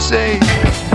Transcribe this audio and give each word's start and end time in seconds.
say 0.00 0.87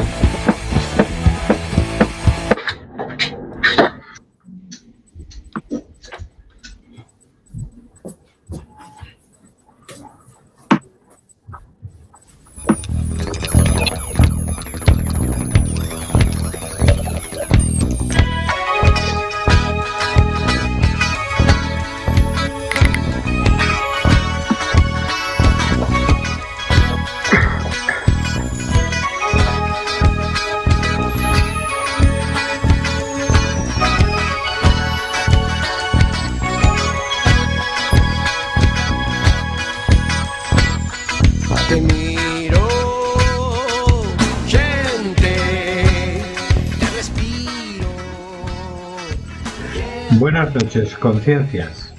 Noches, 50.54 50.96
conciencias. 50.98 51.96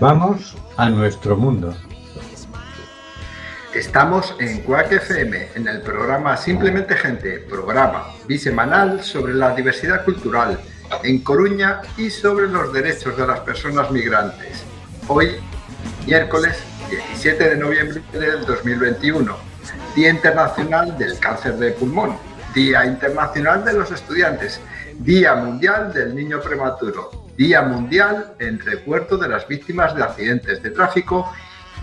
Vamos 0.00 0.56
a 0.78 0.88
nuestro 0.88 1.36
mundo. 1.36 1.74
Estamos 3.74 4.34
en 4.38 4.62
Cuac 4.62 4.90
FM, 4.90 5.48
en 5.54 5.68
el 5.68 5.82
programa 5.82 6.34
Simplemente 6.38 6.96
Gente, 6.96 7.40
programa 7.40 8.06
bisemanal 8.26 9.04
sobre 9.04 9.34
la 9.34 9.54
diversidad 9.54 10.02
cultural 10.06 10.58
en 11.04 11.18
Coruña 11.18 11.82
y 11.98 12.08
sobre 12.08 12.48
los 12.48 12.72
derechos 12.72 13.18
de 13.18 13.26
las 13.26 13.40
personas 13.40 13.90
migrantes. 13.90 14.64
Hoy, 15.06 15.36
miércoles 16.06 16.56
17 16.88 17.50
de 17.50 17.56
noviembre 17.56 18.02
del 18.12 18.46
2021, 18.46 19.36
Día 19.94 20.08
Internacional 20.08 20.96
del 20.96 21.18
Cáncer 21.18 21.56
de 21.58 21.72
Pulmón, 21.72 22.16
Día 22.54 22.86
Internacional 22.86 23.62
de 23.62 23.74
los 23.74 23.90
Estudiantes, 23.90 24.58
Día 24.98 25.34
Mundial 25.34 25.92
del 25.92 26.14
Niño 26.14 26.40
Prematuro, 26.40 27.29
Día 27.40 27.62
Mundial 27.62 28.34
en 28.38 28.58
recuerdo 28.58 29.16
de 29.16 29.26
las 29.26 29.48
víctimas 29.48 29.96
de 29.96 30.02
accidentes 30.02 30.62
de 30.62 30.72
tráfico 30.72 31.32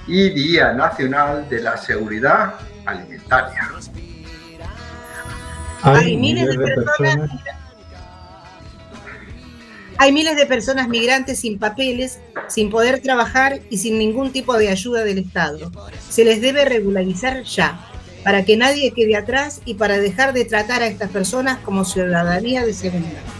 y 0.06 0.30
Día 0.30 0.72
Nacional 0.74 1.50
de 1.50 1.62
la 1.62 1.76
Seguridad 1.78 2.54
Alimentaria. 2.86 3.68
Hay, 5.82 6.16
miles 6.16 6.46
de 6.46 6.58
personas, 6.60 7.32
hay 9.98 10.12
miles 10.12 10.36
de 10.36 10.46
personas 10.46 10.90
migrantes 10.90 11.40
sin 11.40 11.58
papeles, 11.58 12.20
sin 12.50 12.70
poder 12.70 13.02
trabajar 13.02 13.60
y 13.72 13.80
sin 13.80 13.98
ningún 13.98 14.32
tipo 14.32 14.60
de 14.60 14.70
ayuda 14.70 15.04
del 15.04 15.18
Estado. 15.18 15.72
Se 16.08 16.24
les 16.24 16.40
debe 16.40 16.66
regularizar 16.66 17.42
ya, 17.42 17.80
para 18.24 18.46
que 18.46 18.58
nadie 18.58 18.94
quede 18.94 19.16
atrás 19.16 19.62
y 19.66 19.74
para 19.74 19.98
dejar 19.98 20.34
de 20.34 20.46
tratar 20.46 20.84
a 20.84 20.88
estas 20.88 21.10
personas 21.10 21.58
como 21.66 21.84
ciudadanía 21.84 22.64
de 22.64 22.76
segunda. 22.76 23.37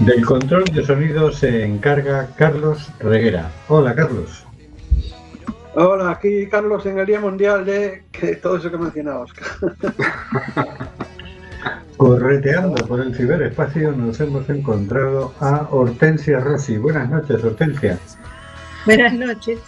Del 0.00 0.26
control 0.26 0.64
de 0.64 0.84
sonido 0.84 1.32
se 1.32 1.64
encarga 1.64 2.28
Carlos 2.36 2.90
Reguera. 2.98 3.50
Hola, 3.68 3.94
Carlos. 3.94 4.44
Hola, 5.74 6.10
aquí 6.10 6.46
Carlos 6.48 6.84
en 6.84 6.98
el 6.98 7.06
Día 7.06 7.20
Mundial 7.20 7.64
de 7.64 8.02
todo 8.42 8.58
eso 8.58 8.70
que 8.70 8.76
mencionaba 8.76 9.20
Oscar. 9.20 9.46
Correteando 11.96 12.86
por 12.86 13.00
el 13.00 13.14
ciberespacio 13.14 13.92
nos 13.92 14.20
hemos 14.20 14.48
encontrado 14.50 15.32
a 15.40 15.66
Hortensia 15.70 16.40
Rossi. 16.40 16.76
Buenas 16.76 17.08
noches, 17.08 17.42
Hortensia. 17.42 17.98
Buenas 18.84 19.14
noches. 19.14 19.58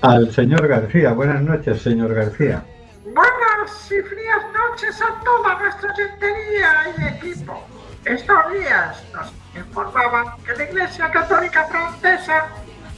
Al 0.00 0.32
señor 0.32 0.66
García. 0.66 1.12
Buenas 1.12 1.40
noches, 1.42 1.82
señor 1.82 2.14
García. 2.14 2.64
Buenas 3.04 3.86
y 3.86 4.02
frías 4.02 4.42
noches 4.52 5.00
a 5.00 5.24
toda 5.24 5.58
nuestra 5.60 5.94
gentería 5.94 6.94
y 6.98 7.28
equipo. 7.28 7.64
Estos 8.04 8.52
días 8.52 9.04
nos 9.12 9.32
informaban 9.54 10.24
que 10.44 10.54
la 10.54 10.64
Iglesia 10.64 11.10
Católica 11.10 11.66
Francesa 11.66 12.48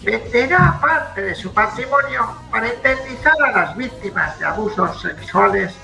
venderá 0.03 0.78
parte 0.81 1.22
de 1.22 1.34
su 1.34 1.53
patrimonio 1.53 2.37
para 2.50 2.72
indemnizar 2.72 3.34
a 3.44 3.53
las 3.53 3.77
víctimas 3.77 4.38
de 4.38 4.47
abusos 4.47 5.00
sexuales 5.00 5.75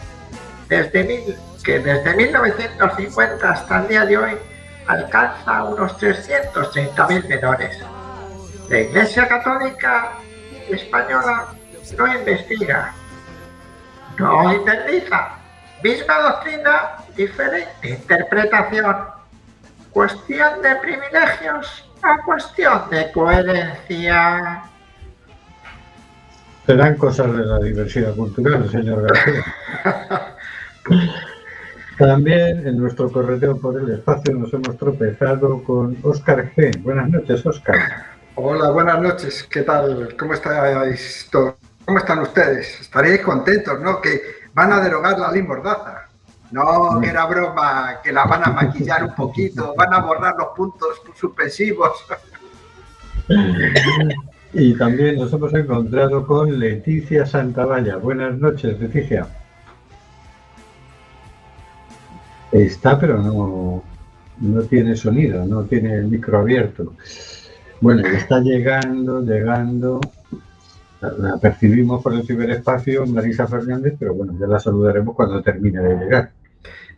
que 0.68 1.78
desde 1.78 2.14
1950 2.14 3.50
hasta 3.50 3.82
el 3.82 3.88
día 3.88 4.04
de 4.04 4.18
hoy 4.18 4.38
alcanza 4.86 5.64
unos 5.64 5.96
330.000 5.98 7.28
menores. 7.28 7.78
La 8.68 8.80
Iglesia 8.80 9.28
Católica 9.28 10.12
Española 10.68 11.54
no 11.96 12.14
investiga, 12.14 12.94
no 14.18 14.52
indemniza. 14.52 15.45
Misma 15.82 16.18
doctrina, 16.20 16.96
diferente 17.16 17.88
interpretación 17.88 18.96
cuestión 19.90 20.60
de 20.60 20.76
privilegios 20.76 21.88
a 22.02 22.22
cuestión 22.24 22.82
de 22.90 23.10
coherencia. 23.12 24.62
Serán 26.66 26.96
cosas 26.96 27.34
de 27.34 27.46
la 27.46 27.58
diversidad 27.60 28.14
cultural, 28.14 28.70
señor 28.70 29.02
García. 29.02 29.44
También 31.98 32.66
en 32.66 32.76
nuestro 32.76 33.10
correo 33.10 33.58
por 33.58 33.80
el 33.80 33.90
espacio 33.90 34.34
nos 34.34 34.52
hemos 34.52 34.76
tropezado 34.76 35.64
con 35.64 35.96
Oscar 36.02 36.52
G. 36.54 36.82
Buenas 36.82 37.08
noches, 37.08 37.46
Oscar. 37.46 37.76
Hola, 38.34 38.68
buenas 38.70 39.00
noches. 39.00 39.48
¿Qué 39.50 39.62
tal? 39.62 40.14
¿Cómo 40.18 40.34
estáis 40.34 41.30
¿Cómo 41.86 41.98
están 41.98 42.18
ustedes? 42.18 42.80
Estaréis 42.82 43.22
contentos, 43.22 43.80
¿no? 43.80 44.02
Que 44.02 44.20
van 44.56 44.72
a 44.72 44.80
derogar 44.80 45.18
la 45.18 45.30
ley 45.30 45.42
mordaza. 45.42 46.08
No, 46.50 46.98
que 47.00 47.08
era 47.08 47.26
broma, 47.26 48.00
que 48.02 48.10
la 48.10 48.24
van 48.24 48.42
a 48.44 48.52
maquillar 48.52 49.04
un 49.04 49.14
poquito, 49.14 49.74
van 49.78 49.92
a 49.92 49.98
borrar 50.00 50.34
los 50.38 50.48
puntos 50.56 51.02
suspensivos. 51.14 51.92
Y 54.52 54.74
también 54.78 55.16
nos 55.16 55.30
hemos 55.34 55.52
encontrado 55.52 56.26
con 56.26 56.58
Leticia 56.58 57.26
Santavalla. 57.26 57.96
Buenas 57.96 58.38
noches, 58.38 58.80
Leticia. 58.80 59.26
Está, 62.52 62.98
pero 62.98 63.18
no, 63.18 63.82
no 64.38 64.62
tiene 64.62 64.96
sonido, 64.96 65.44
no 65.44 65.64
tiene 65.64 65.96
el 65.96 66.06
micro 66.06 66.38
abierto. 66.38 66.94
Bueno, 67.82 68.06
está 68.06 68.40
llegando, 68.40 69.20
llegando. 69.20 70.00
La 71.00 71.36
percibimos 71.36 72.02
por 72.02 72.14
el 72.14 72.26
ciberespacio 72.26 73.06
Marisa 73.06 73.46
Fernández, 73.46 73.94
pero 73.98 74.14
bueno, 74.14 74.34
ya 74.38 74.46
la 74.46 74.58
saludaremos 74.58 75.14
cuando 75.14 75.42
termine 75.42 75.80
de 75.80 75.94
llegar. 75.96 76.32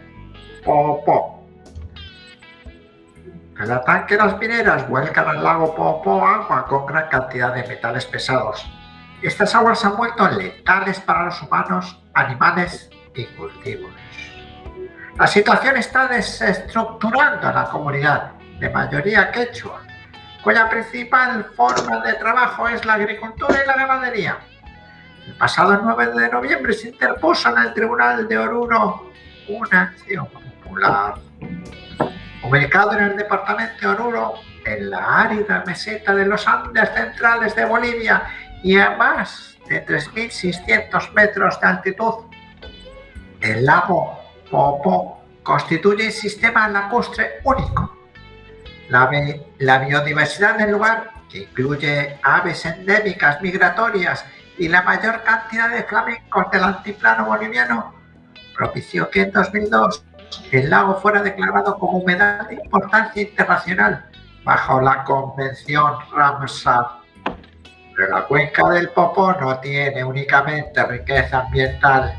Popo. 3.62 3.68
Cada 3.68 3.84
tanque 3.84 4.16
las 4.16 4.38
mineras 4.38 4.88
vuelcan 4.88 5.28
al 5.28 5.42
lago 5.42 5.74
Popo 5.74 6.26
agua 6.26 6.66
con 6.66 6.86
gran 6.86 7.08
cantidad 7.08 7.54
de 7.54 7.66
metales 7.66 8.06
pesados. 8.06 8.64
Estas 9.22 9.54
aguas 9.54 9.78
se 9.78 9.86
han 9.86 9.96
vuelto 9.96 10.28
letales 10.28 10.98
para 11.00 11.26
los 11.26 11.40
humanos, 11.42 11.98
animales 12.14 12.90
y 13.14 13.24
cultivos. 13.36 13.92
La 15.16 15.26
situación 15.26 15.76
está 15.76 16.08
desestructurando 16.08 17.48
a 17.48 17.52
la 17.52 17.64
comunidad, 17.64 18.32
de 18.58 18.68
mayoría 18.70 19.30
quechua, 19.30 19.82
cuya 20.42 20.68
principal 20.68 21.44
forma 21.56 22.00
de 22.00 22.14
trabajo 22.14 22.68
es 22.68 22.84
la 22.84 22.94
agricultura 22.94 23.62
y 23.62 23.66
la 23.66 23.76
ganadería. 23.76 24.38
El 25.26 25.34
pasado 25.34 25.80
9 25.82 26.20
de 26.20 26.28
noviembre 26.30 26.72
se 26.72 26.88
interpuso 26.88 27.48
en 27.50 27.58
el 27.58 27.74
Tribunal 27.74 28.26
de 28.26 28.38
Oruro 28.38 29.12
una 29.48 29.82
acción 29.82 30.26
popular. 30.26 31.14
Ubicado 32.44 32.92
en 32.92 33.04
el 33.04 33.16
departamento 33.16 33.80
de 33.80 33.86
Oruro, 33.86 34.34
en 34.64 34.90
la 34.90 35.22
árida 35.22 35.62
meseta 35.66 36.14
de 36.14 36.26
los 36.26 36.46
Andes 36.46 36.88
centrales 36.94 37.54
de 37.54 37.64
Bolivia 37.64 38.24
y 38.62 38.78
a 38.78 38.90
más 38.96 39.56
de 39.68 39.84
3.600 39.86 41.12
metros 41.12 41.60
de 41.60 41.66
altitud, 41.66 42.14
el 43.40 43.64
lago 43.64 44.18
Popo 44.50 45.22
constituye 45.42 46.06
un 46.06 46.12
sistema 46.12 46.68
lacustre 46.68 47.40
único. 47.44 47.96
La, 48.88 49.10
la 49.58 49.78
biodiversidad 49.78 50.58
del 50.58 50.72
lugar, 50.72 51.10
que 51.30 51.38
incluye 51.44 52.18
aves 52.22 52.66
endémicas 52.66 53.40
migratorias 53.40 54.24
y 54.58 54.68
la 54.68 54.82
mayor 54.82 55.22
cantidad 55.22 55.70
de 55.70 55.84
flamencos 55.84 56.50
del 56.50 56.64
altiplano 56.64 57.24
boliviano, 57.24 57.94
propició 58.54 59.08
que 59.10 59.22
en 59.22 59.32
2002 59.32 60.04
el 60.50 60.70
lago 60.70 61.00
fuera 61.00 61.22
declarado 61.22 61.78
como 61.78 61.98
humedad 61.98 62.48
de 62.48 62.54
importancia 62.54 63.22
internacional 63.22 64.04
bajo 64.44 64.80
la 64.80 65.04
Convención 65.04 65.94
Ramsar. 66.14 66.86
Pero 67.94 68.08
la 68.08 68.22
cuenca 68.24 68.68
del 68.70 68.88
Popó 68.90 69.32
no 69.32 69.58
tiene 69.58 70.02
únicamente 70.02 70.82
riqueza 70.84 71.40
ambiental. 71.40 72.14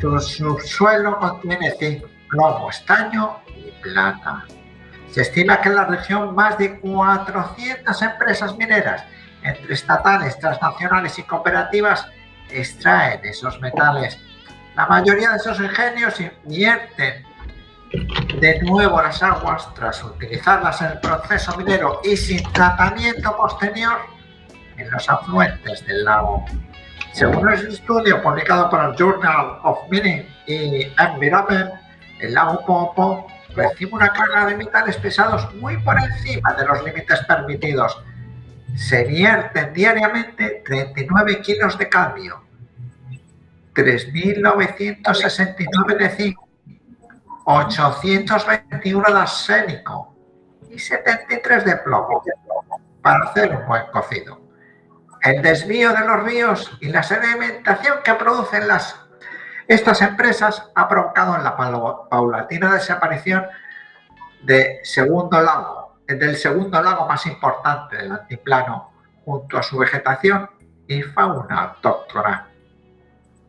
Su 0.00 0.20
subsuelo 0.20 1.18
contiene 1.18 1.70
zinc, 1.78 2.04
plomo, 2.28 2.70
estaño 2.70 3.38
y 3.48 3.70
plata. 3.82 4.44
Se 5.10 5.22
estima 5.22 5.60
que 5.60 5.70
en 5.70 5.76
la 5.76 5.84
región 5.86 6.34
más 6.34 6.58
de 6.58 6.78
400 6.80 8.02
empresas 8.02 8.56
mineras, 8.58 9.04
entre 9.42 9.72
estatales, 9.72 10.38
transnacionales 10.38 11.18
y 11.18 11.22
cooperativas, 11.22 12.06
extraen 12.50 13.24
esos 13.24 13.58
metales 13.60 14.20
la 14.76 14.86
mayoría 14.86 15.30
de 15.30 15.36
esos 15.36 15.58
ingenios 15.58 16.20
invierten 16.20 17.24
de 18.40 18.60
nuevo 18.62 19.00
las 19.00 19.22
aguas 19.22 19.72
tras 19.74 20.04
utilizarlas 20.04 20.82
en 20.82 20.88
el 20.88 21.00
proceso 21.00 21.56
minero 21.56 22.00
y 22.04 22.16
sin 22.16 22.42
tratamiento 22.52 23.34
posterior 23.36 23.96
en 24.76 24.90
los 24.90 25.08
afluentes 25.08 25.86
del 25.86 26.04
lago. 26.04 26.44
Según 27.12 27.48
un 27.48 27.54
estudio 27.54 28.22
publicado 28.22 28.68
por 28.68 28.84
el 28.84 28.94
Journal 28.96 29.60
of 29.62 29.78
Mining 29.88 30.28
y 30.46 30.92
Environment, 30.98 31.70
el 32.20 32.34
lago 32.34 32.62
Popo 32.66 33.26
recibe 33.54 33.92
una 33.94 34.12
carga 34.12 34.44
de 34.44 34.56
metales 34.56 34.98
pesados 34.98 35.54
muy 35.54 35.78
por 35.78 35.96
encima 35.98 36.52
de 36.52 36.66
los 36.66 36.84
límites 36.84 37.20
permitidos. 37.26 37.98
Se 38.74 39.04
vierten 39.04 39.72
diariamente 39.72 40.62
39 40.66 41.40
kilos 41.40 41.78
de 41.78 41.88
cadmio, 41.88 42.45
3.969 43.76 45.98
de 45.98 46.08
zinc, 46.08 46.38
821 47.44 49.04
de 49.06 49.18
arsénico 49.18 50.16
y 50.70 50.78
73 50.78 51.64
de 51.64 51.76
plomo 51.76 52.22
para 53.02 53.26
hacer 53.26 53.54
un 53.54 53.66
buen 53.66 53.84
cocido. 53.92 54.40
El 55.22 55.42
desvío 55.42 55.92
de 55.92 56.06
los 56.06 56.22
ríos 56.22 56.78
y 56.80 56.88
la 56.88 57.02
sedimentación 57.02 57.98
que 58.02 58.14
producen 58.14 58.66
las, 58.66 58.98
estas 59.68 60.00
empresas 60.00 60.70
ha 60.74 60.88
provocado 60.88 61.36
la 61.38 61.54
paulatina 61.56 62.72
desaparición 62.72 63.44
de 64.42 64.80
segundo 64.84 65.42
lago, 65.42 65.98
del 66.06 66.36
segundo 66.36 66.82
lago 66.82 67.06
más 67.06 67.26
importante 67.26 67.96
del 67.96 68.12
altiplano, 68.12 68.92
junto 69.24 69.58
a 69.58 69.62
su 69.62 69.76
vegetación 69.76 70.48
y 70.88 71.02
fauna 71.02 71.62
autóctona. 71.62 72.55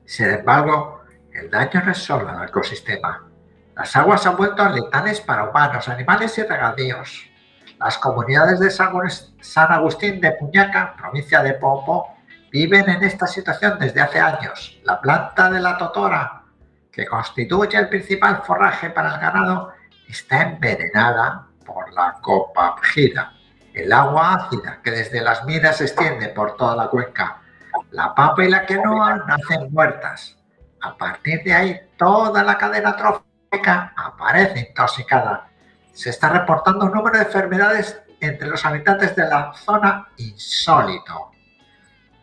Sin 0.07 0.29
embargo, 0.29 1.01
el 1.33 1.51
daño 1.51 1.81
no 1.83 1.91
es 1.91 1.97
solo 1.97 2.29
al 2.29 2.47
ecosistema. 2.47 3.27
Las 3.75 3.93
aguas 3.97 4.25
han 4.25 4.37
vuelto 4.37 4.67
letales 4.69 5.19
para 5.19 5.49
humanos, 5.49 5.89
animales 5.89 6.37
y 6.37 6.43
regadíos. 6.43 7.29
Las 7.77 7.97
comunidades 7.97 8.61
de 8.61 8.71
San 8.71 9.71
Agustín 9.71 10.21
de 10.21 10.31
Puñaca, 10.31 10.95
provincia 10.97 11.43
de 11.43 11.55
Popo, 11.55 12.15
viven 12.49 12.89
en 12.89 13.03
esta 13.03 13.27
situación 13.27 13.77
desde 13.79 13.99
hace 13.99 14.21
años. 14.21 14.79
La 14.85 15.01
planta 15.01 15.49
de 15.49 15.59
la 15.59 15.77
totora, 15.77 16.43
que 16.89 17.05
constituye 17.05 17.77
el 17.77 17.89
principal 17.89 18.43
forraje 18.45 18.89
para 18.91 19.13
el 19.13 19.19
ganado, 19.19 19.73
está 20.07 20.41
envenenada 20.41 21.47
por 21.65 21.91
la 21.93 22.13
copa 22.21 22.77
gira, 22.81 23.33
el 23.73 23.91
agua 23.91 24.35
ácida 24.35 24.79
que 24.81 24.91
desde 24.91 25.19
las 25.19 25.43
minas 25.43 25.77
se 25.77 25.83
extiende 25.83 26.29
por 26.29 26.55
toda 26.55 26.77
la 26.77 26.87
cuenca 26.87 27.41
la 27.91 28.13
papa 28.13 28.43
y 28.43 28.49
la 28.49 28.65
quenoa 28.65 29.23
nacen 29.27 29.71
muertas. 29.71 30.35
A 30.81 30.97
partir 30.97 31.43
de 31.43 31.53
ahí, 31.53 31.79
toda 31.97 32.43
la 32.43 32.57
cadena 32.57 32.95
trófica 32.95 33.93
aparece 33.95 34.67
intoxicada. 34.69 35.49
Se 35.93 36.09
está 36.11 36.29
reportando 36.29 36.85
un 36.85 36.91
número 36.91 37.17
de 37.17 37.25
enfermedades 37.25 37.99
entre 38.19 38.47
los 38.47 38.63
habitantes 38.65 39.15
de 39.15 39.27
la 39.27 39.53
zona 39.53 40.09
insólito. 40.17 41.31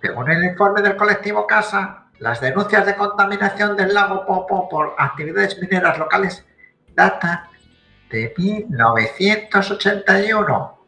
Según 0.01 0.31
el 0.31 0.45
informe 0.45 0.83
del 0.83 0.97
colectivo 0.97 1.47
Casa, 1.47 2.05
las 2.19 2.41
denuncias 2.41 2.87
de 2.87 2.95
contaminación 2.95 3.77
del 3.77 3.93
lago 3.95 4.25
Popo 4.27 4.69
por 4.69 4.95
actividades 4.99 5.61
mineras 5.61 5.99
locales 5.99 6.47
datan 6.95 7.49
de 8.11 8.33
1981 8.37 10.84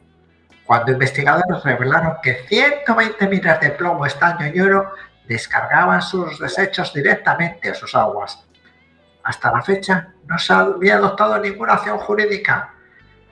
cuando 0.67 0.93
investigadores 0.93 1.63
revelaron 1.63 2.17
que 2.23 2.45
120 2.49 3.29
minas 3.29 3.61
de 3.61 3.71
plomo, 3.71 4.05
estaño 4.05 4.49
y 4.53 4.61
oro 4.61 4.93
descargaban 5.29 6.03
sus 6.03 6.39
desechos 6.41 6.93
directamente 6.93 7.71
a 7.71 7.75
sus 7.75 7.95
aguas. 7.95 8.45
Hasta 9.23 9.53
la 9.53 9.63
fecha 9.63 10.09
no 10.27 10.39
se 10.39 10.53
había 10.53 10.97
adoptado 10.97 11.39
ninguna 11.39 11.75
acción 11.75 11.99
jurídica. 11.99 12.75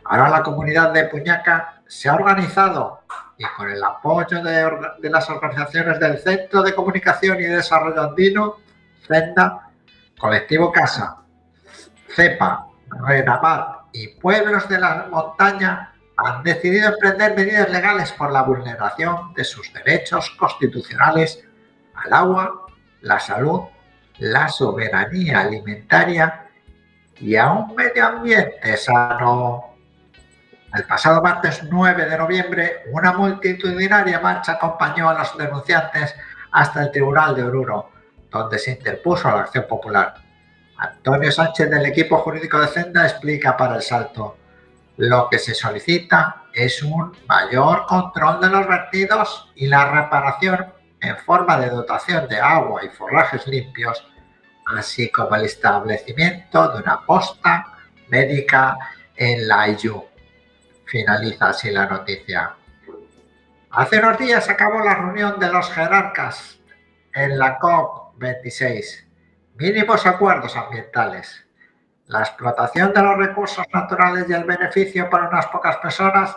Ahora 0.04 0.28
la 0.28 0.42
comunidad 0.42 0.92
de 0.92 1.04
Puñaca 1.04 1.82
se 1.86 2.08
ha 2.08 2.14
organizado 2.14 3.02
y 3.36 3.44
con 3.56 3.68
el 3.68 3.82
apoyo 3.82 4.42
de, 4.42 5.10
las 5.10 5.28
organizaciones 5.28 5.98
del 5.98 6.18
Centro 6.18 6.62
de 6.62 6.74
Comunicación 6.74 7.40
y 7.40 7.44
Desarrollo 7.44 8.02
Andino, 8.02 8.56
CENDA, 9.06 9.70
Colectivo 10.18 10.70
Casa, 10.70 11.16
CEPA, 12.14 12.66
Renamat 13.06 13.86
y 13.92 14.08
Pueblos 14.20 14.68
de 14.68 14.78
la 14.78 15.06
Montaña 15.10 15.93
han 16.16 16.42
decidido 16.42 16.88
emprender 16.88 17.34
medidas 17.34 17.68
legales 17.70 18.12
por 18.12 18.30
la 18.30 18.42
vulneración 18.42 19.34
de 19.34 19.44
sus 19.44 19.72
derechos 19.72 20.30
constitucionales 20.30 21.44
al 21.94 22.12
agua, 22.12 22.66
la 23.00 23.18
salud, 23.18 23.62
la 24.18 24.48
soberanía 24.48 25.40
alimentaria 25.40 26.46
y 27.18 27.36
a 27.36 27.50
un 27.50 27.74
medio 27.74 28.06
ambiente 28.06 28.76
sano. 28.76 29.74
El 30.72 30.84
pasado 30.84 31.22
martes 31.22 31.62
9 31.70 32.06
de 32.06 32.18
noviembre, 32.18 32.82
una 32.90 33.12
multitudinaria 33.12 34.20
marcha 34.20 34.52
acompañó 34.52 35.08
a 35.08 35.14
los 35.14 35.36
denunciantes 35.36 36.14
hasta 36.50 36.82
el 36.82 36.90
Tribunal 36.90 37.34
de 37.34 37.44
Oruro, 37.44 37.90
donde 38.30 38.58
se 38.58 38.72
interpuso 38.72 39.28
la 39.28 39.40
acción 39.40 39.66
popular. 39.68 40.14
Antonio 40.76 41.30
Sánchez 41.30 41.70
del 41.70 41.86
equipo 41.86 42.18
jurídico 42.18 42.60
de 42.60 42.68
Senda 42.68 43.04
explica 43.04 43.56
para 43.56 43.76
el 43.76 43.82
salto. 43.82 44.36
Lo 44.96 45.28
que 45.28 45.38
se 45.38 45.54
solicita 45.54 46.44
es 46.52 46.82
un 46.82 47.16
mayor 47.26 47.84
control 47.86 48.40
de 48.40 48.48
los 48.48 48.68
vertidos 48.68 49.50
y 49.56 49.66
la 49.66 49.90
reparación 49.90 50.72
en 51.00 51.16
forma 51.18 51.58
de 51.58 51.68
dotación 51.68 52.28
de 52.28 52.38
agua 52.38 52.84
y 52.84 52.88
forrajes 52.88 53.46
limpios, 53.48 54.06
así 54.66 55.10
como 55.10 55.34
el 55.34 55.46
establecimiento 55.46 56.68
de 56.68 56.82
una 56.82 57.04
posta 57.04 57.66
médica 58.08 58.78
en 59.16 59.48
la 59.48 59.68
IU. 59.68 60.04
Finaliza 60.86 61.48
así 61.48 61.70
la 61.70 61.86
noticia. 61.86 62.54
Hace 63.70 63.98
unos 63.98 64.18
días 64.18 64.48
acabó 64.48 64.78
la 64.78 64.94
reunión 64.94 65.40
de 65.40 65.50
los 65.50 65.68
jerarcas 65.72 66.60
en 67.12 67.36
la 67.36 67.58
COP26. 67.58 69.04
Mínimos 69.56 70.06
acuerdos 70.06 70.56
ambientales 70.56 71.44
la 72.06 72.20
explotación 72.20 72.92
de 72.92 73.02
los 73.02 73.16
recursos 73.16 73.64
naturales 73.72 74.26
y 74.28 74.32
el 74.32 74.44
beneficio 74.44 75.08
para 75.08 75.28
unas 75.28 75.46
pocas 75.46 75.76
personas 75.78 76.36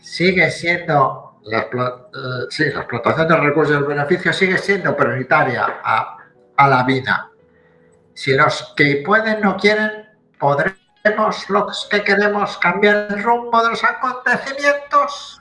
sigue 0.00 0.50
siendo, 0.50 1.40
la, 1.44 1.58
eh, 1.58 2.46
sí, 2.48 2.64
la 2.70 2.80
explotación 2.80 3.28
de 3.28 3.34
los 3.36 3.44
recursos 3.44 3.74
y 3.74 3.78
el 3.78 3.84
beneficio 3.84 4.32
sigue 4.32 4.58
siendo 4.58 4.96
prioritaria 4.96 5.80
a, 5.84 6.16
a 6.56 6.68
la 6.68 6.82
vida. 6.84 7.30
Si 8.14 8.34
los 8.34 8.74
que 8.76 9.02
pueden 9.04 9.40
no 9.40 9.56
quieren, 9.56 10.08
podremos 10.38 11.48
los 11.48 11.88
que 11.90 12.02
queremos 12.02 12.58
cambiar 12.58 13.08
el 13.10 13.22
rumbo 13.22 13.62
de 13.62 13.70
los 13.70 13.84
acontecimientos. 13.84 15.40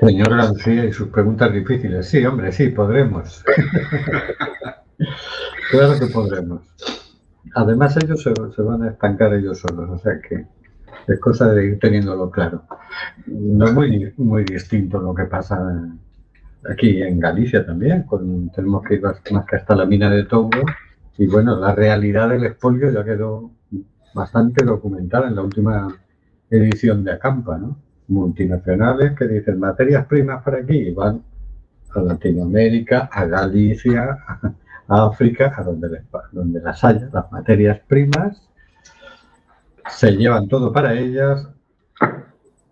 Señor 0.00 0.36
García 0.36 0.84
y 0.84 0.92
sus 0.92 1.08
preguntas 1.08 1.52
difíciles. 1.52 2.08
Sí, 2.08 2.24
hombre, 2.24 2.52
sí, 2.52 2.68
podremos. 2.68 3.44
claro 5.70 5.98
que 5.98 6.06
podremos. 6.06 6.62
Además, 7.54 7.96
ellos 7.96 8.22
se, 8.22 8.62
van 8.62 8.82
a 8.82 8.90
estancar 8.90 9.34
ellos 9.34 9.58
solos, 9.58 9.88
o 9.90 9.98
sea 9.98 10.20
que 10.20 10.46
es 11.06 11.20
cosa 11.20 11.52
de 11.52 11.66
ir 11.66 11.78
teniéndolo 11.78 12.30
claro. 12.30 12.64
No 13.26 13.66
es 13.66 13.72
muy, 13.72 14.12
muy 14.16 14.44
distinto 14.44 15.00
lo 15.00 15.14
que 15.14 15.24
pasa 15.24 15.58
aquí 16.68 17.02
en 17.02 17.20
Galicia 17.20 17.64
también. 17.64 18.02
Con, 18.02 18.50
tenemos 18.50 18.82
que 18.82 18.94
ir 18.94 19.02
más 19.02 19.46
que 19.46 19.56
hasta 19.56 19.74
la 19.76 19.86
mina 19.86 20.10
de 20.10 20.24
Touro. 20.24 20.64
Y 21.18 21.26
bueno, 21.28 21.58
la 21.58 21.74
realidad 21.74 22.28
del 22.28 22.44
expolio 22.44 22.90
ya 22.90 23.04
quedó 23.04 23.50
bastante 24.14 24.64
documentada 24.64 25.28
en 25.28 25.36
la 25.36 25.42
última 25.42 25.88
edición 26.50 27.04
de 27.04 27.12
Acampa, 27.12 27.56
¿no? 27.58 27.78
multinacionales 28.08 29.12
que 29.16 29.26
dicen 29.26 29.58
materias 29.58 30.06
primas 30.06 30.42
para 30.42 30.58
aquí 30.58 30.76
y 30.76 30.94
van 30.94 31.22
a 31.94 32.00
Latinoamérica, 32.00 33.08
a 33.12 33.24
Galicia, 33.26 34.18
África, 34.88 35.52
a 35.56 35.62
donde, 35.62 35.88
les 35.88 36.02
donde 36.32 36.60
las 36.60 36.82
haya, 36.84 37.08
las 37.12 37.30
materias 37.32 37.80
primas, 37.86 38.48
se 39.88 40.12
llevan 40.12 40.48
todo 40.48 40.72
para 40.72 40.94
ellas, 40.94 41.48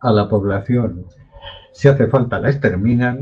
a 0.00 0.12
la 0.12 0.28
población, 0.28 1.06
si 1.72 1.88
hace 1.88 2.06
falta 2.08 2.38
la 2.38 2.50
exterminan, 2.50 3.20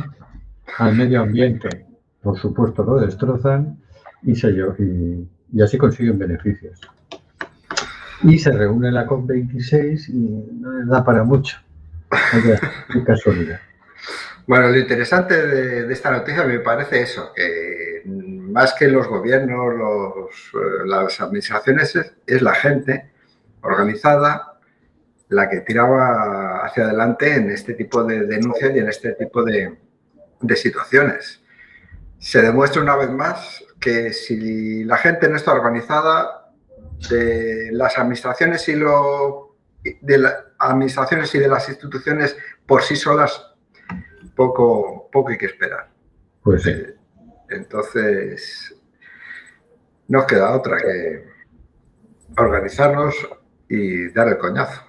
al 0.79 0.97
medio 0.97 1.21
ambiente, 1.21 1.87
por 2.23 2.39
supuesto, 2.39 2.83
lo 2.83 3.01
destrozan 3.01 3.79
y, 4.23 4.35
se, 4.35 4.51
y, 4.51 5.63
así 5.63 5.79
consiguen 5.79 6.19
beneficios. 6.19 6.81
Y 8.23 8.39
se 8.39 8.53
reúne 8.53 8.91
la 8.91 9.07
COP26 9.07 10.09
y 10.09 10.61
no 10.61 10.73
les 10.73 10.89
da 10.89 11.05
para 11.05 11.25
mucho. 11.25 11.57
Qué 12.93 13.05
casualidad. 13.05 13.61
Bueno, 14.47 14.69
lo 14.69 14.79
interesante 14.79 15.47
de, 15.47 15.87
de 15.87 15.93
esta 15.93 16.11
noticia 16.11 16.45
me 16.45 16.59
parece 16.59 17.03
eso, 17.03 17.33
que 17.35 17.92
más 18.53 18.75
que 18.75 18.89
los 18.89 19.09
gobiernos, 19.09 19.75
los, 19.75 20.31
eh, 20.55 20.87
las 20.87 21.21
administraciones, 21.21 21.97
es, 21.97 22.13
es 22.27 22.43
la 22.43 22.55
gente 22.55 23.11
organizada 23.63 24.61
la 25.29 25.49
que 25.49 25.61
tiraba 25.61 26.65
hacia 26.65 26.85
adelante 26.85 27.35
en 27.35 27.51
este 27.51 27.75
tipo 27.75 28.05
de 28.05 28.27
denuncias 28.27 28.71
y 28.75 28.79
en 28.79 28.89
este 28.89 29.13
tipo 29.13 29.43
de, 29.43 29.79
de 30.41 30.57
situaciones. 30.57 31.43
Se 32.19 32.43
demuestra 32.43 32.83
una 32.83 32.97
vez 32.97 33.11
más 33.11 33.65
que 33.81 34.13
si 34.13 34.85
la 34.85 34.99
gente 34.99 35.29
no 35.29 35.37
está 35.37 35.53
organizada, 35.53 36.43
de 37.09 37.71
las 37.73 37.99
administraciones 37.99 38.69
y 38.69 38.77
lo 38.77 39.57
de 40.01 40.19
las 40.19 40.35
administraciones 40.59 41.35
y 41.35 41.39
de 41.39 41.49
las 41.49 41.69
instituciones 41.69 42.37
por 42.67 42.83
sí 42.83 42.95
solas 42.95 43.53
poco, 44.37 45.09
poco 45.11 45.31
hay 45.31 45.39
que 45.39 45.47
esperar. 45.47 45.89
Pues 46.43 46.63
sí. 46.63 46.71
Eh, 46.71 46.95
Entonces, 47.53 48.75
nos 50.09 50.27
queda 50.27 50.55
otra 50.55 50.79
que 50.79 51.25
organizarnos 52.37 53.15
y 53.69 54.09
dar 54.11 54.29
el 54.29 54.39
coñazo. 54.39 54.83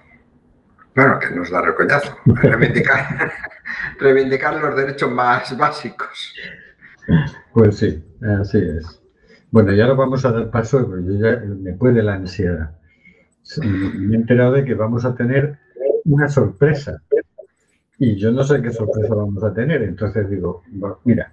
Bueno, 0.94 1.18
que 1.18 1.30
nos 1.34 1.50
dar 1.50 1.66
el 1.66 1.74
coñazo, 1.74 2.16
reivindicar, 3.98 4.54
los 4.62 4.76
derechos 4.76 5.10
más 5.10 5.56
básicos. 5.56 6.34
Pues 7.52 7.78
sí, 7.78 8.04
así 8.40 8.58
es. 8.58 9.00
Bueno, 9.50 9.72
ya 9.72 9.86
lo 9.86 9.96
vamos 9.96 10.24
a 10.24 10.32
dar 10.32 10.50
paso, 10.50 10.86
porque 10.86 11.04
yo 11.04 11.12
ya 11.14 11.40
me 11.40 11.72
puede 11.74 12.02
la 12.02 12.14
ansiedad. 12.14 12.76
Me 13.60 14.14
he 14.14 14.16
enterado 14.16 14.52
de 14.52 14.64
que 14.64 14.74
vamos 14.74 15.04
a 15.04 15.14
tener 15.14 15.58
una 16.04 16.28
sorpresa. 16.28 17.02
Y 17.98 18.16
yo 18.16 18.30
no 18.32 18.42
sé 18.42 18.60
qué 18.60 18.70
sorpresa 18.70 19.14
vamos 19.14 19.42
a 19.44 19.52
tener. 19.52 19.82
Entonces 19.82 20.28
digo, 20.28 20.62
mira, 21.04 21.32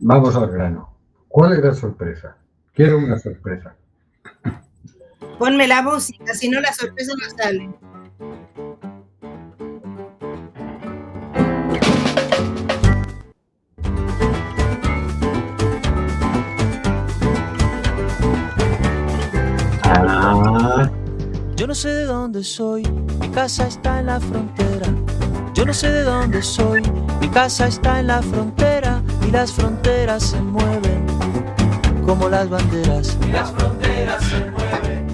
vamos 0.00 0.36
al 0.36 0.50
grano. 0.50 0.90
¿Cuál 1.28 1.54
es 1.54 1.64
la 1.64 1.74
sorpresa? 1.74 2.36
Quiero 2.74 2.98
una 2.98 3.18
sorpresa. 3.18 3.74
Ponme 5.38 5.66
la 5.66 5.82
música, 5.82 6.32
si 6.34 6.48
no 6.48 6.60
la 6.60 6.72
sorpresa 6.72 7.12
no 7.20 7.36
sale. 7.36 7.68
Ah, 19.82 20.90
Yo 21.56 21.66
no 21.66 21.74
sé 21.74 21.88
de 21.88 22.04
dónde 22.04 22.42
soy, 22.44 22.82
mi 23.20 23.28
casa 23.30 23.66
está 23.66 24.00
en 24.00 24.06
la 24.06 24.20
frontera. 24.20 24.86
Yo 25.54 25.64
no 25.64 25.72
sé 25.72 25.90
de 25.90 26.02
dónde 26.02 26.42
soy, 26.42 26.82
mi 27.20 27.28
casa 27.28 27.66
está 27.68 28.00
en 28.00 28.08
la 28.08 28.20
frontera 28.22 28.85
las 29.36 29.52
fronteras 29.52 30.30
se 30.30 30.40
mueven 30.40 31.04
como 32.06 32.30
las 32.30 32.48
banderas. 32.48 33.18
Y 33.22 33.32
las 33.32 33.52
fronteras 33.52 34.24
se 34.24 34.50
mueven. 34.50 35.06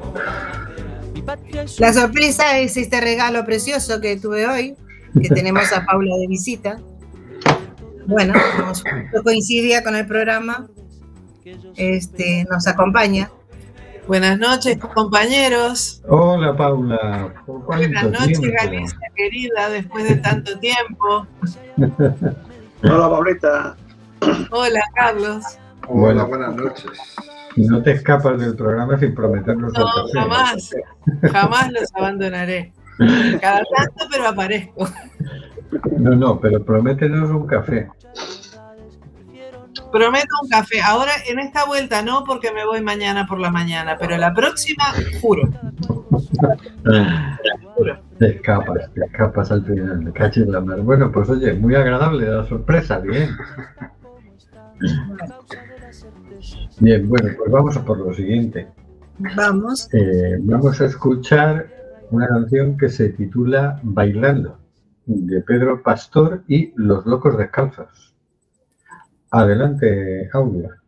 como 0.00 0.18
las 0.18 1.24
banderas. 1.24 1.78
La 1.78 1.92
sorpresa 1.92 2.58
es 2.58 2.76
este 2.76 3.00
regalo 3.00 3.44
precioso 3.46 4.00
que 4.00 4.16
tuve 4.16 4.48
hoy, 4.48 4.74
que 5.22 5.28
tenemos 5.28 5.72
a 5.72 5.86
Paula 5.86 6.16
de 6.16 6.26
visita. 6.26 6.80
Bueno, 8.08 8.34
justo 8.66 9.22
coincidía 9.22 9.84
con 9.84 9.94
el 9.94 10.08
programa, 10.08 10.66
este, 11.76 12.44
nos 12.50 12.66
acompaña. 12.66 13.30
Buenas 14.08 14.40
noches, 14.40 14.76
compañeros. 14.76 16.02
hola 16.08 16.56
Paula. 16.56 17.32
¿Por 17.46 17.64
cuánto 17.64 17.86
Buenas 17.86 18.10
noches? 18.10 18.40
Galicia 18.40 18.98
querida, 19.14 19.68
después 19.68 20.08
de 20.08 20.16
tanto 20.16 20.58
tiempo. 20.58 21.28
Hola, 22.82 23.10
Pablita. 23.10 23.76
Hola, 24.50 24.80
Carlos. 24.94 25.44
Hola, 25.88 26.24
Bueno. 26.24 26.26
buenas 26.28 26.54
noches. 26.56 26.90
No 27.56 27.82
te 27.82 27.92
escapas 27.92 28.38
del 28.40 28.54
programa 28.54 28.96
sin 28.98 29.14
prometernos 29.14 29.72
No, 29.72 29.86
jamás, 30.14 30.70
jamás 31.32 31.72
los 31.72 31.88
abandonaré. 31.94 32.72
Cada 33.40 33.62
tanto, 33.76 34.04
pero 34.10 34.28
aparezco. 34.28 34.88
No, 35.98 36.10
no, 36.14 36.40
pero 36.40 36.64
prométenos 36.64 37.30
un 37.30 37.46
café. 37.46 37.88
Prometo 39.92 40.34
un 40.42 40.48
café. 40.48 40.80
Ahora, 40.82 41.12
en 41.28 41.38
esta 41.38 41.64
vuelta 41.66 42.02
no, 42.02 42.24
porque 42.24 42.52
me 42.52 42.64
voy 42.64 42.80
mañana 42.80 43.26
por 43.26 43.40
la 43.40 43.50
mañana, 43.50 43.96
pero 43.98 44.16
la 44.16 44.32
próxima, 44.34 44.84
juro. 45.20 45.48
Te 48.18 48.26
escapas, 48.26 48.92
te 48.94 49.04
escapas 49.04 49.50
al 49.50 49.64
final, 49.64 50.04
te 50.04 50.12
caches 50.12 50.46
la 50.46 50.60
mar. 50.60 50.80
Bueno, 50.80 51.10
pues 51.10 51.28
oye, 51.30 51.54
muy 51.54 51.74
agradable 51.74 52.26
la 52.26 52.46
sorpresa, 52.46 52.98
bien. 52.98 53.30
Bien, 56.78 57.08
bueno, 57.08 57.30
pues 57.36 57.50
vamos 57.50 57.76
a 57.76 57.84
por 57.84 57.98
lo 57.98 58.14
siguiente. 58.14 58.68
Vamos. 59.36 59.92
Eh, 59.92 60.38
vamos 60.40 60.80
a 60.80 60.86
escuchar 60.86 61.66
una 62.10 62.26
canción 62.26 62.76
que 62.76 62.88
se 62.88 63.10
titula 63.10 63.78
Bailando, 63.82 64.58
de 65.06 65.42
Pedro 65.42 65.82
Pastor 65.82 66.42
y 66.48 66.72
Los 66.76 67.04
Locos 67.06 67.36
Descalzos. 67.36 68.09
Adelante, 69.30 70.28
Audia. 70.32 70.79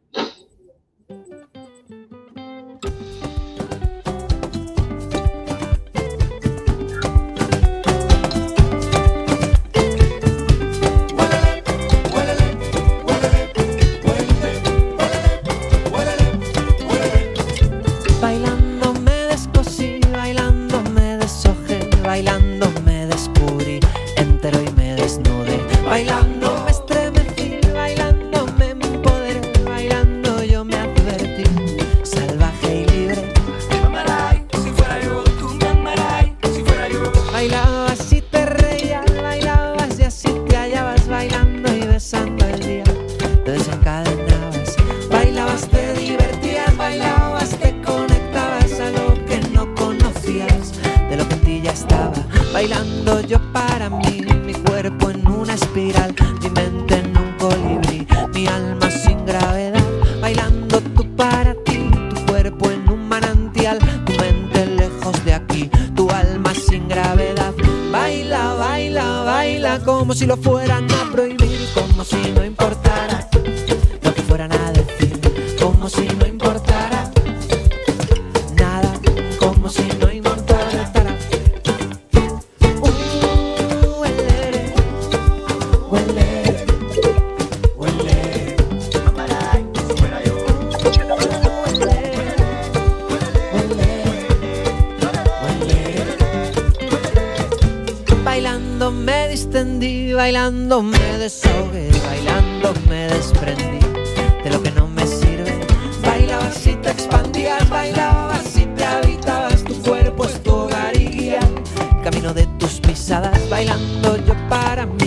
De 112.31 112.47
tus 112.57 112.79
pisadas, 112.79 113.50
bailando 113.50 114.17
yo 114.25 114.35
para 114.49 114.87
mí, 114.87 115.01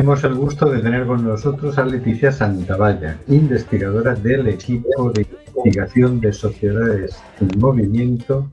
Tenemos 0.00 0.24
el 0.24 0.34
gusto 0.34 0.70
de 0.70 0.80
tener 0.80 1.06
con 1.06 1.22
nosotros 1.22 1.76
a 1.76 1.84
Leticia 1.84 2.32
Santavalla, 2.32 3.18
investigadora 3.28 4.14
del 4.14 4.48
equipo 4.48 5.12
de 5.12 5.26
investigación 5.28 6.20
de 6.20 6.32
sociedades 6.32 7.22
en 7.38 7.60
movimiento 7.60 8.50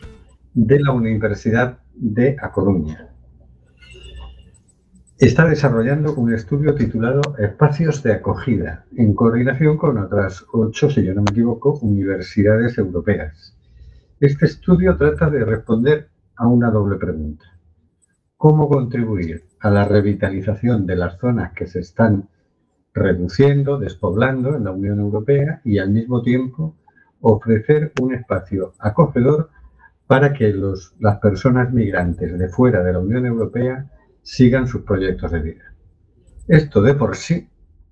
de 0.53 0.81
la 0.81 0.91
Universidad 0.91 1.79
de 1.95 2.35
A 2.41 2.51
Coruña. 2.51 3.07
Está 5.17 5.47
desarrollando 5.47 6.15
un 6.15 6.33
estudio 6.33 6.75
titulado 6.75 7.21
Espacios 7.37 8.03
de 8.03 8.11
acogida, 8.11 8.83
en 8.97 9.13
coordinación 9.13 9.77
con 9.77 9.99
otras 9.99 10.43
ocho, 10.51 10.89
si 10.89 11.05
yo 11.05 11.13
no 11.13 11.21
me 11.21 11.31
equivoco, 11.31 11.79
universidades 11.81 12.77
europeas. 12.77 13.57
Este 14.19 14.47
estudio 14.47 14.97
trata 14.97 15.29
de 15.29 15.45
responder 15.45 16.09
a 16.35 16.45
una 16.45 16.69
doble 16.69 16.97
pregunta. 16.97 17.45
¿Cómo 18.35 18.67
contribuir 18.67 19.46
a 19.59 19.69
la 19.69 19.85
revitalización 19.85 20.85
de 20.85 20.95
las 20.95 21.17
zonas 21.17 21.53
que 21.53 21.67
se 21.67 21.79
están 21.79 22.29
reduciendo, 22.93 23.77
despoblando 23.77 24.55
en 24.55 24.63
la 24.63 24.71
Unión 24.71 24.99
Europea 24.99 25.61
y 25.63 25.77
al 25.77 25.91
mismo 25.91 26.21
tiempo 26.21 26.75
ofrecer 27.21 27.91
un 28.01 28.13
espacio 28.13 28.73
acogedor 28.79 29.49
para 30.05 30.33
que 30.33 30.53
las 30.99 31.17
personas 31.19 31.71
migrantes 31.73 32.37
de 32.37 32.49
fuera 32.49 32.83
de 32.83 32.93
la 32.93 32.99
Unión 32.99 33.25
Europea 33.25 33.85
sigan 34.21 34.67
sus 34.67 34.81
proyectos 34.81 35.31
de 35.31 35.39
vida. 35.39 35.73
Esto 36.47 36.81
de 36.81 36.93
por 36.93 37.15
sí 37.15 37.47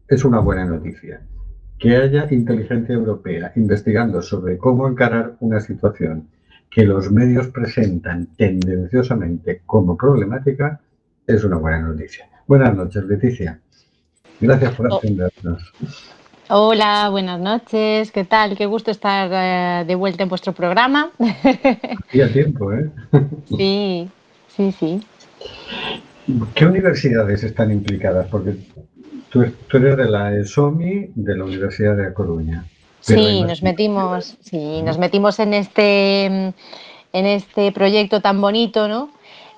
es 0.07 0.23
una 0.23 0.39
buena 0.39 0.65
noticia. 0.65 1.21
Que 1.77 1.97
haya 1.97 2.27
inteligencia 2.31 2.95
europea 2.95 3.51
investigando 3.55 4.21
sobre 4.21 4.57
cómo 4.57 4.87
encarar 4.87 5.35
una 5.41 5.59
situación 5.59 6.29
que 6.69 6.85
los 6.85 7.11
medios 7.11 7.47
presentan 7.47 8.27
tendenciosamente 8.37 9.61
como 9.65 9.97
problemática 9.97 10.81
es 11.27 11.43
una 11.43 11.57
buena 11.57 11.79
noticia. 11.79 12.27
Buenas 12.47 12.75
noches, 12.75 13.03
Leticia. 13.05 13.59
Gracias 14.39 14.75
por 14.75 14.91
Oh. 14.91 14.97
atendernos. 14.97 15.73
Hola, 16.49 17.09
buenas 17.09 17.39
noches. 17.39 18.11
¿Qué 18.11 18.23
tal? 18.23 18.55
Qué 18.55 18.65
gusto 18.67 18.91
estar 18.91 19.29
eh, 19.33 19.85
de 19.85 19.95
vuelta 19.95 20.23
en 20.23 20.29
vuestro 20.29 20.53
programa. 20.53 21.09
Hacía 22.07 22.31
tiempo, 22.31 22.71
¿eh? 22.71 22.89
sí, 23.57 24.09
sí, 24.55 24.71
sí. 24.71 25.01
¿Qué 26.53 26.65
universidades 26.65 27.43
están 27.43 27.71
implicadas? 27.71 28.27
Porque 28.29 28.57
tú, 29.29 29.45
tú 29.67 29.77
eres 29.77 29.97
de 29.97 30.05
la 30.05 30.35
ESOMI 30.35 31.11
de 31.15 31.35
la 31.35 31.45
Universidad 31.45 31.95
de 31.95 32.07
A 32.07 32.13
Coruña. 32.13 32.65
Sí, 32.99 33.43
nos 33.43 33.61
metimos, 33.61 34.37
sí, 34.41 34.81
nos 34.81 34.97
metimos 34.97 35.37
en 35.39 35.53
este, 35.53 36.25
en 36.25 36.53
este 37.13 37.71
proyecto 37.71 38.19
tan 38.21 38.41
bonito, 38.41 38.87
¿no? 38.87 39.09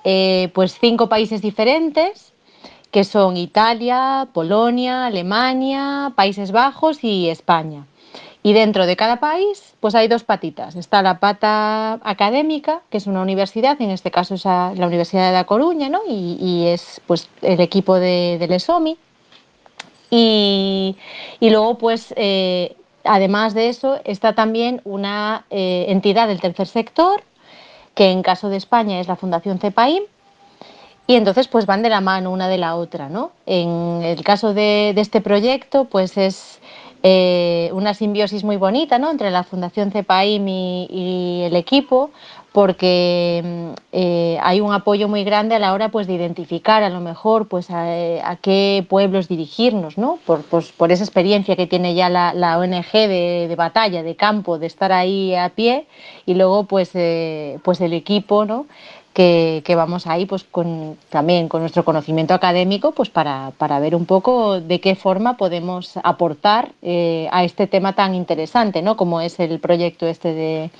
Eh, 0.04 0.50
pues 0.54 0.78
cinco 0.78 1.08
países 1.08 1.42
diferentes, 1.42 2.32
que 2.90 3.04
son 3.04 3.36
Italia, 3.36 4.28
Polonia, 4.32 5.06
Alemania, 5.06 6.12
Países 6.16 6.52
Bajos 6.52 7.04
y 7.04 7.28
España. 7.28 7.86
Y 8.42 8.52
dentro 8.52 8.86
de 8.86 8.96
cada 8.96 9.20
país, 9.20 9.74
pues 9.80 9.94
hay 9.94 10.08
dos 10.08 10.24
patitas. 10.24 10.76
Está 10.76 11.02
la 11.02 11.18
pata 11.18 11.94
académica, 12.02 12.80
que 12.88 12.98
es 12.98 13.06
una 13.06 13.20
universidad, 13.20 13.80
en 13.82 13.90
este 13.90 14.10
caso 14.10 14.36
es 14.36 14.44
la 14.44 14.72
Universidad 14.86 15.26
de 15.26 15.32
La 15.32 15.44
Coruña, 15.44 15.88
¿no? 15.88 16.00
Y, 16.08 16.66
es 16.66 17.00
pues 17.06 17.28
el 17.42 17.60
equipo 17.60 17.96
de, 17.96 18.36
del 18.38 18.52
ESOMI. 18.52 18.96
Y, 20.10 20.96
y 21.40 21.50
luego, 21.50 21.76
pues, 21.76 22.14
eh, 22.16 22.76
además 23.04 23.54
de 23.54 23.68
eso, 23.68 24.00
está 24.04 24.34
también 24.34 24.80
una 24.84 25.44
eh, 25.50 25.86
entidad 25.88 26.28
del 26.28 26.40
tercer 26.40 26.68
sector, 26.68 27.22
que 27.98 28.12
en 28.12 28.22
caso 28.22 28.48
de 28.48 28.56
España 28.56 29.00
es 29.00 29.08
la 29.08 29.16
Fundación 29.16 29.58
CEPAIM, 29.58 30.04
y 31.08 31.16
entonces 31.16 31.48
pues 31.48 31.66
van 31.66 31.82
de 31.82 31.88
la 31.88 32.00
mano 32.00 32.30
una 32.30 32.46
de 32.46 32.56
la 32.56 32.76
otra, 32.76 33.08
¿no? 33.08 33.32
En 33.44 34.04
el 34.04 34.22
caso 34.22 34.54
de, 34.54 34.90
este 34.96 35.20
proyecto, 35.20 35.86
pues 35.86 36.16
es 36.16 36.60
eh, 37.02 37.70
una 37.72 37.94
simbiosis 37.94 38.44
muy 38.44 38.56
bonita, 38.56 39.00
¿no? 39.00 39.10
Entre 39.10 39.32
la 39.32 39.42
Fundación 39.42 39.90
CEPAIM 39.90 40.46
y 40.46 41.42
el 41.42 41.56
equipo, 41.56 42.10
porque 42.58 43.40
mm, 43.44 43.70
eh, 43.92 44.36
hay 44.42 44.60
un 44.60 44.72
apoyo 44.72 45.06
muy 45.06 45.22
grande 45.22 45.54
a 45.54 45.60
la 45.60 45.72
hora 45.72 45.90
pues 45.90 46.08
de 46.08 46.14
identificar 46.14 46.82
a 46.82 46.88
lo 46.88 46.98
mejor 46.98 47.46
pues 47.46 47.70
a, 47.70 47.84
a 48.28 48.34
qué 48.34 48.84
pueblos 48.88 49.28
dirigirnos, 49.28 49.96
¿no? 49.96 50.18
Por, 50.26 50.42
pues, 50.42 50.72
por 50.72 50.90
esa 50.90 51.04
experiencia 51.04 51.54
que 51.54 51.68
tiene 51.68 51.94
ya 51.94 52.08
la, 52.08 52.34
la 52.34 52.58
ONG 52.58 52.90
de, 52.90 53.46
de 53.48 53.54
batalla, 53.54 54.02
de 54.02 54.16
campo, 54.16 54.58
de 54.58 54.66
estar 54.66 54.90
ahí 54.90 55.36
a 55.36 55.50
pie 55.50 55.86
y 56.26 56.34
luego 56.34 56.64
pues, 56.64 56.90
eh, 56.94 57.60
pues 57.62 57.80
el 57.80 57.92
equipo, 57.92 58.44
¿no? 58.44 58.66
Que, 59.18 59.62
que 59.64 59.74
vamos 59.74 60.06
ahí 60.06 60.26
pues 60.26 60.44
con, 60.44 60.96
también 61.10 61.48
con 61.48 61.60
nuestro 61.62 61.84
conocimiento 61.84 62.34
académico 62.34 62.92
pues 62.92 63.10
para, 63.10 63.50
para 63.58 63.80
ver 63.80 63.96
un 63.96 64.06
poco 64.06 64.60
de 64.60 64.80
qué 64.80 64.94
forma 64.94 65.36
podemos 65.36 65.98
aportar 66.04 66.70
eh, 66.82 67.28
a 67.32 67.42
este 67.42 67.66
tema 67.66 67.96
tan 67.96 68.14
interesante, 68.14 68.80
¿no? 68.80 68.96
Como 68.96 69.20
es 69.20 69.40
el 69.40 69.58
proyecto 69.58 70.06
este 70.06 70.34
de, 70.34 70.70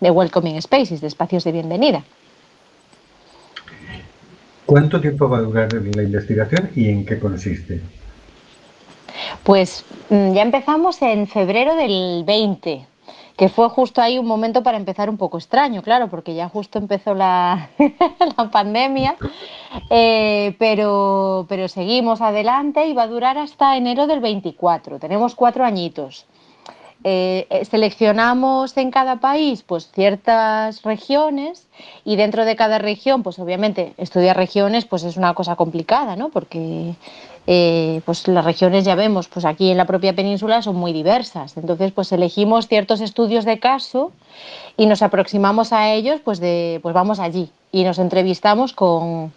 de 0.00 0.10
Welcoming 0.10 0.60
Spaces, 0.60 1.02
de 1.02 1.06
espacios 1.06 1.44
de 1.44 1.52
bienvenida. 1.52 2.02
¿Cuánto 4.66 5.00
tiempo 5.00 5.28
va 5.28 5.38
a 5.38 5.42
durar 5.42 5.72
la 5.72 6.02
investigación 6.02 6.70
y 6.74 6.88
en 6.88 7.06
qué 7.06 7.20
consiste? 7.20 7.80
Pues 9.44 9.84
mm, 10.10 10.32
ya 10.32 10.42
empezamos 10.42 11.00
en 11.00 11.28
febrero 11.28 11.76
del 11.76 12.24
20 12.26 12.86
que 13.36 13.48
fue 13.48 13.68
justo 13.68 14.00
ahí 14.00 14.18
un 14.18 14.26
momento 14.26 14.62
para 14.62 14.76
empezar 14.76 15.10
un 15.10 15.16
poco 15.16 15.38
extraño, 15.38 15.82
claro, 15.82 16.08
porque 16.08 16.34
ya 16.34 16.48
justo 16.48 16.78
empezó 16.78 17.14
la, 17.14 17.70
la 18.36 18.50
pandemia, 18.50 19.16
eh, 19.90 20.54
pero, 20.58 21.46
pero 21.48 21.68
seguimos 21.68 22.20
adelante 22.20 22.86
y 22.86 22.92
va 22.94 23.04
a 23.04 23.08
durar 23.08 23.38
hasta 23.38 23.76
enero 23.76 24.06
del 24.06 24.20
24, 24.20 24.98
tenemos 24.98 25.34
cuatro 25.34 25.64
añitos. 25.64 26.26
Eh, 27.06 27.46
eh, 27.50 27.66
seleccionamos 27.66 28.74
en 28.78 28.90
cada 28.90 29.16
país 29.16 29.62
pues 29.62 29.90
ciertas 29.92 30.80
regiones 30.84 31.66
y 32.02 32.16
dentro 32.16 32.46
de 32.46 32.56
cada 32.56 32.78
región 32.78 33.22
pues 33.22 33.38
obviamente 33.38 33.92
estudiar 33.98 34.38
regiones 34.38 34.86
pues 34.86 35.04
es 35.04 35.18
una 35.18 35.34
cosa 35.34 35.54
complicada 35.54 36.16
¿no? 36.16 36.30
porque 36.30 36.94
eh, 37.46 38.00
pues 38.04 38.26
las 38.28 38.44
regiones 38.44 38.84
ya 38.84 38.94
vemos 38.94 39.28
pues 39.28 39.44
aquí 39.44 39.70
en 39.70 39.76
la 39.76 39.86
propia 39.86 40.14
península 40.14 40.62
son 40.62 40.76
muy 40.76 40.92
diversas 40.92 41.56
entonces 41.56 41.92
pues 41.92 42.10
elegimos 42.12 42.68
ciertos 42.68 43.00
estudios 43.00 43.44
de 43.44 43.58
caso 43.58 44.12
y 44.76 44.86
nos 44.86 45.02
aproximamos 45.02 45.72
a 45.72 45.92
ellos 45.92 46.20
pues 46.24 46.40
de 46.40 46.80
pues 46.82 46.94
vamos 46.94 47.18
allí 47.20 47.50
y 47.70 47.84
nos 47.84 47.98
entrevistamos 47.98 48.72
con 48.72 49.32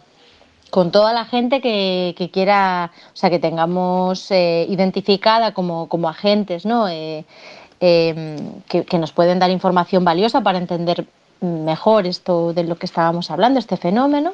con 0.69 0.91
toda 0.91 1.13
la 1.13 1.25
gente 1.25 1.61
que, 1.61 2.13
que, 2.17 2.29
quiera, 2.29 2.91
o 3.13 3.15
sea, 3.15 3.29
que 3.29 3.39
tengamos 3.39 4.29
eh, 4.31 4.65
identificada 4.69 5.53
como, 5.53 5.87
como, 5.87 6.09
agentes, 6.09 6.65
¿no? 6.65 6.87
Eh, 6.87 7.25
eh, 7.79 8.37
que, 8.67 8.83
que, 8.83 8.97
nos 8.97 9.11
pueden 9.11 9.39
dar 9.39 9.51
información 9.51 10.03
valiosa 10.03 10.41
para 10.41 10.57
entender 10.57 11.05
mejor 11.41 12.07
esto 12.07 12.53
de 12.53 12.63
lo 12.63 12.75
que 12.75 12.87
estábamos 12.87 13.29
hablando, 13.31 13.59
este 13.59 13.77
fenómeno. 13.77 14.33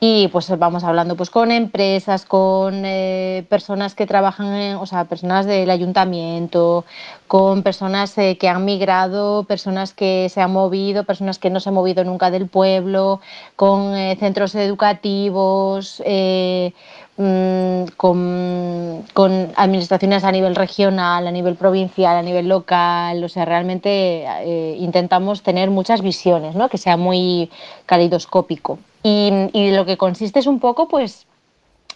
Y 0.00 0.28
pues 0.28 0.50
vamos 0.58 0.84
hablando 0.84 1.16
pues 1.16 1.30
con 1.30 1.50
empresas, 1.50 2.26
con 2.26 2.82
eh, 2.84 3.46
personas 3.48 3.94
que 3.94 4.06
trabajan, 4.06 4.52
en, 4.52 4.76
o 4.76 4.86
sea, 4.86 5.06
personas 5.06 5.46
del 5.46 5.70
ayuntamiento, 5.70 6.84
con 7.26 7.62
personas 7.62 8.16
eh, 8.18 8.36
que 8.38 8.48
han 8.48 8.64
migrado, 8.64 9.44
personas 9.44 9.94
que 9.94 10.28
se 10.28 10.42
han 10.42 10.52
movido, 10.52 11.04
personas 11.04 11.38
que 11.38 11.48
no 11.48 11.58
se 11.58 11.70
han 11.70 11.74
movido 11.74 12.04
nunca 12.04 12.30
del 12.30 12.48
pueblo, 12.48 13.20
con 13.56 13.94
eh, 13.96 14.16
centros 14.20 14.54
educativos, 14.54 16.02
con, 17.16 19.04
con, 19.12 19.52
administraciones 19.56 20.24
a 20.24 20.32
nivel 20.32 20.56
regional, 20.56 21.26
a 21.26 21.30
nivel 21.30 21.54
provincial, 21.54 22.16
a 22.16 22.22
nivel 22.22 22.48
local. 22.48 23.22
O 23.22 23.28
sea, 23.28 23.44
realmente 23.44 24.24
eh, 24.24 24.76
intentamos 24.78 25.42
tener 25.42 25.70
muchas 25.70 26.02
visiones, 26.02 26.54
¿no? 26.54 26.68
que 26.68 26.78
sea 26.78 26.96
muy 26.96 27.50
calidoscópico. 27.86 28.78
Y, 29.02 29.30
y, 29.52 29.70
lo 29.70 29.84
que 29.84 29.96
consiste 29.96 30.40
es 30.40 30.46
un 30.46 30.60
poco, 30.60 30.88
pues, 30.88 31.26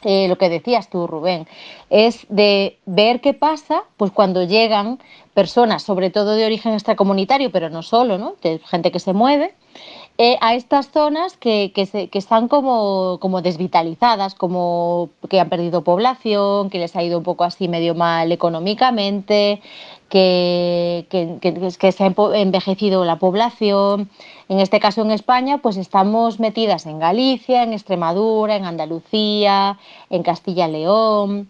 eh, 0.05 0.29
lo 0.29 0.39
que 0.39 0.49
decías 0.49 0.89
tú, 0.91 1.09
Rubén, 1.09 1.49
es 1.91 2.25
de 2.29 2.79
ver 2.87 3.21
qué 3.21 3.35
pasa 3.35 3.83
pues 3.97 4.13
cuando 4.13 4.45
llegan 4.45 5.01
personas, 5.35 5.83
sobre 5.83 6.11
todo 6.11 6.37
de 6.37 6.47
origen 6.47 6.73
extracomunitario, 6.73 7.51
pero 7.51 7.69
no 7.69 7.83
solo, 7.83 8.17
¿no? 8.17 8.37
de 8.43 8.61
gente 8.61 8.93
que 8.93 9.01
se 9.01 9.13
mueve, 9.13 9.55
eh, 10.19 10.37
a 10.41 10.55
estas 10.55 10.91
zonas 10.91 11.37
que, 11.37 11.71
que, 11.73 11.87
se, 11.87 12.09
que 12.09 12.19
están 12.19 12.49
como, 12.49 13.19
como, 13.21 13.41
desvitalizadas, 13.41 14.35
como 14.35 15.11
que 15.29 15.39
han 15.39 15.49
perdido 15.49 15.85
población, 15.85 16.71
que 16.71 16.81
les 16.81 16.97
ha 16.97 17.05
ido 17.05 17.19
un 17.19 17.25
poco 17.25 17.45
así 17.45 17.69
medio 17.69 17.95
mal 17.95 18.33
económicamente, 18.33 19.63
que, 20.09 21.07
que, 21.09 21.93
se 21.93 22.05
ha 22.05 22.15
envejecido 22.35 23.05
la 23.05 23.21
población. 23.21 24.11
En 24.49 24.59
este 24.59 24.81
caso 24.81 25.03
en 25.03 25.13
España, 25.13 25.59
pues 25.59 25.77
estamos 25.77 26.41
metidas 26.41 26.87
en 26.87 26.99
Galicia, 26.99 27.63
en 27.63 27.73
Extremadura, 27.73 28.57
en 28.57 28.65
Andalucía, 28.65 29.79
en 30.11 30.23
Castilla-León 30.25 31.49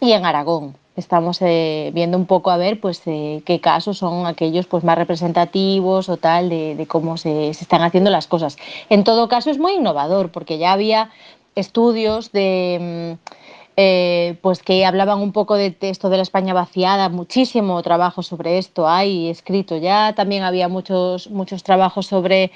y 0.00 0.12
en 0.12 0.24
Aragón 0.24 0.76
estamos 0.98 1.40
eh, 1.40 1.90
viendo 1.94 2.18
un 2.18 2.26
poco 2.26 2.50
a 2.50 2.56
ver 2.56 2.80
pues 2.80 3.00
eh, 3.06 3.42
qué 3.44 3.60
casos 3.60 3.98
son 3.98 4.26
aquellos 4.26 4.66
pues 4.66 4.82
más 4.82 4.98
representativos 4.98 6.08
o 6.08 6.16
tal 6.16 6.48
de, 6.48 6.86
cómo 6.88 7.16
se, 7.16 7.50
están 7.50 7.82
haciendo 7.82 8.10
las 8.10 8.26
cosas. 8.26 8.56
En 8.90 9.04
todo 9.04 9.28
caso 9.28 9.50
es 9.50 9.58
muy 9.58 9.74
innovador 9.74 10.30
porque 10.30 10.58
ya 10.58 10.72
había 10.72 11.10
estudios 11.54 12.32
de 12.32 13.16
mm, 13.16 13.30
eh, 13.80 14.38
pues 14.42 14.60
que 14.60 14.84
hablaban 14.84 15.20
un 15.20 15.30
poco 15.30 15.54
de 15.54 15.76
esto 15.80 16.10
de 16.10 16.16
la 16.16 16.24
España 16.24 16.52
vaciada, 16.52 17.08
muchísimo 17.08 17.80
trabajo 17.82 18.24
sobre 18.24 18.58
esto 18.58 18.88
hay 18.88 19.28
escrito 19.28 19.76
ya, 19.76 20.14
también 20.16 20.42
había 20.42 20.66
muchos, 20.66 21.30
muchos 21.30 21.62
trabajos 21.62 22.06
sobre 22.06 22.50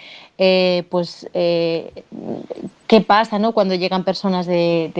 pues 0.90 1.28
qué 1.32 3.00
pasa 3.06 3.38
¿no? 3.38 3.52
cuando 3.52 3.76
llegan 3.76 4.02
personas 4.02 4.46
de, 4.46 4.90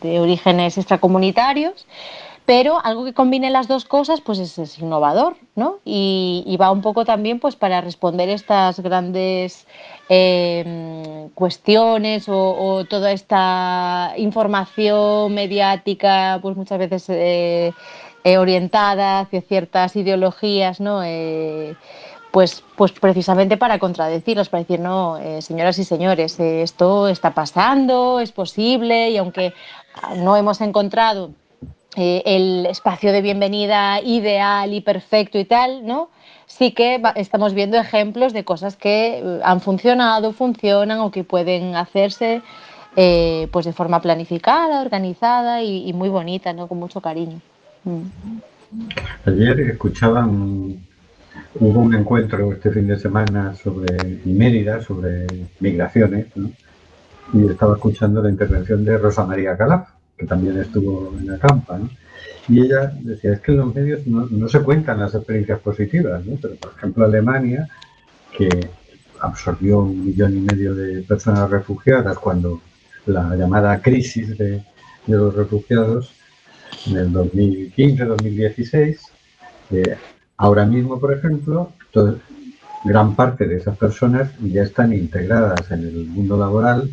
de 0.00 0.20
orígenes 0.20 0.78
extracomunitarios 0.78 1.84
pero 2.46 2.78
algo 2.84 3.04
que 3.04 3.12
combine 3.12 3.50
las 3.50 3.66
dos 3.66 3.84
cosas 3.84 4.20
pues 4.20 4.38
es, 4.38 4.78
innovador 4.78 5.36
¿no? 5.56 5.80
Y, 5.84 6.56
va 6.60 6.70
un 6.70 6.80
poco 6.80 7.04
también 7.04 7.40
pues 7.40 7.56
para 7.56 7.80
responder 7.80 8.28
estas 8.28 8.80
grandes 8.80 9.66
eh, 10.08 11.28
cuestiones 11.34 12.26
o, 12.28 12.84
toda 12.88 13.10
esta 13.10 14.14
información 14.16 15.34
mediática 15.34 16.38
pues 16.40 16.56
muchas 16.56 16.78
veces 16.78 17.08
eh, 17.08 17.72
eh, 18.22 18.38
orientada 18.38 19.20
hacia 19.20 19.42
ciertas 19.42 19.96
ideologías 19.96 20.80
¿no? 20.80 21.02
Eh, 21.04 21.74
pues, 22.30 22.62
pues 22.76 22.92
precisamente 22.92 23.56
para 23.56 23.78
contradecirlos, 23.78 24.50
para 24.50 24.62
decir, 24.62 24.78
no, 24.78 25.18
señoras 25.40 25.78
y 25.78 25.84
señores, 25.84 26.38
esto 26.38 27.08
está 27.08 27.32
pasando, 27.32 28.20
es 28.20 28.30
posible, 28.30 29.08
y 29.08 29.16
aunque 29.16 29.54
no 30.16 30.36
hemos 30.36 30.60
encontrado 30.60 31.30
eh, 31.98 32.22
el 32.26 32.66
espacio 32.66 33.10
de 33.10 33.22
bienvenida 33.22 34.02
ideal 34.02 34.74
y 34.74 34.82
perfecto 34.82 35.38
y 35.38 35.46
tal, 35.46 35.86
¿no? 35.86 36.10
Sí 36.44 36.72
que 36.72 37.00
estamos 37.14 37.54
viendo 37.54 37.78
ejemplos 37.78 38.34
de 38.34 38.44
cosas 38.44 38.76
que 38.76 39.18
eh, 39.18 39.40
han 39.42 39.62
funcionado, 39.62 40.34
funcionan 40.34 41.00
o 41.00 41.10
que 41.10 41.24
pueden 41.24 41.74
hacerse 41.74 42.42
eh, 42.96 43.48
pues 43.50 43.64
de 43.64 43.72
forma 43.72 44.02
planificada, 44.02 44.82
organizada 44.82 45.62
y, 45.62 45.90
muy 45.94 46.10
bonita, 46.10 46.52
¿no? 46.52 46.66
Con 46.66 46.78
mucho 46.78 47.00
cariño. 47.00 47.40
Mm. 47.84 48.02
Ayer 49.24 49.60
escuchaban, 49.60 50.76
hubo 51.58 51.80
un 51.80 51.94
encuentro 51.94 52.52
este 52.52 52.72
fin 52.72 52.88
de 52.88 52.98
semana 52.98 53.54
sobre 53.54 54.20
Mérida, 54.26 54.82
sobre 54.82 55.26
migraciones, 55.60 56.26
¿no? 56.36 56.50
y 57.32 57.46
estaba 57.46 57.74
escuchando 57.74 58.22
la 58.22 58.28
intervención 58.28 58.84
de 58.84 58.98
Rosa 58.98 59.24
María 59.24 59.56
Calaf 59.56 59.95
que 60.16 60.26
también 60.26 60.58
estuvo 60.58 61.14
en 61.18 61.26
la 61.26 61.38
campa. 61.38 61.80
Y 62.48 62.60
ella 62.60 62.92
decía, 63.00 63.32
es 63.32 63.40
que 63.40 63.52
en 63.52 63.58
los 63.58 63.74
medios 63.74 64.06
no, 64.06 64.26
no 64.30 64.48
se 64.48 64.60
cuentan 64.60 65.00
las 65.00 65.14
experiencias 65.14 65.60
positivas. 65.60 66.22
Pero, 66.40 66.54
por 66.56 66.72
ejemplo, 66.76 67.04
Alemania, 67.04 67.68
que 68.36 68.48
absorbió 69.20 69.80
un 69.80 70.04
millón 70.06 70.36
y 70.36 70.40
medio 70.40 70.74
de 70.74 71.02
personas 71.02 71.50
refugiadas 71.50 72.18
cuando 72.18 72.60
la 73.06 73.34
llamada 73.36 73.80
crisis 73.80 74.36
de, 74.36 74.62
de 75.06 75.16
los 75.16 75.34
refugiados 75.34 76.12
en 76.86 76.96
el 76.96 77.12
2015-2016, 77.12 78.98
eh, 79.70 79.96
ahora 80.36 80.64
mismo, 80.66 81.00
por 81.00 81.12
ejemplo, 81.12 81.72
gran 82.84 83.16
parte 83.16 83.46
de 83.46 83.56
esas 83.56 83.76
personas 83.76 84.30
ya 84.40 84.62
están 84.62 84.92
integradas 84.92 85.70
en 85.70 85.80
el 85.80 86.06
mundo 86.06 86.36
laboral 86.36 86.90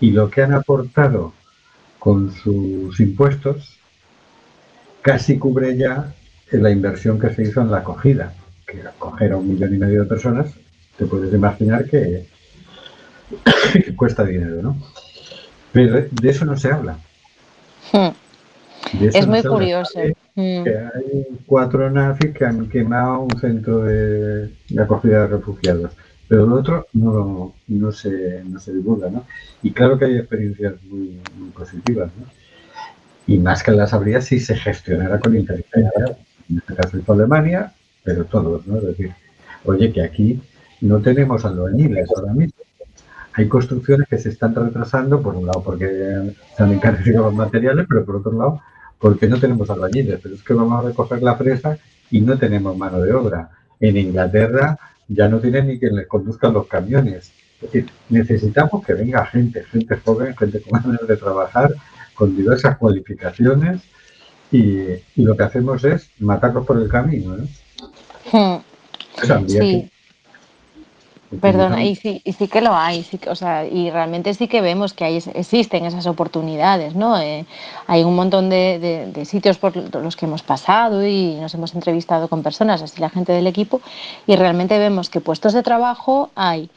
y 0.00 0.10
lo 0.10 0.30
que 0.30 0.42
han 0.42 0.54
aportado 0.54 1.32
con 2.04 2.30
sus 2.30 3.00
impuestos 3.00 3.78
casi 5.00 5.38
cubre 5.38 5.74
ya 5.74 6.12
la 6.52 6.70
inversión 6.70 7.18
que 7.18 7.30
se 7.30 7.44
hizo 7.44 7.62
en 7.62 7.70
la 7.70 7.78
acogida, 7.78 8.34
que 8.66 8.82
acoger 8.82 9.32
a 9.32 9.38
un 9.38 9.48
millón 9.48 9.74
y 9.74 9.78
medio 9.78 10.02
de 10.02 10.08
personas, 10.08 10.52
te 10.98 11.06
puedes 11.06 11.32
imaginar 11.32 11.88
que, 11.88 12.28
que 13.72 13.96
cuesta 13.96 14.22
dinero, 14.22 14.60
¿no? 14.60 14.76
Pero 15.72 16.04
de 16.10 16.28
eso 16.30 16.44
no 16.44 16.58
se 16.58 16.70
habla. 16.70 16.98
Hmm. 17.90 18.10
Es 19.00 19.26
muy 19.26 19.38
habla. 19.38 19.50
curioso. 19.50 19.98
Hmm. 20.34 20.62
Que 20.62 20.76
hay 20.94 21.26
cuatro 21.46 21.90
nazis 21.90 22.34
que 22.34 22.44
han 22.44 22.68
quemado 22.68 23.20
un 23.20 23.40
centro 23.40 23.78
de, 23.78 24.48
de 24.68 24.82
acogida 24.82 25.22
de 25.22 25.26
refugiados 25.28 25.92
pero 26.28 26.46
lo 26.46 26.56
otro 26.56 26.86
no, 26.92 27.54
no, 27.68 27.92
se, 27.92 28.42
no 28.44 28.58
se 28.58 28.72
divulga, 28.72 29.10
¿no? 29.10 29.24
Y 29.62 29.72
claro 29.72 29.98
que 29.98 30.06
hay 30.06 30.16
experiencias 30.16 30.74
muy, 30.84 31.20
muy 31.36 31.50
positivas, 31.50 32.10
¿no? 32.18 32.26
Y 33.26 33.38
más 33.38 33.62
que 33.62 33.72
las 33.72 33.92
habría 33.94 34.20
si 34.20 34.38
se 34.38 34.54
gestionara 34.54 35.18
con 35.18 35.36
inteligencia. 35.36 36.16
En 36.48 36.58
este 36.58 36.74
caso 36.74 36.98
hizo 36.98 37.12
Alemania, 37.12 37.72
pero 38.02 38.24
todos, 38.24 38.66
¿no? 38.66 38.78
Es 38.78 38.84
decir, 38.84 39.12
oye, 39.64 39.92
que 39.92 40.02
aquí 40.02 40.40
no 40.80 41.00
tenemos 41.00 41.44
albañiles 41.44 42.08
ahora 42.16 42.32
mismo. 42.32 42.62
Hay 43.32 43.48
construcciones 43.48 44.06
que 44.08 44.18
se 44.18 44.28
están 44.28 44.54
retrasando, 44.54 45.20
por 45.20 45.34
un 45.34 45.46
lado 45.46 45.62
porque 45.62 46.34
se 46.56 46.62
han 46.62 46.72
encarecido 46.72 47.24
los 47.24 47.34
materiales, 47.34 47.86
pero 47.88 48.04
por 48.04 48.16
otro 48.16 48.32
lado 48.32 48.60
porque 48.98 49.26
no 49.26 49.38
tenemos 49.40 49.68
albañiles. 49.70 50.20
Pero 50.22 50.34
es 50.34 50.42
que 50.42 50.54
vamos 50.54 50.82
a 50.82 50.86
recoger 50.88 51.22
la 51.22 51.34
fresa 51.34 51.76
y 52.10 52.20
no 52.20 52.38
tenemos 52.38 52.76
mano 52.76 53.00
de 53.00 53.12
obra. 53.12 53.50
En 53.80 53.96
Inglaterra 53.96 54.78
ya 55.08 55.28
no 55.28 55.40
tiene 55.40 55.62
ni 55.62 55.78
quien 55.78 55.96
les 55.96 56.06
conduzca 56.06 56.48
los 56.48 56.66
camiones. 56.66 57.32
Es 57.60 57.72
decir, 57.72 57.90
necesitamos 58.08 58.84
que 58.84 58.94
venga 58.94 59.24
gente, 59.26 59.64
gente 59.64 59.96
joven, 60.04 60.36
gente 60.36 60.60
con 60.60 60.80
ganas 60.84 61.06
de 61.06 61.16
trabajar, 61.16 61.74
con 62.14 62.36
diversas 62.36 62.76
cualificaciones, 62.78 63.82
y, 64.50 64.92
y, 65.16 65.24
lo 65.24 65.36
que 65.36 65.42
hacemos 65.42 65.82
es 65.84 66.10
matarlos 66.20 66.64
por 66.64 66.80
el 66.80 66.88
camino. 66.88 67.36
¿no? 67.36 67.44
Hmm. 68.30 68.62
Sí. 69.48 69.90
Perdona, 71.40 71.84
y 71.84 71.96
sí, 71.96 72.20
y 72.24 72.32
sí 72.32 72.48
que 72.48 72.60
lo 72.60 72.74
hay, 72.74 73.02
sí 73.02 73.18
o 73.28 73.34
sea, 73.34 73.66
y 73.66 73.90
realmente 73.90 74.34
sí 74.34 74.48
que 74.48 74.60
vemos 74.60 74.92
que 74.92 75.04
hay, 75.04 75.16
existen 75.34 75.84
esas 75.84 76.06
oportunidades, 76.06 76.94
¿no? 76.94 77.18
Eh, 77.18 77.46
hay 77.86 78.04
un 78.04 78.14
montón 78.14 78.50
de, 78.50 79.10
de, 79.12 79.24
sitios 79.24 79.58
por 79.58 79.76
los 79.76 80.16
que 80.16 80.26
hemos 80.26 80.42
pasado 80.42 81.06
y 81.06 81.36
nos 81.40 81.54
hemos 81.54 81.74
entrevistado 81.74 82.28
con 82.28 82.42
personas, 82.42 82.82
así 82.82 83.00
la 83.00 83.10
gente 83.10 83.32
del 83.32 83.46
equipo, 83.46 83.80
y 84.26 84.36
realmente 84.36 84.78
vemos 84.78 85.10
que 85.10 85.20
puestos 85.20 85.52
de 85.52 85.62
trabajo 85.62 86.30
hay. 86.34 86.70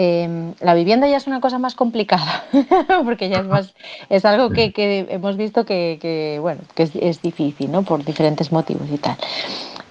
Em, 0.00 0.54
la 0.60 0.74
vivienda 0.74 1.08
ya 1.08 1.16
es 1.16 1.26
una 1.26 1.40
cosa 1.40 1.58
más 1.58 1.74
complicada, 1.74 2.44
porque 3.04 3.28
ya 3.28 3.38
es 3.40 3.46
más, 3.46 3.74
es 4.08 4.24
algo 4.24 4.50
que, 4.50 4.72
que 4.72 5.08
hemos 5.10 5.36
visto 5.36 5.66
que, 5.66 5.98
que 6.00 6.38
bueno, 6.40 6.60
que 6.76 6.84
es, 6.84 6.92
es, 6.94 7.20
difícil, 7.20 7.72
¿no? 7.72 7.82
Por 7.82 8.04
diferentes 8.04 8.52
motivos 8.52 8.88
y 8.92 8.98
tal. 8.98 9.16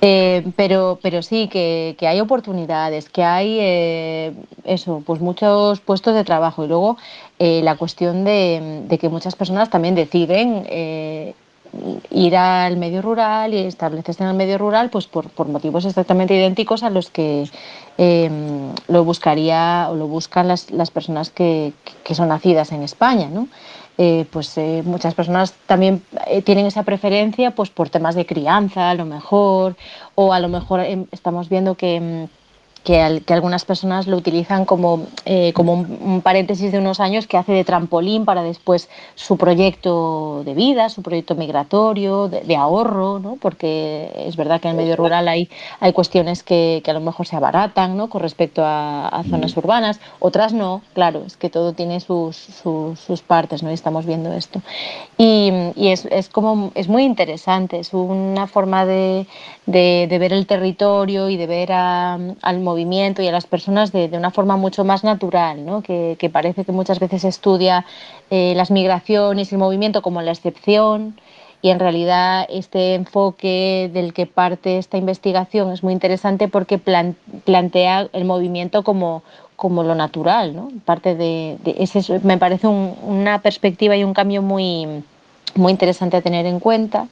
Eh, 0.02 0.46
pero, 0.56 1.00
pero 1.02 1.24
sí, 1.24 1.48
que, 1.48 1.96
que, 1.98 2.08
hay 2.08 2.20
oportunidades, 2.20 3.10
que 3.10 3.24
hay 3.24 3.58
eh, 3.60 4.34
eso, 4.64 5.02
pues 5.06 5.22
muchos 5.22 5.80
puestos 5.80 6.14
de 6.14 6.24
trabajo. 6.24 6.64
Y 6.64 6.68
luego 6.68 6.98
eh, 7.40 7.62
la 7.64 7.76
cuestión 7.78 8.24
de, 8.24 8.84
de, 8.88 8.98
que 9.00 9.10
muchas 9.10 9.36
personas 9.36 9.70
también 9.70 9.96
deciden 9.96 10.66
eh, 10.70 11.34
ir 12.12 12.36
al 12.36 12.78
medio 12.78 13.02
rural 13.02 13.54
y 13.54 13.58
establecerse 13.58 14.24
en 14.24 14.30
el 14.30 14.36
medio 14.36 14.58
rural 14.58 14.90
pues 14.90 15.08
por, 15.08 15.30
por 15.30 15.48
motivos 15.48 15.86
exactamente 15.86 16.36
idénticos 16.36 16.84
a 16.84 16.90
los 16.90 17.10
que 17.10 17.50
eh, 17.98 18.30
lo 18.88 19.04
buscaría 19.04 19.88
o 19.90 19.96
lo 19.96 20.08
buscan 20.08 20.48
las, 20.48 20.72
las 20.72 20.92
personas 20.92 21.30
que, 21.30 21.74
que, 22.04 22.16
son 22.16 22.30
nacidas 22.30 22.72
en 22.72 22.84
España. 22.84 23.28
¿no? 23.30 23.48
Eh, 23.98 24.26
pues 24.30 24.58
eh, 24.58 24.84
muchas 24.86 25.16
personas 25.16 25.54
también 25.66 26.04
eh, 26.28 26.42
tienen 26.44 26.68
esa 26.68 26.84
preferencia 26.84 27.52
pues 27.52 27.70
por 27.70 27.90
temas 27.90 28.14
de 28.14 28.28
crianza 28.28 28.92
a 28.92 28.94
lo 28.94 29.06
mejor 29.06 29.76
o 30.14 30.34
a 30.34 30.40
lo 30.40 30.50
mejor 30.50 30.82
eh, 30.82 31.06
estamos 31.12 31.50
viendo 31.50 31.76
que 31.76 32.00
mm, 32.00 32.37
que, 32.84 33.02
al, 33.02 33.24
que, 33.24 33.34
algunas 33.34 33.66
personas 33.66 34.08
lo 34.08 34.18
utilizan 34.18 34.66
como, 34.66 35.08
eh, 35.26 35.52
como 35.54 35.74
un, 35.74 36.00
un, 36.02 36.22
paréntesis 36.22 36.72
de 36.72 36.80
unos 36.80 37.00
años 37.00 37.28
que 37.28 37.38
hace 37.38 37.52
de 37.52 37.63
trampolín 37.63 38.26
para 38.26 38.44
después 38.44 38.90
su 39.16 39.38
proyecto 39.38 40.44
de 40.46 40.54
vida, 40.54 40.90
su 40.90 41.02
proyecto 41.02 41.36
migratorio, 41.36 42.28
de, 42.28 42.42
de 42.42 42.56
ahorro, 42.56 43.20
¿no? 43.20 43.38
porque 43.42 44.12
es 44.16 44.36
verdad 44.36 44.62
que 44.62 44.70
en 44.70 44.78
el 44.78 44.84
medio 44.84 44.96
rural 44.96 45.28
hay, 45.28 45.50
hay 45.80 45.94
cuestiones 45.94 46.44
que, 46.44 46.82
que 46.84 46.92
a 46.92 46.94
lo 46.94 47.02
mejor 47.02 47.28
se 47.28 47.36
abaratan 47.36 47.98
¿no? 47.98 48.10
con 48.10 48.22
respecto 48.22 48.63
a, 48.63 49.08
a, 49.08 49.24
zonas 49.24 49.56
urbanas, 49.58 50.00
otras 50.20 50.54
no, 50.54 50.82
claro, 50.94 51.24
es 51.26 51.38
que 51.38 51.50
todo 51.50 51.74
tiene 51.74 52.00
sus, 52.00 52.36
sus, 52.36 53.00
sus 53.00 53.22
partes 53.22 53.63
¿no? 53.63 53.72
y 53.72 53.74
estamos 53.74 54.06
viendo 54.06 54.34
esto. 54.34 54.62
Y, 55.18 55.52
y 55.76 55.90
es, 55.90 56.06
es, 56.06 56.30
como, 56.30 56.72
es 56.76 56.88
muy 56.88 57.04
interesante, 57.04 57.80
es 57.80 57.94
una 57.94 58.48
forma 58.48 58.86
de, 58.86 59.28
de, 59.66 60.08
de 60.10 60.20
ver 60.20 60.34
el 60.34 60.48
territorio 60.48 61.30
y 61.30 61.38
de 61.38 61.48
ver 61.48 61.72
a, 61.74 62.18
al 62.42 62.60
movimiento 62.60 62.77
movimiento 62.78 63.24
y 63.24 63.28
a 63.28 63.32
las 63.32 63.48
personas 63.48 63.92
de, 63.92 64.08
de 64.08 64.18
una 64.18 64.30
forma 64.30 64.56
mucho 64.56 64.84
más 64.84 65.04
natural, 65.04 65.66
¿no? 65.66 65.82
que, 65.82 66.16
que, 66.20 66.30
parece 66.30 66.63
que 66.63 66.72
muchas 66.72 67.00
veces 67.00 67.24
estudia 67.24 67.86
eh, 68.30 68.54
las 68.56 68.70
migraciones 68.70 69.52
y 69.52 69.56
el 69.56 69.60
movimiento 69.60 70.04
como 70.04 70.22
la 70.22 70.32
excepción 70.32 71.20
y 71.63 71.70
en 71.70 71.80
realidad 71.80 72.46
este 72.50 72.94
enfoque 72.94 73.90
del 73.92 74.13
que 74.13 74.28
parte 74.28 74.78
esta 74.78 74.98
investigación 74.98 75.72
es 75.72 75.82
muy 75.82 75.92
interesante 75.92 76.48
porque 76.48 76.78
plan, 76.78 77.16
plantea 77.46 78.10
el 78.13 78.26
movimiento 78.26 78.84
como, 78.84 79.24
como 79.56 79.82
lo 79.82 79.96
natural, 79.96 80.56
¿no? 80.56 80.70
Parte 80.86 81.16
de, 81.16 81.58
de 81.63 81.78
ese, 81.80 82.20
me 82.20 82.38
parece 82.38 82.68
un, 82.68 82.96
una 83.02 83.42
perspectiva 83.42 83.98
y 83.98 84.04
un 84.04 84.13
cambio 84.13 84.44
muy, 84.44 85.04
muy 85.56 85.72
interesante 85.72 86.18
a 86.18 86.22
tener 86.22 86.46
en 86.46 86.60
cuenta. 86.60 87.08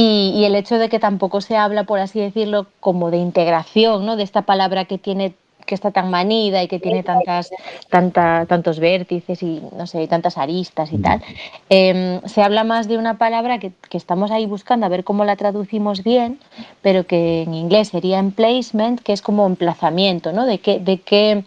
Y, 0.00 0.32
y, 0.36 0.44
el 0.44 0.54
hecho 0.54 0.78
de 0.78 0.88
que 0.88 1.00
tampoco 1.00 1.40
se 1.40 1.56
habla, 1.56 1.82
por 1.82 1.98
así 1.98 2.20
decirlo, 2.20 2.68
como 2.78 3.10
de 3.10 3.16
integración, 3.16 4.06
¿no? 4.06 4.14
de 4.14 4.22
esta 4.22 4.42
palabra 4.42 4.84
que 4.84 4.96
tiene 4.96 5.34
que 5.68 5.74
está 5.74 5.90
tan 5.90 6.10
manida 6.10 6.62
y 6.62 6.68
que 6.68 6.80
tiene 6.80 7.02
tantas, 7.02 7.50
tanta, 7.90 8.46
tantos 8.46 8.80
vértices 8.80 9.42
y 9.42 9.62
no 9.76 9.86
sé, 9.86 10.08
tantas 10.08 10.38
aristas 10.38 10.92
y 10.92 10.98
tal, 10.98 11.22
eh, 11.68 12.20
se 12.24 12.42
habla 12.42 12.64
más 12.64 12.88
de 12.88 12.96
una 12.96 13.18
palabra 13.18 13.58
que, 13.58 13.72
que, 13.90 13.98
estamos 13.98 14.30
ahí 14.30 14.46
buscando 14.46 14.86
a 14.86 14.88
ver 14.88 15.04
cómo 15.04 15.24
la 15.24 15.36
traducimos 15.36 16.02
bien, 16.02 16.40
pero 16.80 17.06
que 17.06 17.42
en 17.42 17.54
inglés 17.54 17.88
sería 17.88 18.18
emplacement, 18.18 19.00
que 19.00 19.12
es 19.12 19.20
como 19.20 19.46
emplazamiento, 19.46 20.32
¿no? 20.32 20.46
De 20.46 20.58
qué, 20.58 20.80
de 20.80 20.98
qué, 21.02 21.44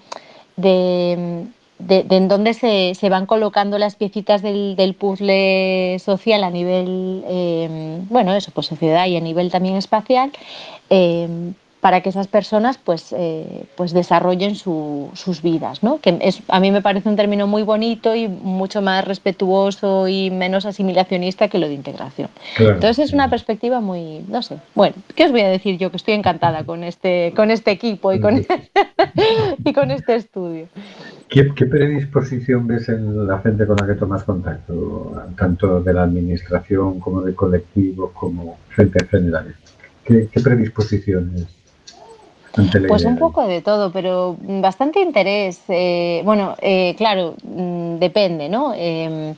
de, 0.55 1.47
de, 1.87 2.05
en 2.09 2.27
dónde 2.27 2.53
se, 2.53 2.93
se, 2.95 3.09
van 3.09 3.25
colocando 3.25 3.77
las 3.77 3.95
piecitas 3.95 4.41
del, 4.41 4.75
del 4.75 4.93
puzzle 4.93 5.97
social 5.99 6.43
a 6.43 6.49
nivel, 6.49 7.23
eh, 7.27 7.99
bueno, 8.09 8.33
eso, 8.33 8.51
pues 8.53 8.67
sociedad 8.67 9.07
y 9.07 9.17
a 9.17 9.21
nivel 9.21 9.51
también 9.51 9.75
espacial, 9.75 10.31
eh, 10.89 11.27
para 11.81 12.01
que 12.01 12.09
esas 12.09 12.27
personas 12.27 12.77
pues, 12.77 13.13
eh, 13.17 13.65
pues 13.75 13.91
desarrollen 13.91 14.55
su, 14.55 15.09
sus 15.13 15.41
vidas, 15.41 15.81
¿no? 15.81 15.99
Que 15.99 16.17
es, 16.21 16.41
a 16.47 16.59
mí 16.59 16.71
me 16.71 16.81
parece 16.81 17.09
un 17.09 17.15
término 17.15 17.47
muy 17.47 17.63
bonito 17.63 18.15
y 18.15 18.27
mucho 18.27 18.83
más 18.83 19.03
respetuoso 19.03 20.07
y 20.07 20.29
menos 20.29 20.65
asimilacionista 20.67 21.47
que 21.47 21.57
lo 21.57 21.67
de 21.67 21.73
integración. 21.73 22.29
Claro. 22.55 22.75
Entonces 22.75 23.07
es 23.07 23.13
una 23.13 23.29
perspectiva 23.29 23.81
muy, 23.81 24.23
no 24.27 24.43
sé, 24.43 24.57
bueno, 24.75 24.95
¿qué 25.15 25.25
os 25.25 25.31
voy 25.31 25.41
a 25.41 25.49
decir 25.49 25.77
yo? 25.79 25.89
Que 25.89 25.97
estoy 25.97 26.13
encantada 26.13 26.63
con 26.63 26.83
este, 26.83 27.33
con 27.35 27.49
este 27.49 27.71
equipo 27.71 28.13
y 28.13 28.19
con, 28.19 28.45
y 29.65 29.73
con 29.73 29.89
este 29.89 30.15
estudio. 30.15 30.67
¿Qué, 31.29 31.51
¿Qué, 31.55 31.65
predisposición 31.65 32.67
ves 32.67 32.89
en 32.89 33.25
la 33.25 33.39
gente 33.39 33.65
con 33.65 33.77
la 33.77 33.87
que 33.87 33.95
tomas 33.95 34.23
contacto, 34.23 35.23
tanto 35.35 35.81
de 35.81 35.93
la 35.93 36.03
administración 36.03 36.99
como 36.99 37.21
de 37.21 37.33
colectivos, 37.33 38.11
como 38.11 38.59
gente 38.69 38.99
en 39.01 39.07
general? 39.07 39.55
¿Qué, 40.03 40.27
qué 40.31 40.41
predisposiciones? 40.41 41.60
Pues 42.87 43.05
un 43.05 43.17
poco 43.17 43.47
de 43.47 43.61
todo, 43.61 43.91
pero 43.91 44.35
bastante 44.39 45.01
interés. 45.01 45.61
Eh, 45.69 46.21
bueno, 46.25 46.55
eh, 46.61 46.95
claro, 46.97 47.35
mm, 47.43 47.95
depende, 47.97 48.49
¿no? 48.49 48.73
Eh, 48.75 49.35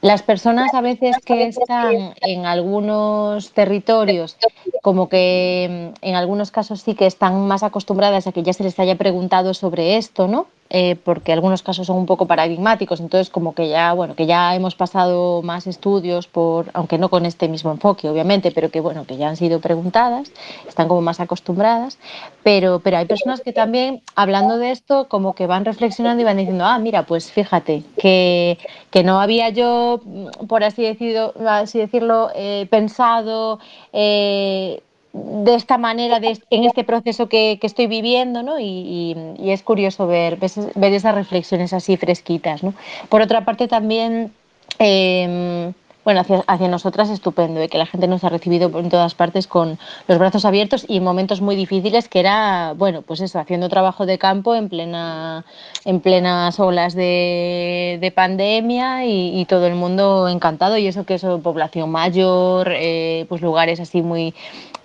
las 0.00 0.22
personas 0.22 0.72
a 0.74 0.80
veces 0.80 1.16
que 1.24 1.48
están 1.48 2.14
en 2.20 2.46
algunos 2.46 3.50
territorios, 3.52 4.36
como 4.82 5.08
que 5.08 5.92
mm, 6.00 6.06
en 6.06 6.14
algunos 6.14 6.50
casos 6.50 6.80
sí 6.80 6.94
que 6.94 7.06
están 7.06 7.46
más 7.46 7.62
acostumbradas 7.62 8.26
a 8.26 8.32
que 8.32 8.42
ya 8.42 8.52
se 8.52 8.64
les 8.64 8.78
haya 8.78 8.96
preguntado 8.96 9.54
sobre 9.54 9.96
esto, 9.96 10.28
¿no? 10.28 10.46
Eh, 10.70 10.96
porque 11.02 11.32
algunos 11.32 11.62
casos 11.62 11.86
son 11.86 11.96
un 11.96 12.06
poco 12.06 12.26
paradigmáticos, 12.26 13.00
entonces 13.00 13.30
como 13.30 13.54
que 13.54 13.68
ya, 13.68 13.92
bueno, 13.94 14.14
que 14.14 14.26
ya 14.26 14.54
hemos 14.54 14.74
pasado 14.74 15.40
más 15.42 15.66
estudios 15.66 16.26
por, 16.26 16.66
aunque 16.74 16.98
no 16.98 17.08
con 17.08 17.24
este 17.24 17.48
mismo 17.48 17.70
enfoque, 17.70 18.08
obviamente, 18.08 18.50
pero 18.50 18.70
que 18.70 18.80
bueno, 18.80 19.06
que 19.06 19.16
ya 19.16 19.28
han 19.28 19.36
sido 19.36 19.60
preguntadas, 19.60 20.30
están 20.68 20.88
como 20.88 21.00
más 21.00 21.20
acostumbradas, 21.20 21.98
pero, 22.42 22.80
pero 22.80 22.98
hay 22.98 23.06
personas 23.06 23.40
que 23.40 23.52
también, 23.52 24.02
hablando 24.14 24.58
de 24.58 24.70
esto, 24.70 25.08
como 25.08 25.34
que 25.34 25.46
van 25.46 25.64
reflexionando 25.64 26.20
y 26.20 26.24
van 26.24 26.36
diciendo, 26.36 26.64
ah, 26.64 26.78
mira, 26.78 27.04
pues 27.04 27.32
fíjate, 27.32 27.82
que, 27.96 28.58
que 28.90 29.02
no 29.02 29.20
había 29.20 29.48
yo, 29.48 30.00
por 30.48 30.64
así 30.64 30.82
decirlo, 30.82 31.32
así 31.46 31.78
decirlo 31.78 32.30
eh, 32.34 32.66
pensado, 32.70 33.58
eh, 33.92 34.82
de 35.12 35.54
esta 35.54 35.78
manera, 35.78 36.20
de, 36.20 36.38
en 36.50 36.64
este 36.64 36.84
proceso 36.84 37.28
que, 37.28 37.58
que 37.60 37.66
estoy 37.66 37.86
viviendo, 37.86 38.42
¿no? 38.42 38.58
Y, 38.58 39.16
y, 39.38 39.50
es 39.50 39.62
curioso 39.62 40.06
ver, 40.06 40.38
ver 40.38 40.92
esas 40.92 41.14
reflexiones 41.14 41.72
así 41.72 41.96
fresquitas, 41.96 42.62
¿no? 42.62 42.74
Por 43.08 43.22
otra 43.22 43.44
parte, 43.44 43.68
también, 43.68 44.32
eh, 44.78 45.72
bueno, 46.04 46.20
hacia, 46.20 46.44
hacia, 46.46 46.68
nosotras 46.68 47.08
estupendo, 47.08 47.60
¿eh? 47.60 47.68
que 47.68 47.78
la 47.78 47.86
gente 47.86 48.06
nos 48.06 48.22
ha 48.22 48.28
recibido 48.28 48.70
en 48.78 48.90
todas 48.90 49.14
partes 49.14 49.46
con 49.46 49.78
los 50.06 50.18
brazos 50.18 50.44
abiertos 50.44 50.84
y 50.88 50.98
en 50.98 51.04
momentos 51.04 51.40
muy 51.40 51.56
difíciles, 51.56 52.08
que 52.08 52.20
era, 52.20 52.74
bueno, 52.76 53.02
pues 53.02 53.20
eso, 53.20 53.38
haciendo 53.38 53.68
trabajo 53.68 54.04
de 54.04 54.18
campo 54.18 54.54
en, 54.54 54.68
plena, 54.68 55.44
en 55.84 56.00
plenas 56.00 56.60
olas 56.60 56.94
de, 56.94 57.98
de 58.00 58.10
pandemia 58.10 59.06
y, 59.06 59.40
y, 59.40 59.44
todo 59.46 59.66
el 59.66 59.74
mundo 59.74 60.28
encantado, 60.28 60.76
y 60.76 60.86
eso 60.86 61.04
que 61.04 61.14
es 61.14 61.24
población 61.42 61.90
mayor, 61.90 62.72
eh, 62.74 63.24
pues 63.28 63.40
lugares 63.40 63.80
así 63.80 64.02
muy 64.02 64.34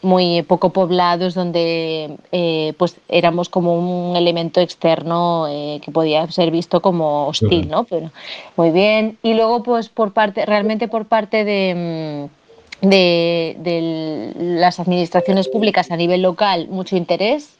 muy 0.03 0.43
poco 0.43 0.71
poblados 0.71 1.33
donde 1.33 2.17
eh, 2.31 2.73
pues 2.77 2.97
éramos 3.07 3.49
como 3.49 3.73
un 3.77 4.15
elemento 4.15 4.59
externo 4.59 5.47
eh, 5.47 5.79
que 5.83 5.91
podía 5.91 6.29
ser 6.31 6.51
visto 6.51 6.81
como 6.81 7.27
hostil, 7.27 7.69
¿no? 7.69 7.85
Pero 7.85 8.11
muy 8.55 8.71
bien. 8.71 9.17
Y 9.23 9.33
luego 9.33 9.63
pues 9.63 9.89
por 9.89 10.13
parte, 10.13 10.45
realmente 10.45 10.87
por 10.87 11.05
parte 11.05 11.43
de, 11.43 12.29
mm, 12.81 12.87
de, 12.89 13.55
de 13.59 14.33
las 14.37 14.79
administraciones 14.79 15.47
públicas 15.47 15.89
a 15.91 15.95
nivel 15.95 16.21
local, 16.21 16.67
mucho 16.69 16.95
interés 16.95 17.57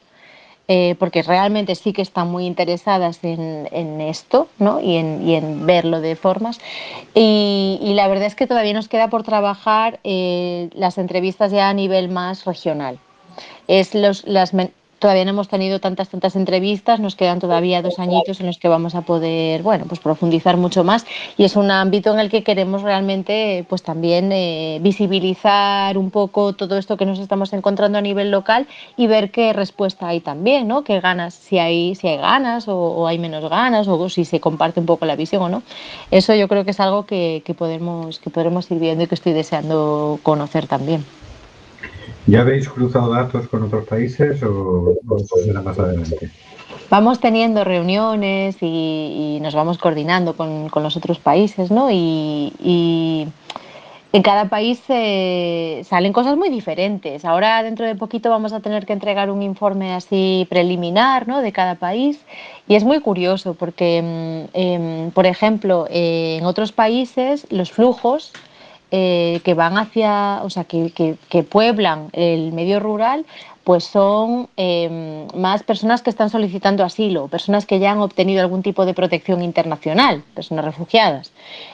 eh, 0.66 0.96
porque 0.98 1.22
realmente 1.22 1.74
sí 1.74 1.92
que 1.92 2.00
están 2.00 2.30
muy 2.30 2.46
interesadas 2.46 3.22
en, 3.22 3.68
en 3.70 4.00
esto 4.00 4.48
¿no? 4.58 4.80
y, 4.80 4.96
en, 4.96 5.28
y, 5.28 5.34
en, 5.34 5.66
verlo 5.66 6.00
de 6.00 6.16
formas. 6.16 6.58
Y, 7.14 7.78
y, 7.82 7.92
la 7.92 8.08
verdad 8.08 8.26
es 8.26 8.34
que 8.34 8.46
todavía 8.46 8.72
nos 8.72 8.88
queda 8.88 9.08
por 9.08 9.24
trabajar 9.24 10.00
eh, 10.04 10.70
las 10.74 10.96
entrevistas 10.96 11.52
ya 11.52 11.68
a 11.68 11.74
nivel 11.74 12.08
más 12.08 12.46
regional. 12.46 12.98
Es 13.68 13.94
los, 13.94 14.26
las, 14.26 14.52
todavía 14.98 15.24
no 15.24 15.30
hemos 15.30 15.48
tenido 15.48 15.80
tantas, 15.80 16.08
tantas 16.08 16.36
entrevistas, 16.36 17.00
nos 17.00 17.16
quedan 17.16 17.40
todavía 17.40 17.82
dos 17.82 17.98
añitos 17.98 18.40
en 18.40 18.46
los 18.46 18.58
que 18.58 18.68
vamos 18.68 18.94
a 18.94 19.02
poder, 19.02 19.62
bueno, 19.62 19.84
pues 19.86 20.00
profundizar 20.00 20.56
mucho 20.56 20.84
más 20.84 21.06
y 21.36 21.44
es 21.44 21.56
un 21.56 21.70
ámbito 21.70 22.12
en 22.12 22.20
el 22.20 22.30
que 22.30 22.42
queremos 22.42 22.82
realmente, 22.82 23.64
pues 23.68 23.82
también 23.82 24.30
eh, 24.32 24.78
visibilizar 24.82 25.96
un 25.98 26.10
poco 26.10 26.52
todo 26.52 26.78
esto 26.78 26.96
que 26.96 27.06
nos 27.06 27.18
estamos 27.18 27.52
encontrando 27.52 27.98
a 27.98 28.00
nivel 28.00 28.30
local 28.30 28.66
y 28.96 29.06
ver 29.06 29.30
qué 29.30 29.52
respuesta 29.52 30.08
hay 30.08 30.20
también, 30.20 30.68
¿no? 30.68 30.84
Qué 30.84 31.00
ganas, 31.00 31.34
si 31.34 31.58
hay, 31.58 31.94
si 31.94 32.08
hay 32.08 32.18
ganas 32.18 32.66
o, 32.68 33.06
hay 33.06 33.18
menos 33.18 33.48
ganas 33.48 33.88
o 33.88 34.08
si 34.08 34.24
se 34.24 34.40
comparte 34.40 34.80
un 34.80 34.86
poco 34.86 35.06
la 35.06 35.16
visión 35.16 35.42
o 35.42 35.48
no. 35.48 35.62
Eso 36.10 36.34
yo 36.34 36.48
creo 36.48 36.64
que 36.64 36.70
es 36.70 36.80
algo 36.80 37.06
que, 37.06 37.42
que 37.44 37.54
podemos, 37.54 38.18
que 38.18 38.30
podremos 38.30 38.70
ir 38.70 38.78
viendo 38.78 39.04
y 39.04 39.06
que 39.06 39.14
estoy 39.14 39.32
deseando 39.32 40.18
conocer 40.22 40.66
también. 40.66 41.04
¿Ya 42.26 42.40
habéis 42.40 42.68
cruzado 42.68 43.12
datos 43.12 43.48
con 43.48 43.62
otros 43.64 43.86
países 43.86 44.42
o, 44.42 44.94
será 45.44 45.60
más 45.60 45.78
adelante? 45.78 46.30
Vamos 46.88 47.20
teniendo 47.20 47.64
reuniones 47.64 48.56
y, 48.60 49.38
nos 49.42 49.54
vamos 49.54 49.78
coordinando 49.78 50.34
con, 50.34 50.70
los 50.74 50.96
otros 50.96 51.18
países, 51.18 51.70
¿no? 51.70 51.90
Y, 51.90 53.28
en 54.12 54.22
cada 54.22 54.48
país 54.48 54.80
salen 54.86 56.12
cosas 56.12 56.36
muy 56.36 56.48
diferentes. 56.48 57.24
Ahora, 57.24 57.62
dentro 57.64 57.84
de 57.84 57.96
poquito, 57.96 58.30
vamos 58.30 58.52
a 58.52 58.60
tener 58.60 58.86
que 58.86 58.92
entregar 58.92 59.28
un 59.28 59.42
informe 59.42 59.92
así 59.92 60.46
preliminar, 60.48 61.26
¿no? 61.26 61.42
De 61.42 61.50
cada 61.50 61.74
país. 61.74 62.20
Y 62.68 62.76
es 62.76 62.84
muy 62.84 63.00
curioso 63.00 63.54
porque, 63.54 64.46
em, 64.52 65.10
por 65.10 65.26
ejemplo, 65.26 65.86
en 65.90 66.44
otros 66.46 66.70
países 66.70 67.46
los 67.50 67.72
flujos 67.72 68.32
eh, 68.96 69.40
que 69.42 69.54
van 69.54 69.76
hacia, 69.76 70.38
o 70.44 70.50
sea, 70.50 70.62
que, 70.62 70.92
que, 71.28 71.42
pueblan 71.42 72.10
el 72.12 72.52
medio 72.52 72.78
rural, 72.78 73.26
pues 73.64 73.82
son 73.82 74.48
em, 74.56 75.26
más 75.34 75.64
personas 75.64 76.00
que 76.00 76.10
están 76.10 76.30
solicitando 76.30 76.84
asilo, 76.84 77.26
personas 77.26 77.66
que 77.66 77.80
ya 77.80 77.90
han 77.90 77.98
obtenido 77.98 78.40
algún 78.40 78.62
tipo 78.62 78.86
de 78.86 78.94
protección 78.94 79.42
internacional, 79.42 80.22
personas 80.32 80.64
refugiadas. 80.64 81.32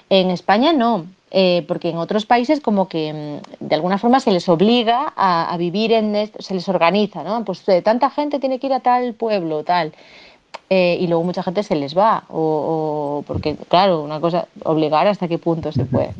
En 0.09 0.30
España 0.30 0.72
no, 0.72 1.04
eh, 1.30 1.62
porque 1.68 1.90
en 1.90 1.98
otros 1.98 2.24
países 2.24 2.62
como 2.62 2.88
que 2.88 3.09
em, 3.09 3.40
de 3.61 3.74
alguna 3.74 3.98
forma 3.98 4.20
se 4.20 4.30
les 4.30 4.48
obliga 4.48 5.12
a, 5.14 5.54
vivir 5.59 5.92
en, 5.92 6.33
se 6.38 6.54
les 6.54 6.70
organiza, 6.70 7.22
¿no? 7.22 7.44
Pues 7.44 7.68
eh, 7.68 7.83
tanta 7.83 8.09
gente 8.09 8.38
tiene 8.38 8.59
que 8.59 8.68
ir 8.68 8.72
a 8.72 8.80
tal 8.80 9.12
pueblo, 9.12 9.62
tal. 9.62 9.92
Eh, 10.72 10.98
y 11.00 11.09
luego 11.09 11.24
mucha 11.24 11.42
gente 11.42 11.64
se 11.64 11.74
les 11.74 11.98
va, 11.98 12.22
o, 12.28 13.24
porque 13.26 13.56
claro, 13.68 14.02
una 14.02 14.20
cosa, 14.20 14.46
obligar 14.62 15.09
hasta 15.09 15.26
qué 15.26 15.37
punto 15.37 15.72
se 15.72 15.85
puede. 15.85 16.14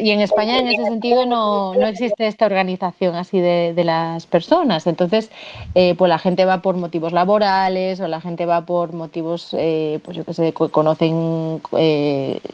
y 0.00 0.10
en 0.10 0.20
España 0.20 0.60
en 0.60 0.68
ese 0.68 0.84
sentido 0.84 1.26
no, 1.26 1.74
no 1.74 1.88
existe 1.88 2.28
esta 2.28 2.46
organización 2.46 3.16
así 3.16 3.40
de, 3.40 3.74
de 3.74 3.82
las 3.82 4.24
personas, 4.26 4.86
entonces 4.86 5.32
eh, 5.74 5.96
pues 5.98 6.08
la 6.08 6.20
gente 6.20 6.44
va 6.44 6.62
por 6.62 6.76
motivos 6.76 7.12
laborales 7.12 7.98
o 7.98 8.06
la 8.06 8.20
gente 8.20 8.46
va 8.46 8.60
por 8.60 8.92
motivos, 8.92 9.52
eh, 9.58 9.98
pues 10.04 10.16
yo 10.16 10.24
qué 10.24 10.32
sé, 10.32 10.52
conocen 10.52 11.60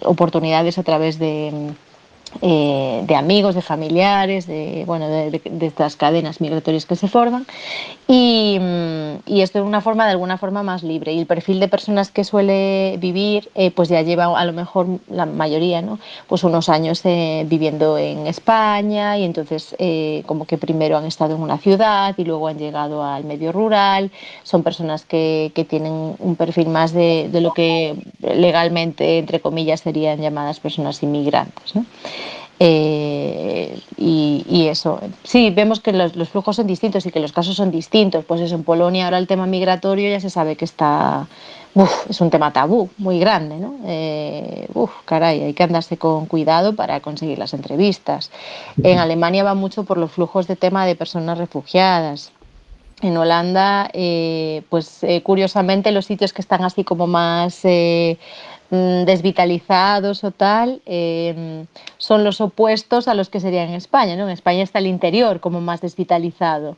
oportunidades 0.06 0.78
a 0.78 0.82
través 0.82 1.18
de 1.18 1.74
eh, 2.40 3.02
de 3.06 3.14
amigos, 3.14 3.54
de 3.54 3.62
familiares, 3.62 4.46
de, 4.46 4.84
bueno, 4.86 5.08
de, 5.08 5.40
estas 5.60 5.96
cadenas 5.96 6.40
migratorias 6.40 6.86
que 6.86 6.96
se 6.96 7.08
forman. 7.08 7.46
Y, 8.08 8.58
y, 9.26 9.42
esto 9.42 9.58
es 9.58 9.64
una 9.64 9.80
forma, 9.80 10.06
de 10.06 10.12
alguna 10.12 10.38
forma, 10.38 10.62
más 10.62 10.82
libre. 10.82 11.12
Y 11.12 11.18
el 11.18 11.26
perfil 11.26 11.60
de 11.60 11.68
personas 11.68 12.10
que 12.10 12.24
suele 12.24 12.96
vivir, 12.98 13.50
eh, 13.54 13.70
pues 13.70 13.88
ya 13.88 14.02
lleva 14.02 14.38
a 14.38 14.44
lo 14.44 14.52
mejor 14.52 14.86
la 15.08 15.26
mayoría, 15.26 15.82
¿no? 15.82 15.98
Pues 16.26 16.44
unos 16.44 16.68
años 16.68 17.00
eh, 17.04 17.44
viviendo 17.48 17.98
en 17.98 18.26
España 18.26 19.18
y 19.18 19.24
entonces 19.24 19.76
como 20.26 20.46
que 20.46 20.58
primero 20.58 20.96
han 20.96 21.04
estado 21.04 21.34
en 21.34 21.42
una 21.42 21.58
ciudad 21.58 22.14
y 22.16 22.24
luego 22.24 22.48
han 22.48 22.58
llegado 22.58 23.04
al 23.04 23.24
medio 23.24 23.52
rural. 23.52 24.10
Son 24.42 24.62
personas 24.62 25.04
que, 25.04 25.52
que 25.54 25.64
tienen 25.64 26.14
un 26.18 26.36
perfil 26.36 26.68
más 26.68 26.92
de, 26.92 27.28
de 27.30 27.40
lo 27.40 27.52
que 27.52 27.94
legalmente, 28.20 29.18
entre 29.18 29.40
comillas, 29.40 29.80
serían 29.80 30.20
llamadas 30.20 30.60
personas 30.60 31.02
inmigrantes, 31.02 31.74
¿no? 31.74 31.84
Eh, 32.58 33.78
y, 33.96 34.68
eso, 34.68 35.00
sí, 35.24 35.50
vemos 35.50 35.80
que 35.80 35.92
los, 35.92 36.12
flujos 36.28 36.56
son 36.56 36.66
distintos 36.66 37.04
y 37.06 37.10
que 37.10 37.20
los 37.20 37.32
casos 37.32 37.56
son 37.56 37.70
distintos. 37.70 38.24
Pues 38.24 38.40
eso, 38.40 38.54
en 38.54 38.64
Polonia 38.64 39.06
ahora 39.06 39.18
el 39.18 39.26
tema 39.26 39.46
migratorio 39.46 40.08
ya 40.10 40.20
se 40.20 40.30
sabe 40.30 40.56
que 40.56 40.64
está, 40.64 41.26
es 42.08 42.20
un 42.20 42.30
tema 42.30 42.52
tabú 42.52 42.88
muy 42.98 43.18
grande, 43.18 43.56
¿no? 43.56 43.74
Eh, 43.84 44.68
caray, 45.04 45.42
hay 45.42 45.54
que 45.54 45.62
andarse 45.62 45.96
con 45.96 46.26
cuidado 46.26 46.74
para 46.74 47.00
conseguir 47.00 47.38
las 47.38 47.52
entrevistas. 47.52 48.30
En 48.82 48.98
Alemania 48.98 49.44
va 49.44 49.54
mucho 49.54 49.84
por 49.84 49.98
los 49.98 50.12
flujos 50.12 50.46
de 50.46 50.56
tema 50.56 50.86
de 50.86 50.94
personas 50.94 51.38
refugiadas. 51.38 52.32
En 53.00 53.16
Holanda, 53.16 53.90
eh, 53.92 54.62
pues 54.68 55.00
curiosamente 55.24 55.90
los 55.90 56.06
sitios 56.06 56.32
que 56.32 56.40
están 56.40 56.62
así 56.62 56.84
como 56.84 57.08
más 57.08 57.64
Mm, 57.64 58.61
desvitalizados 58.72 60.24
o 60.24 60.30
tal, 60.30 60.80
em, 60.86 61.66
son 61.98 62.24
los 62.24 62.40
opuestos 62.40 63.06
a 63.06 63.14
los 63.14 63.28
que 63.28 63.38
serían 63.38 63.68
en 63.68 63.74
España. 63.74 64.16
¿no? 64.16 64.24
En 64.24 64.30
España 64.30 64.62
está 64.62 64.78
el 64.78 64.86
interior 64.86 65.40
como 65.40 65.60
más 65.60 65.82
desvitalizado. 65.82 66.76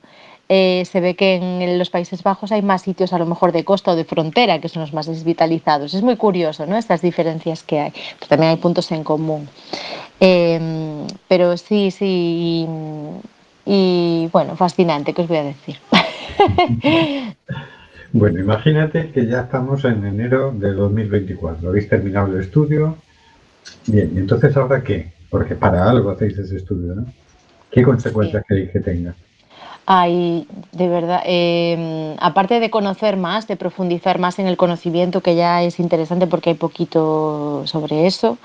Eh, 0.49 0.85
se 0.91 1.01
ve 1.01 1.15
que 1.15 1.37
en 1.37 1.79
los 1.79 1.89
Países 1.89 2.23
Bajos 2.23 2.53
hay 2.53 2.61
más 2.63 2.83
sitios 2.83 3.13
a 3.13 3.19
lo 3.19 3.25
mejor 3.25 3.53
de 3.53 3.65
costa 3.65 3.93
o 3.93 3.97
de 3.97 4.05
frontera 4.05 4.61
que 4.61 4.69
son 4.69 4.83
los 4.83 4.93
más 4.93 5.07
desvitalizados. 5.07 5.95
Es 5.95 6.03
muy 6.03 6.17
curioso 6.17 6.67
¿no? 6.67 6.77
estas 6.77 7.01
diferencias 7.01 7.63
que 7.63 7.81
hay, 7.81 7.93
también 8.29 8.51
hay 8.51 8.57
puntos 8.57 8.91
en 8.91 9.05
común. 9.05 9.49
Em, 10.21 11.07
pero 11.29 11.57
sí, 11.57 11.91
sí, 11.91 12.67
y 13.65 14.29
bueno, 14.33 14.57
fascinante, 14.57 15.15
¿qué 15.15 15.23
os 15.23 15.29
voy 15.29 15.39
a 15.39 15.45
decir? 15.45 15.79
Bueno, 18.15 18.39
imagínate 18.39 19.11
que 19.11 19.27
ya 19.27 19.41
estamos 19.41 19.85
en 19.85 20.05
enero 20.07 20.53
de 20.53 20.73
2024. 20.73 21.69
Habéis 21.69 21.89
terminado 21.89 22.33
el 22.33 22.43
estudio. 22.43 22.97
Bien, 23.89 24.13
¿y 24.15 24.19
entonces 24.19 24.57
ahora 24.57 24.85
qué? 24.85 25.11
Porque 25.29 25.57
para 25.57 25.91
algo 25.91 26.13
hacéis 26.13 26.39
ese 26.39 26.59
estudio, 26.59 26.95
¿no? 26.95 27.07
¿Qué 27.73 27.83
consecuencias 27.83 28.45
queréis 28.49 28.71
que 28.71 28.79
tenga? 28.79 29.17
Ay, 29.85 30.47
de 30.71 30.89
verdad, 30.89 31.23
em, 31.27 32.15
aparte 32.21 32.61
de 32.61 32.71
conocer 32.71 33.17
más, 33.17 33.49
de 33.49 33.57
profundizar 33.57 34.21
más 34.21 34.39
en 34.39 34.47
el 34.47 34.57
conocimiento, 34.57 35.21
que 35.21 35.35
ya 35.35 35.65
es 35.65 35.81
interesante 35.81 36.29
porque 36.29 36.51
hay 36.51 36.57
poquito 36.57 37.63
sobre 37.67 38.07
eso, 38.07 38.39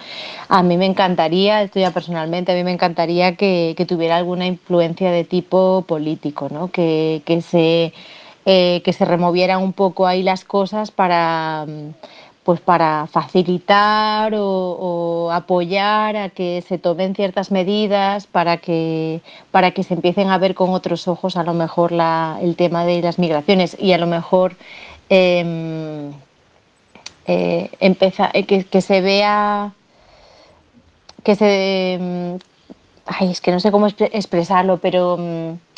a 0.49 0.63
mí 0.63 0.77
me 0.77 0.88
encantaría, 0.88 1.62
esto 1.62 1.79
ya 1.79 1.91
personalmente, 1.91 2.51
a 2.51 2.55
mí 2.55 2.63
me 2.63 2.73
encantaría 2.73 3.36
que, 3.36 3.86
tuviera 3.88 4.17
alguna 4.17 4.47
influencia 4.47 5.12
de 5.12 5.23
tipo 5.25 5.86
político, 5.88 6.49
¿no? 6.51 6.71
que, 6.71 7.21
que 7.23 7.41
se 7.41 7.93
eh, 8.51 8.81
que 8.83 8.93
se 8.93 9.05
removieran 9.05 9.62
un 9.62 9.73
poco 9.73 10.07
ahí 10.07 10.23
las 10.23 10.43
cosas 10.43 10.89
para, 10.89 11.65
mm, 11.67 11.91
pues 12.43 12.59
para 12.59 13.05
facilitar 13.05 14.33
o, 14.35 15.29
apoyar 15.31 16.15
a 16.17 16.29
que 16.29 16.63
se 16.67 16.79
tomen 16.79 17.13
ciertas 17.13 17.51
medidas 17.51 18.25
para 18.25 18.57
que, 18.57 19.21
para 19.51 19.69
que 19.69 19.83
se 19.83 19.93
empiecen 19.93 20.29
a 20.31 20.39
ver 20.39 20.55
con 20.55 20.71
otros 20.71 21.07
ojos 21.07 21.38
a 21.38 21.43
lo 21.43 21.53
mejor 21.53 21.93
el 22.41 22.55
tema 22.55 22.85
de 22.85 23.03
las 23.03 23.19
migraciones. 23.19 23.77
Y 23.79 23.93
a 23.93 23.99
lo 23.99 24.07
mejor 24.07 24.55
em, 25.09 26.09
eh, 27.27 27.69
eh, 27.79 28.45
que, 28.47 28.63
que, 28.63 28.81
se 28.81 29.01
vea 29.01 29.73
que 31.23 31.35
se 31.35 31.99
mm, 32.01 32.35
ay, 33.05 33.31
es 33.31 33.41
que 33.41 33.51
no 33.51 33.59
sé 33.59 33.71
cómo 33.71 33.88
expresarlo 33.88 34.77
pero 34.77 35.17
mm, 35.19 35.68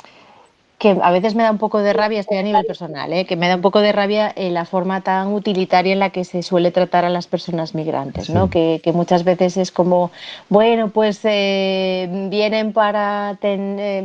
que 0.81 0.97
a 0.99 1.11
veces 1.11 1.35
me 1.35 1.43
da 1.43 1.51
un 1.51 1.59
poco 1.59 1.83
de 1.83 1.93
rabia, 1.93 2.19
estoy 2.19 2.37
a 2.37 2.41
nivel 2.41 2.65
personal, 2.65 3.13
¿eh? 3.13 3.25
que 3.25 3.35
me 3.35 3.47
da 3.47 3.53
un 3.53 3.61
poco 3.61 3.81
de 3.81 3.91
rabia 3.91 4.33
eh, 4.35 4.49
la 4.49 4.65
forma 4.65 5.01
tan 5.01 5.31
utilitaria 5.31 5.93
en 5.93 5.99
la 5.99 6.09
que 6.09 6.23
se 6.23 6.41
suele 6.41 6.71
tratar 6.71 7.05
a 7.05 7.09
las 7.09 7.27
personas 7.27 7.75
migrantes, 7.75 8.31
¿no? 8.31 8.49
Que, 8.49 8.81
muchas 8.91 9.23
veces 9.23 9.57
es 9.57 9.71
como, 9.71 10.09
bueno, 10.49 10.89
pues 10.89 11.19
eh, 11.23 12.09
vienen 12.31 12.73
para, 12.73 13.37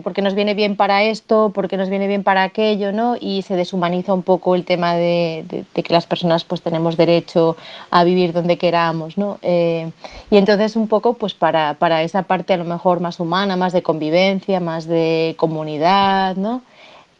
porque 0.04 0.20
nos 0.20 0.34
viene 0.34 0.52
bien 0.52 0.76
para 0.76 1.02
esto, 1.02 1.50
porque 1.54 1.78
nos 1.78 1.88
viene 1.88 2.08
bien 2.08 2.22
para 2.22 2.42
aquello, 2.42 2.92
¿no? 2.92 3.16
Y 3.18 3.40
se 3.40 3.56
deshumaniza 3.56 4.12
un 4.12 4.22
poco 4.22 4.54
el 4.54 4.66
tema 4.66 4.96
de, 4.96 5.64
que 5.72 5.92
las 5.94 6.04
personas 6.04 6.44
pues 6.44 6.60
tenemos 6.60 6.98
derecho 6.98 7.56
a 7.90 8.04
vivir 8.04 8.34
donde 8.34 8.58
queramos, 8.58 9.16
¿no? 9.16 9.38
y 9.42 10.36
entonces 10.36 10.76
un 10.76 10.88
poco 10.88 11.14
pues 11.14 11.32
para, 11.32 11.74
para 11.74 12.02
esa 12.02 12.24
parte 12.24 12.52
a 12.52 12.56
lo 12.58 12.64
mejor 12.64 13.00
más 13.00 13.18
humana, 13.18 13.56
más 13.56 13.72
de 13.72 13.82
convivencia, 13.82 14.60
más 14.60 14.86
de 14.86 15.34
comunidad, 15.38 16.36
¿no? 16.36 16.65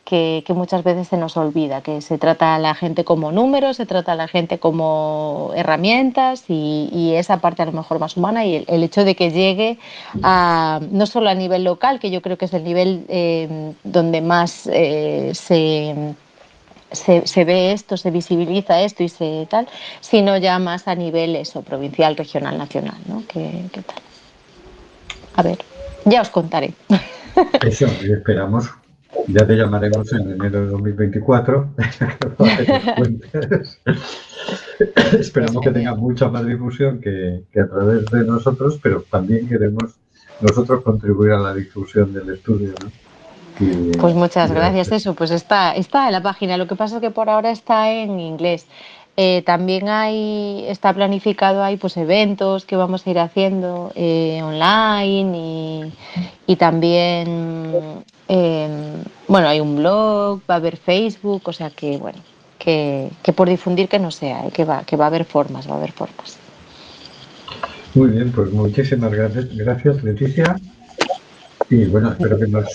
Que, 0.06 0.44
muchas 0.54 0.84
veces 0.84 1.08
se 1.08 1.16
nos 1.16 1.36
olvida, 1.36 1.80
que 1.80 2.00
se 2.00 2.16
trata 2.16 2.54
a 2.54 2.58
la 2.60 2.74
gente 2.76 3.04
como 3.04 3.32
números, 3.32 3.76
se 3.76 3.86
trata 3.86 4.12
a 4.12 4.14
la 4.14 4.28
gente 4.28 4.58
como 4.58 5.50
herramientas 5.56 6.44
y, 6.48 7.12
esa 7.16 7.38
parte 7.38 7.62
a 7.62 7.66
lo 7.66 7.72
mejor 7.72 7.98
más 7.98 8.16
humana 8.16 8.44
y 8.44 8.64
el, 8.68 8.82
hecho 8.84 9.04
de 9.04 9.16
que 9.16 9.30
llegue 9.30 9.78
a, 10.22 10.80
no 10.90 11.06
solo 11.06 11.28
a 11.28 11.34
nivel 11.34 11.64
local, 11.64 11.98
que 11.98 12.10
yo 12.10 12.22
creo 12.22 12.38
que 12.38 12.44
es 12.44 12.54
el 12.54 12.62
nivel 12.62 13.04
eh, 13.08 13.72
donde 13.82 14.20
más 14.20 14.68
eh, 14.72 15.32
se, 15.34 16.14
se, 16.92 17.44
ve 17.44 17.72
esto, 17.72 17.96
se 17.96 18.10
visibiliza 18.10 18.80
esto 18.82 19.02
y 19.02 19.08
se 19.08 19.48
tal, 19.50 19.66
sino 20.00 20.36
ya 20.36 20.58
más 20.60 20.86
a 20.86 20.94
nivel 20.94 21.34
eso, 21.34 21.62
provincial, 21.62 22.16
regional, 22.16 22.56
nacional, 22.58 22.98
¿no? 23.08 23.24
¿Qué, 23.26 23.64
qué 23.72 23.82
tal? 23.82 23.96
A 25.34 25.42
ver, 25.42 25.58
ya 26.04 26.20
os 26.20 26.30
contaré. 26.30 26.74
Eso, 27.62 27.86
esperamos 27.86 28.70
Ya 29.28 29.46
te 29.46 29.56
llamaremos 29.56 30.12
en 30.12 30.32
enero 30.32 30.60
de 30.62 30.66
2024. 30.68 31.68
Esperamos 35.18 35.62
que 35.62 35.70
tenga 35.70 35.94
mucha 35.94 36.28
más 36.28 36.46
difusión 36.46 37.00
que, 37.00 37.44
a 37.60 37.66
través 37.66 38.06
de 38.06 38.24
nosotros, 38.24 38.78
pero 38.82 39.04
también 39.10 39.48
queremos 39.48 39.94
nosotros 40.40 40.82
contribuir 40.82 41.32
a 41.32 41.38
la 41.38 41.54
difusión 41.54 42.12
del 42.12 42.30
estudio. 42.30 42.74
pues 43.98 44.14
muchas 44.14 44.52
gracias, 44.52 44.92
eso, 44.92 45.14
pues 45.14 45.30
está, 45.30 45.74
está 45.74 46.06
en 46.06 46.12
la 46.12 46.22
página. 46.22 46.56
Lo 46.56 46.66
que 46.66 46.76
pasa 46.76 46.96
es 46.96 47.00
que 47.00 47.10
por 47.10 47.30
ahora 47.30 47.50
está 47.50 47.90
en 47.90 48.20
inglés. 48.20 48.66
Eh, 49.18 49.42
también 49.46 49.88
hay, 49.88 50.66
está 50.68 50.92
planificado 50.92 51.64
hay 51.64 51.78
pues 51.78 51.96
eventos 51.96 52.66
que 52.66 52.76
vamos 52.76 53.06
a 53.06 53.10
ir 53.10 53.18
haciendo 53.18 53.90
eh, 53.94 54.42
online 54.42 55.90
y, 56.46 56.56
también 56.56 58.04
em, 58.28 59.02
bueno 59.26 59.48
hay 59.48 59.60
un 59.60 59.76
blog, 59.76 60.40
va 60.48 60.54
a 60.54 60.58
haber 60.58 60.76
Facebook, 60.76 61.40
o 61.46 61.52
sea 61.54 61.70
que 61.70 61.96
bueno, 61.96 62.18
que, 62.58 63.10
por 63.34 63.48
difundir 63.48 63.88
que 63.88 63.98
no 63.98 64.10
sea, 64.10 64.46
eh, 64.46 64.50
que 64.52 64.66
va, 64.66 64.84
que 64.84 64.96
va 64.96 65.04
a 65.04 65.08
haber 65.08 65.24
formas, 65.24 65.66
va 65.66 65.74
a 65.74 65.78
haber 65.78 65.92
formas. 65.92 66.36
Muy 67.94 68.10
bien, 68.10 68.30
pues 68.32 68.52
muchísimas 68.52 69.10
gracias, 69.10 69.56
gracias 69.56 70.02
Leticia. 70.04 70.56
Y 71.70 71.86
bueno, 71.86 72.12
espero 72.12 72.38
que 72.38 72.48
nos, 72.48 72.66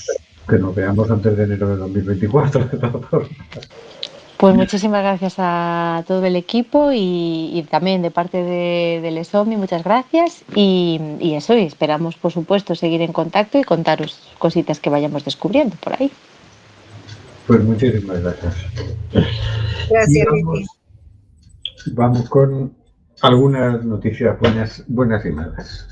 que 0.49 0.57
nos 0.57 0.73
veamos 0.73 1.11
antes 1.11 1.37
de 1.37 1.43
enero 1.43 1.67
de 1.69 1.75
2024 1.77 2.65
de 2.65 2.77
todas 2.79 3.05
formas. 3.05 3.29
Pues 4.41 4.55
muchísimas 4.55 5.03
gracias 5.03 5.35
a 5.37 6.03
todo 6.07 6.25
el 6.25 6.35
equipo 6.35 6.89
y, 6.91 7.63
también 7.69 8.01
de 8.01 8.09
parte 8.09 8.41
de, 8.41 8.99
del 8.99 9.19
ESOMI, 9.19 9.55
muchas 9.55 9.83
gracias. 9.83 10.43
Y, 10.55 10.99
eso, 11.35 11.55
y 11.55 11.61
esperamos, 11.61 12.15
por 12.15 12.31
supuesto, 12.31 12.73
seguir 12.73 13.03
en 13.03 13.13
contacto 13.13 13.59
y 13.59 13.63
contaros 13.63 14.33
cositas 14.39 14.79
que 14.79 14.89
vayamos 14.89 15.25
descubriendo 15.25 15.75
por 15.75 15.93
ahí. 15.93 16.11
Pues 17.45 17.63
muchísimas 17.63 18.19
gracias. 18.19 18.55
Gracias, 19.91 20.25
vamos, 20.31 20.67
vamos, 21.93 22.27
con 22.27 22.73
algunas 23.21 23.85
noticias 23.85 24.39
buenas, 24.39 24.83
buenas 24.87 25.23
y 25.23 25.29
malas. 25.29 25.87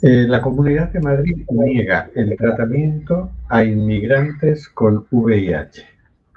Eh, 0.00 0.24
la 0.26 0.40
Comunidad 0.40 0.88
de 0.88 1.00
Madrid 1.00 1.44
niega 1.50 2.08
el 2.14 2.34
tratamiento 2.38 3.30
a 3.50 3.62
inmigrantes 3.62 4.70
con 4.70 5.06
VIH 5.10 5.89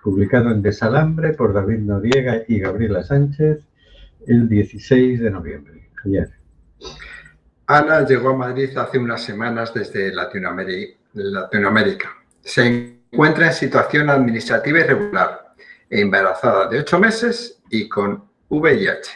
publicado 0.04 0.52
en 0.52 0.62
Desalambre 0.62 1.34
por 1.34 1.54
David 1.54 1.80
Noriega 1.80 2.44
y 2.48 2.60
Gabriela 2.60 3.04
Sánchez 3.04 3.66
el 4.28 4.50
16 4.50 5.22
de 5.22 5.32
noviembre, 5.32 5.90
ayer. 6.06 6.30
Ana 7.68 8.06
llegó 8.06 8.32
a 8.32 8.36
Madrid 8.36 8.78
hace 8.78 9.00
unas 9.00 9.24
semanas 9.24 9.74
desde 9.74 10.14
Latinoamérica. 10.14 12.12
Se 12.42 12.98
encuentra 13.12 13.48
en 13.48 13.54
situación 13.54 14.10
administrativa 14.10 14.80
irregular, 14.80 15.54
embarazada 15.90 16.68
de 16.68 16.80
ocho 16.80 17.00
meses 17.00 17.62
y 17.70 17.88
con 17.88 18.26
VIH. 18.50 19.12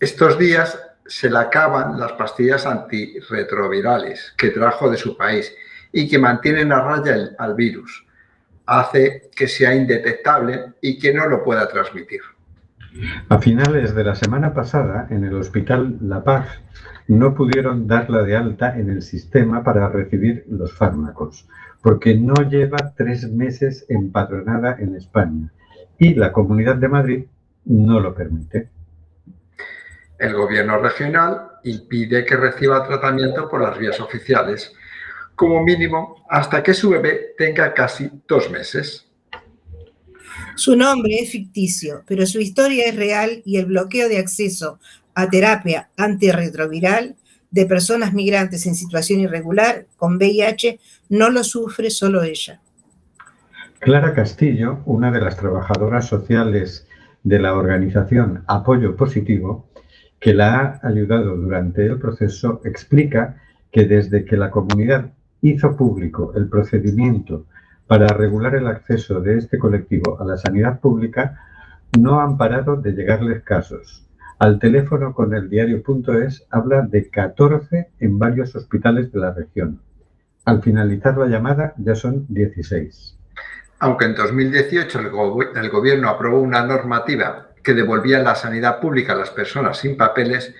Estos 0.00 0.38
días 0.38 0.78
se 1.06 1.30
le 1.30 1.38
acaban 1.38 1.98
las 1.98 2.12
pastillas 2.12 2.66
antirretrovirales 2.66 4.34
que 4.36 4.50
trajo 4.50 4.90
de 4.90 4.96
su 4.98 5.16
país 5.16 5.54
y 5.92 6.08
que 6.08 6.18
mantienen 6.18 6.72
a 6.72 6.82
raya 6.82 7.30
al 7.38 7.54
virus. 7.54 8.06
Hace 8.66 9.30
que 9.34 9.46
sea 9.46 9.74
indetectable 9.74 10.74
y 10.80 10.98
que 10.98 11.12
no 11.12 11.26
lo 11.28 11.44
pueda 11.44 11.68
transmitir. 11.68 12.20
A 13.28 13.38
finales 13.38 13.94
de 13.94 14.04
la 14.04 14.14
semana 14.14 14.52
pasada, 14.52 15.06
en 15.10 15.24
el 15.24 15.34
Hospital 15.34 15.98
La 16.02 16.22
Paz, 16.22 16.48
no 17.08 17.34
pudieron 17.34 17.86
darla 17.86 18.22
de 18.22 18.36
alta 18.36 18.78
en 18.78 18.90
el 18.90 19.02
sistema 19.02 19.64
para 19.64 19.88
recibir 19.88 20.44
los 20.48 20.72
fármacos, 20.72 21.48
porque 21.82 22.14
no 22.14 22.34
lleva 22.48 22.94
tres 22.96 23.30
meses 23.30 23.86
empadronada 23.88 24.76
en 24.78 24.94
España 24.94 25.52
y 25.98 26.14
la 26.14 26.32
Comunidad 26.32 26.76
de 26.76 26.88
Madrid 26.88 27.24
no 27.64 28.00
lo 28.00 28.14
permite. 28.14 28.68
El 30.18 30.34
gobierno 30.34 30.78
regional 30.78 31.48
impide 31.64 32.24
que 32.24 32.36
reciba 32.36 32.86
tratamiento 32.86 33.48
por 33.48 33.60
las 33.60 33.78
vías 33.78 34.00
oficiales 34.00 34.74
como 35.34 35.62
mínimo 35.62 36.24
hasta 36.28 36.62
que 36.62 36.74
su 36.74 36.90
bebé 36.90 37.34
tenga 37.36 37.74
casi 37.74 38.10
dos 38.28 38.50
meses. 38.50 39.06
Su 40.56 40.76
nombre 40.76 41.14
es 41.20 41.30
ficticio, 41.30 42.02
pero 42.06 42.26
su 42.26 42.40
historia 42.40 42.86
es 42.86 42.96
real 42.96 43.42
y 43.44 43.56
el 43.56 43.66
bloqueo 43.66 44.08
de 44.08 44.18
acceso 44.18 44.78
a 45.14 45.28
terapia 45.28 45.90
antirretroviral 45.96 47.16
de 47.50 47.66
personas 47.66 48.12
migrantes 48.12 48.66
en 48.66 48.74
situación 48.74 49.20
irregular 49.20 49.86
con 49.96 50.16
VIH 50.16 50.80
no 51.10 51.30
lo 51.30 51.44
sufre 51.44 51.90
solo 51.90 52.22
ella. 52.22 52.60
Clara 53.78 54.14
Castillo, 54.14 54.80
una 54.86 55.10
de 55.10 55.20
las 55.20 55.36
trabajadoras 55.36 56.06
sociales 56.06 56.86
de 57.24 57.38
la 57.38 57.54
organización 57.54 58.44
Apoyo 58.46 58.96
Positivo, 58.96 59.68
que 60.18 60.34
la 60.34 60.80
ha 60.82 60.88
ayudado 60.88 61.36
durante 61.36 61.84
el 61.84 61.98
proceso, 61.98 62.60
explica 62.64 63.42
que 63.70 63.86
desde 63.86 64.24
que 64.24 64.36
la 64.36 64.50
comunidad 64.50 65.10
hizo 65.42 65.76
público 65.76 66.32
el 66.34 66.48
procedimiento 66.48 67.44
para 67.86 68.06
regular 68.06 68.54
el 68.54 68.68
acceso 68.68 69.20
de 69.20 69.36
este 69.36 69.58
colectivo 69.58 70.18
a 70.20 70.24
la 70.24 70.38
sanidad 70.38 70.80
pública, 70.80 71.40
no 71.98 72.20
han 72.20 72.38
parado 72.38 72.76
de 72.76 72.92
llegarles 72.92 73.42
casos. 73.42 74.06
Al 74.38 74.58
teléfono 74.58 75.12
con 75.12 75.34
el 75.34 75.50
diario.es 75.50 76.46
habla 76.50 76.82
de 76.82 77.10
14 77.10 77.90
en 78.00 78.18
varios 78.18 78.56
hospitales 78.56 79.12
de 79.12 79.20
la 79.20 79.32
región. 79.32 79.80
Al 80.44 80.62
finalizar 80.62 81.18
la 81.18 81.26
llamada 81.26 81.74
ya 81.76 81.94
son 81.94 82.24
16. 82.28 83.18
Aunque 83.80 84.06
en 84.06 84.14
2018 84.14 84.98
el, 85.00 85.10
el 85.56 85.70
gobierno 85.70 86.08
aprobó 86.08 86.40
una 86.40 86.64
normativa 86.64 87.48
que 87.62 87.74
devolvía 87.74 88.20
la 88.20 88.34
sanidad 88.34 88.80
pública 88.80 89.12
a 89.12 89.16
las 89.16 89.30
personas 89.30 89.78
sin 89.78 89.96
papeles, 89.96 90.54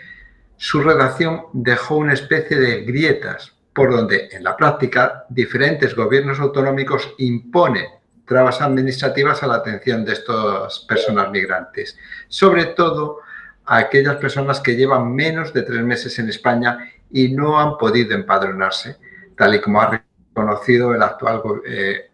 su 0.57 0.81
redacción 0.81 1.43
dejó 1.53 1.97
una 1.97 2.13
especie 2.13 2.59
de 2.59 2.85
grietas 2.85 3.62
por 3.75 3.91
donde 3.91 4.29
en 4.33 4.45
la 4.45 4.57
práctica 4.57 5.25
diferentes 5.29 5.95
gobiernos 5.95 6.41
autonómicos 6.41 7.15
imponen 7.19 7.87
trabas 8.27 8.61
administrativas 8.61 9.43
a 9.43 9.47
la 9.47 9.57
atención 9.57 10.05
de 10.05 10.13
estas 10.13 10.81
personas 10.81 11.31
migrantes, 11.31 11.99
sobre 12.29 12.67
todo 12.67 13.19
a 13.65 13.79
aquellas 13.79 14.17
personas 14.17 14.61
que 14.61 14.77
llevan 14.77 15.15
menos 15.15 15.53
de 15.53 15.63
tres 15.63 15.83
meses 15.83 16.19
en 16.19 16.29
España 16.29 16.79
y 17.11 17.29
no 17.29 17.61
han 17.61 17.77
podido 17.77 18.15
empadronarse, 18.15 18.97
tal 19.37 19.55
y 19.55 19.61
como 19.61 19.81
ha 19.81 20.03
reconocido 20.31 20.95
el 20.95 21.03
actual, 21.03 21.43
eh, 21.67 22.11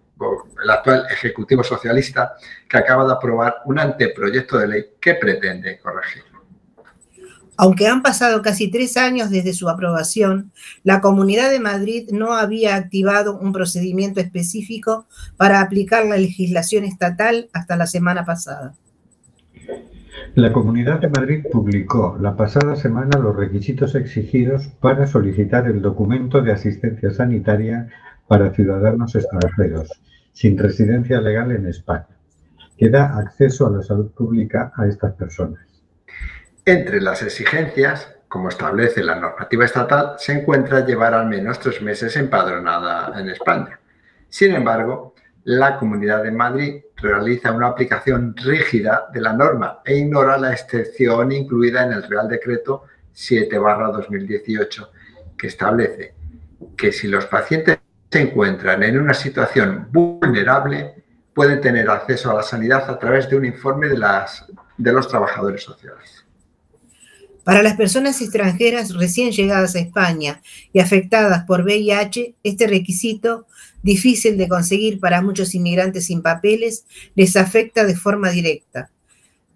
el 0.62 0.70
actual 0.70 1.06
Ejecutivo 1.10 1.62
Socialista, 1.62 2.34
que 2.68 2.78
acaba 2.78 3.06
de 3.06 3.12
aprobar 3.12 3.58
un 3.66 3.78
anteproyecto 3.78 4.58
de 4.58 4.68
ley 4.68 4.86
que 5.00 5.14
pretende 5.14 5.78
corregir. 5.78 6.27
Aunque 7.60 7.88
han 7.88 8.02
pasado 8.02 8.40
casi 8.40 8.70
tres 8.70 8.96
años 8.96 9.30
desde 9.30 9.52
su 9.52 9.68
aprobación, 9.68 10.52
la 10.84 11.00
Comunidad 11.00 11.50
de 11.50 11.58
Madrid 11.58 12.08
no 12.12 12.34
había 12.34 12.76
activado 12.76 13.36
un 13.36 13.52
procedimiento 13.52 14.20
específico 14.20 15.06
para 15.36 15.60
aplicar 15.60 16.06
la 16.06 16.16
legislación 16.16 16.84
estatal 16.84 17.50
hasta 17.52 17.76
la 17.76 17.88
semana 17.88 18.24
pasada. 18.24 18.74
La 20.36 20.52
Comunidad 20.52 21.00
de 21.00 21.08
Madrid 21.08 21.46
publicó 21.50 22.16
la 22.20 22.36
pasada 22.36 22.76
semana 22.76 23.18
los 23.18 23.34
requisitos 23.34 23.96
exigidos 23.96 24.68
para 24.80 25.08
solicitar 25.08 25.66
el 25.66 25.82
documento 25.82 26.40
de 26.40 26.52
asistencia 26.52 27.10
sanitaria 27.10 27.88
para 28.28 28.54
ciudadanos 28.54 29.16
extranjeros 29.16 30.00
sin 30.32 30.56
residencia 30.56 31.20
legal 31.20 31.50
en 31.50 31.66
España, 31.66 32.06
que 32.76 32.88
da 32.88 33.18
acceso 33.18 33.66
a 33.66 33.70
la 33.72 33.82
salud 33.82 34.12
pública 34.12 34.70
a 34.76 34.86
estas 34.86 35.14
personas. 35.14 35.67
Entre 36.68 37.00
las 37.00 37.22
exigencias, 37.22 38.14
como 38.28 38.50
establece 38.50 39.02
la 39.02 39.14
normativa 39.14 39.64
estatal, 39.64 40.16
se 40.18 40.32
encuentra 40.32 40.84
llevar 40.84 41.14
al 41.14 41.26
menos 41.26 41.58
tres 41.60 41.80
meses 41.80 42.14
empadronada 42.18 43.18
en 43.18 43.30
España. 43.30 43.80
Sin 44.28 44.54
embargo, 44.54 45.14
la 45.44 45.78
Comunidad 45.78 46.22
de 46.22 46.30
Madrid 46.30 46.82
realiza 46.96 47.52
una 47.52 47.68
aplicación 47.68 48.36
rígida 48.36 49.06
de 49.14 49.22
la 49.22 49.32
norma 49.32 49.80
e 49.82 49.96
ignora 49.96 50.36
la 50.36 50.52
excepción 50.52 51.32
incluida 51.32 51.84
en 51.84 51.92
el 51.94 52.02
Real 52.02 52.28
Decreto 52.28 52.82
7-2018, 53.14 54.88
que 55.38 55.46
establece 55.46 56.16
que 56.76 56.92
si 56.92 57.08
los 57.08 57.24
pacientes 57.24 57.78
se 58.10 58.20
encuentran 58.20 58.82
en 58.82 59.00
una 59.00 59.14
situación 59.14 59.88
vulnerable, 59.90 61.02
pueden 61.32 61.62
tener 61.62 61.88
acceso 61.88 62.30
a 62.30 62.34
la 62.34 62.42
sanidad 62.42 62.90
a 62.90 62.98
través 62.98 63.26
de 63.30 63.36
un 63.36 63.46
informe 63.46 63.88
de, 63.88 63.98
de 64.76 64.92
los 64.92 65.08
trabajadores 65.08 65.62
sociales. 65.62 66.27
Para 67.48 67.62
las 67.62 67.76
personas 67.76 68.20
extranjeras 68.20 68.94
recién 68.94 69.32
llegadas 69.32 69.74
a 69.74 69.78
España 69.78 70.42
y 70.70 70.80
afectadas 70.80 71.44
por 71.44 71.62
VIH, 71.62 72.34
este 72.42 72.66
requisito, 72.66 73.46
difícil 73.82 74.36
de 74.36 74.48
conseguir 74.48 75.00
para 75.00 75.22
muchos 75.22 75.54
inmigrantes 75.54 76.04
sin 76.04 76.20
papeles, 76.20 76.84
les 77.14 77.36
afecta 77.36 77.86
de 77.86 77.96
forma 77.96 78.28
directa. 78.28 78.90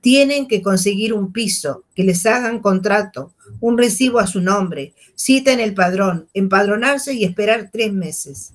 Tienen 0.00 0.48
que 0.48 0.62
conseguir 0.62 1.12
un 1.12 1.34
piso, 1.34 1.84
que 1.94 2.04
les 2.04 2.24
hagan 2.24 2.60
contrato, 2.60 3.34
un 3.60 3.76
recibo 3.76 4.20
a 4.20 4.26
su 4.26 4.40
nombre, 4.40 4.94
cita 5.14 5.52
en 5.52 5.60
el 5.60 5.74
padrón, 5.74 6.28
empadronarse 6.32 7.12
y 7.12 7.24
esperar 7.24 7.68
tres 7.70 7.92
meses. 7.92 8.54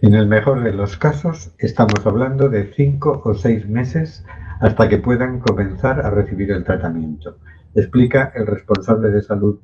En 0.00 0.14
el 0.14 0.26
mejor 0.28 0.64
de 0.64 0.72
los 0.72 0.96
casos, 0.96 1.50
estamos 1.58 2.06
hablando 2.06 2.48
de 2.48 2.72
cinco 2.74 3.20
o 3.22 3.34
seis 3.34 3.68
meses 3.68 4.24
hasta 4.62 4.88
que 4.88 4.96
puedan 4.96 5.40
comenzar 5.40 6.00
a 6.00 6.08
recibir 6.08 6.50
el 6.52 6.64
tratamiento, 6.64 7.36
explica 7.82 8.32
el 8.34 8.46
responsable 8.46 9.08
de 9.10 9.22
salud 9.22 9.60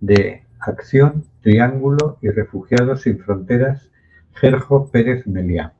de 0.00 0.44
Acción, 0.60 1.24
Triángulo 1.42 2.18
y 2.20 2.30
Refugiados 2.30 3.02
sin 3.02 3.18
Fronteras, 3.18 3.90
Gerjo 4.34 4.90
Pérez 4.90 5.26
Meliá. 5.26 5.72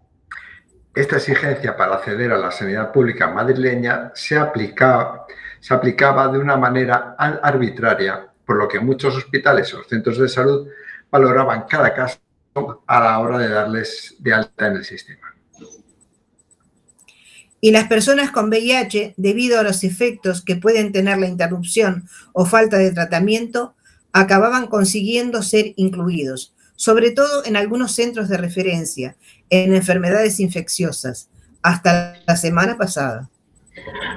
Esta 0.95 1.17
exigencia 1.17 1.77
para 1.77 1.95
acceder 1.95 2.33
a 2.33 2.39
la 2.39 2.51
sanidad 2.51 2.93
pública 2.93 3.29
madrileña 3.29 4.13
se 4.15 4.39
aplicaba, 4.39 5.27
se 5.59 5.73
aplicaba 5.73 6.29
de 6.29 6.39
una 6.39 6.57
manera 6.57 7.15
arbitraria, 7.17 8.27
por 8.45 8.57
lo 8.57 8.69
que 8.69 8.79
muchos 8.79 9.17
hospitales 9.17 9.73
o 9.73 9.83
centros 9.85 10.19
de 10.19 10.29
salud 10.29 10.69
valoraban 11.11 11.65
cada 11.69 11.95
caso 11.95 12.19
a 12.87 13.01
la 13.01 13.19
hora 13.19 13.39
de 13.39 13.49
darles 13.49 14.17
de 14.19 14.35
alta 14.35 14.67
en 14.67 14.77
el 14.77 14.85
sistema. 14.85 15.22
Y 17.65 17.71
las 17.71 17.87
personas 17.87 18.33
con 18.33 18.49
VIH, 18.49 19.15
debido 19.17 19.61
a 19.61 19.63
los 19.63 19.85
efectos 19.85 20.43
que 20.45 20.57
pueden 20.57 20.91
tener 20.91 21.19
la 21.19 21.29
interrupción 21.29 22.09
o 22.33 22.45
falta 22.45 22.77
de 22.77 22.91
tratamiento, 22.91 23.77
acababan 24.13 24.67
consiguiendo 24.67 25.43
ser 25.43 25.73
incluidos, 25.77 26.57
sobre 26.75 27.13
todo 27.13 27.45
en 27.45 27.55
algunos 27.55 27.93
centros 27.93 28.29
de 28.29 28.37
referencia, 28.37 29.15
en 29.49 29.77
enfermedades 29.77 30.41
infecciosas, 30.41 31.31
hasta 31.63 32.17
la 32.27 32.37
semana 32.37 32.77
pasada. 32.77 33.31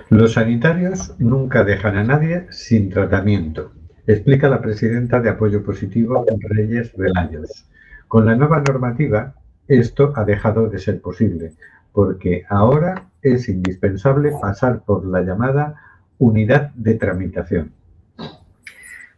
Los 0.09 0.33
sanitarios 0.33 1.13
nunca 1.19 1.63
dejan 1.63 1.97
a 1.97 2.03
nadie 2.03 2.47
sin 2.49 2.89
tratamiento, 2.89 3.73
explica 4.07 4.49
la 4.49 4.59
presidenta 4.59 5.19
de 5.19 5.29
Apoyo 5.29 5.63
Positivo 5.63 6.25
Reyes 6.49 6.97
Velayos. 6.97 7.67
Con 8.07 8.25
la 8.25 8.35
nueva 8.35 8.63
normativa, 8.67 9.35
esto 9.67 10.13
ha 10.15 10.25
dejado 10.25 10.67
de 10.67 10.79
ser 10.79 10.99
posible, 10.99 11.53
porque 11.93 12.43
ahora 12.49 13.11
es 13.25 13.49
indispensable 13.49 14.31
pasar 14.39 14.83
por 14.83 15.05
la 15.05 15.21
llamada 15.21 15.81
unidad 16.19 16.71
de 16.75 16.93
tramitación. 16.95 17.73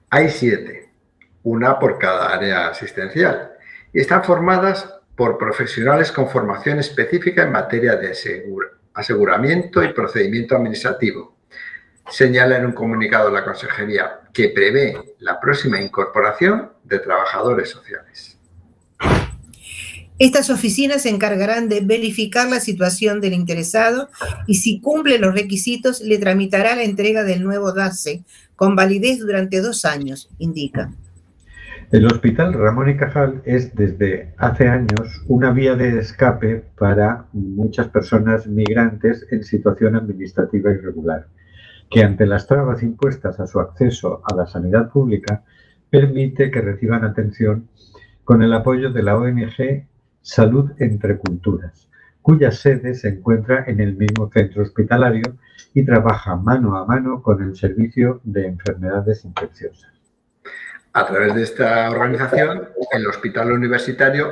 Hay 0.10 0.30
siete, 0.30 0.90
una 1.44 1.78
por 1.78 2.00
cada 2.00 2.34
área 2.34 2.70
asistencial, 2.70 3.52
y 3.92 4.00
están 4.00 4.24
formadas 4.24 4.94
por 5.16 5.38
profesionales 5.38 6.12
con 6.12 6.30
formación 6.30 6.80
específica 6.80 7.44
en 7.44 7.52
materia 7.52 7.96
de 7.96 8.14
aseguramiento 8.94 9.84
y 9.84 9.94
procedimiento 9.94 10.56
administrativo. 10.56 11.36
Señala 12.10 12.58
en 12.58 12.68
un 12.68 12.72
comunicado 12.72 13.30
la 13.30 13.44
Consejería 13.44 14.22
que 14.32 14.50
prevé 14.50 15.16
la 15.20 15.40
próxima 15.40 15.82
incorporación 15.82 16.72
de 16.84 17.00
trabajadores 17.00 17.70
sociales. 17.70 18.37
Estas 20.20 20.50
oficinas 20.50 21.04
se 21.04 21.10
encargarán 21.10 21.70
de 21.70 21.82
verificar 21.82 22.50
la 22.50 22.60
situación 22.60 23.22
del 23.22 23.34
interesado 23.34 24.10
y 24.48 24.56
si 24.56 24.82
cumple 24.82 25.20
los 25.20 25.36
requisitos 25.36 26.02
le 26.02 26.18
tramitará 26.18 26.76
la 26.76 26.84
entrega 26.84 27.24
del 27.24 27.44
nuevo 27.44 27.72
DASE 27.72 28.24
con 28.56 28.76
validez 28.76 29.20
durante 29.20 29.62
dos 29.62 29.86
años, 29.86 30.28
indica. 30.40 30.92
El 31.92 32.08
Hospital 32.08 32.54
Ramón 32.54 32.90
y 32.90 32.98
Cajal 32.98 33.44
es 33.46 33.76
desde 33.76 34.34
hace 34.38 34.68
años 34.68 35.24
una 35.28 35.52
vía 35.52 35.76
de 35.76 36.00
escape 36.00 36.64
para 36.80 37.28
muchas 37.32 37.88
personas 37.90 38.48
migrantes 38.48 39.24
en 39.30 39.44
situación 39.44 39.96
administrativa 39.96 40.72
irregular, 40.72 41.28
que 41.92 42.04
ante 42.04 42.26
las 42.26 42.48
trabas 42.48 42.82
impuestas 42.82 43.40
a 43.40 43.46
su 43.46 43.60
acceso 43.60 44.24
a 44.26 44.36
la 44.36 44.48
sanidad 44.48 44.90
pública 44.90 45.44
permite 45.92 46.50
que 46.50 46.62
reciban 46.62 47.06
atención 47.06 47.70
con 48.24 48.42
el 48.42 48.52
apoyo 48.52 48.92
de 48.92 49.04
la 49.04 49.16
ONG 49.16 49.86
Salud 50.28 50.72
entre 50.80 51.18
Culturas, 51.18 51.88
cuya 52.22 52.52
sede 52.52 52.96
se 52.96 53.08
encuentra 53.08 53.64
en 53.66 53.80
el 53.80 53.96
mismo 53.96 54.30
centro 54.30 54.62
hospitalario 54.62 55.38
y 55.74 55.86
trabaja 55.86 56.36
mano 56.36 56.76
a 56.76 56.86
mano 56.86 57.24
con 57.24 57.42
el 57.42 57.56
Servicio 57.56 58.20
de 58.26 58.48
Enfermedades 58.48 59.24
Infecciosas. 59.24 59.90
A 60.92 61.06
través 61.06 61.34
de 61.34 61.44
esta 61.44 61.90
organización, 61.90 62.68
el 62.92 63.08
hospital 63.08 63.54
universitario 63.54 64.28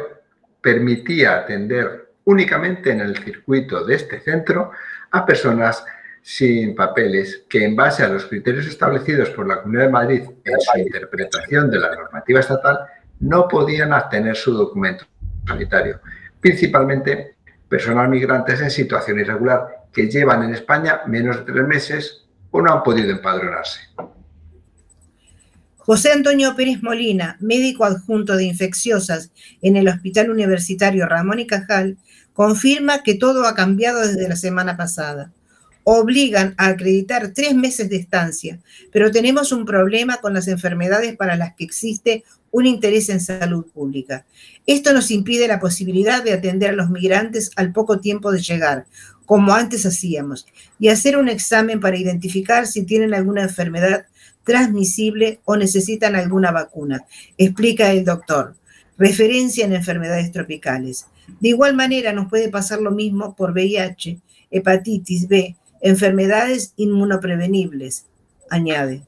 permitía 0.60 1.38
atender 1.38 2.12
únicamente 2.26 2.91
en 2.91 3.00
el 3.00 3.16
circuito 3.16 3.86
de 3.86 3.96
este 3.96 4.20
centro 4.20 4.72
a 5.12 5.26
personas 5.26 5.86
sin 6.22 6.76
papeles 6.76 7.46
que 7.50 7.64
en 7.64 7.74
base 7.74 8.04
a 8.04 8.10
los 8.10 8.26
criterios 8.26 8.68
establecidos 8.68 9.30
por 9.30 9.48
la 9.48 9.62
Comunidad 9.62 9.86
de 9.86 9.91
Madrid 9.91 10.24
en 10.43 10.60
su 10.60 10.78
interpretación 10.78 11.72
de 11.72 11.80
la 11.80 11.96
normativa 11.96 12.41
estatal 12.41 12.80
no 13.22 13.48
podían 13.48 13.93
obtener 13.93 14.36
su 14.36 14.52
documento 14.54 15.06
sanitario, 15.46 16.00
principalmente 16.39 17.36
personas 17.68 18.10
migrantes 18.10 18.62
en 18.62 18.72
situación 18.72 19.20
irregular 19.20 19.86
que 19.91 20.10
llevan 20.10 20.43
en 20.43 20.54
España 20.54 21.02
menos 21.08 21.38
de 21.38 21.52
tres 21.52 21.68
meses 21.68 22.26
o 22.52 22.62
no 22.62 22.72
han 22.72 22.84
podido 22.84 23.12
empadronarse. 23.12 23.82
José 25.78 26.12
Antonio 26.12 26.56
Pérez 26.56 26.82
Molina, 26.82 27.38
médico 27.39 27.86
adjunto 27.86 28.36
de 28.36 28.46
infecciosas 28.46 29.32
en 29.62 29.76
el 29.76 29.88
Hospital 29.88 30.32
Universitario 30.32 31.06
Ramón 31.06 31.39
y 31.39 31.46
Cajal, 31.46 31.98
confirma 32.34 33.04
que 33.04 33.14
todo 33.14 33.46
ha 33.46 33.54
cambiado 33.54 34.02
desde 34.02 34.28
la 34.28 34.36
semana 34.36 34.78
pasada. 34.78 35.32
Obligan 35.84 36.56
a 36.58 36.70
acreditar 36.70 37.34
tres 37.36 37.54
meses 37.54 37.88
de 37.89 37.98
estancia, 37.98 38.60
pero 38.91 39.12
tenemos 39.12 39.52
un 39.52 39.66
problema 39.66 40.18
con 40.18 40.34
las 40.34 40.48
enfermedades 40.48 41.16
para 41.16 41.36
las 41.36 41.54
que 41.56 41.66
existe 41.66 42.24
un 42.56 42.66
interés 42.66 43.10
en 43.10 43.20
salud 43.20 43.66
pública. 43.66 44.26
Esto 44.66 44.93
nos 44.93 45.12
impide 45.12 45.45
la 45.45 45.60
posibilidad 45.60 46.24
de 46.24 46.32
atender 46.32 46.70
a 46.70 46.76
los 46.76 46.89
migrantes 46.89 47.51
al 47.58 47.74
poco 47.74 47.99
tiempo 47.99 48.32
de 48.32 48.39
llegar, 48.39 48.86
como 49.26 49.53
antes 49.53 49.86
hacíamos, 49.86 50.47
y 50.80 50.88
hacer 50.88 51.18
un 51.18 51.28
examen 51.28 51.82
para 51.82 51.97
identificar 51.97 52.66
si 52.66 52.86
tienen 52.86 53.14
alguna 53.14 53.43
enfermedad 53.43 54.06
transmisible 54.45 55.41
o 55.43 55.58
necesitan 55.58 56.16
alguna 56.16 56.51
vacuna, 56.51 57.03
explica 57.38 57.91
el 57.91 58.06
doctor. 58.06 58.56
Referencia 58.97 59.66
en 59.66 59.74
enfermedades 59.74 60.32
tropicales. 60.32 61.08
De 61.41 61.49
igual 61.49 61.76
manera 61.76 62.14
nos 62.14 62.30
puede 62.30 62.47
pasar 62.47 62.80
lo 62.80 62.91
mismo 62.91 63.36
por 63.36 63.51
VIH, 63.51 64.22
hepatitis 64.49 65.28
B, 65.28 65.58
enfermedades 65.82 66.72
inmunoprevenibles, 66.78 68.06
añade. 68.49 69.03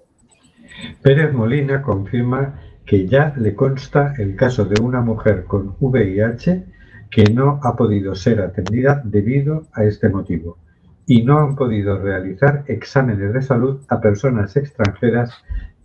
Pérez 1.02 1.34
Molina 1.34 1.82
confirma 1.82 2.66
que 2.88 3.06
ya 3.06 3.34
le 3.38 3.54
consta 3.54 4.14
el 4.18 4.38
caso 4.38 4.64
de 4.64 4.82
una 4.82 5.02
mujer 5.02 5.44
con 5.44 5.76
VIH 5.80 6.64
que 7.12 7.26
no 7.26 7.60
ha 7.62 7.76
podido 7.76 8.16
ser 8.16 8.40
atendida 8.40 9.02
debido 9.04 9.68
a 9.74 9.84
este 9.84 10.08
motivo 10.08 10.58
y 11.06 11.24
no 11.24 11.40
han 11.40 11.56
podido 11.56 12.00
realizar 12.00 12.64
exámenes 12.68 13.34
de 13.34 13.42
salud 13.42 13.86
a 13.90 14.00
personas 14.00 14.56
extranjeras 14.56 15.34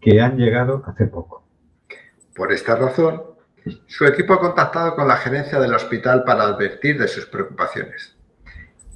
que 0.00 0.20
han 0.20 0.36
llegado 0.36 0.82
hace 0.86 1.06
poco. 1.06 1.44
Por 2.34 2.52
esta 2.52 2.76
razón, 2.76 3.22
su 3.86 4.04
equipo 4.04 4.34
ha 4.34 4.40
contactado 4.40 4.94
con 4.94 5.08
la 5.08 5.16
gerencia 5.16 5.58
del 5.58 5.74
hospital 5.74 6.22
para 6.24 6.44
advertir 6.44 6.98
de 6.98 7.08
sus 7.08 7.26
preocupaciones. 7.26 8.16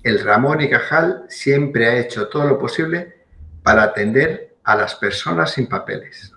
El 0.03 0.21
Ramón 0.21 0.61
y 0.61 0.71
Cajal 0.71 1.25
siempre 1.29 1.87
ha 1.87 1.99
hecho 1.99 2.29
todo 2.29 2.45
lo 2.45 2.59
posible 2.59 3.27
para 3.65 3.83
atender 3.83 4.57
a 4.63 4.77
las 4.77 4.95
personas 4.95 5.53
sin 5.53 5.69
papeles. 5.69 6.36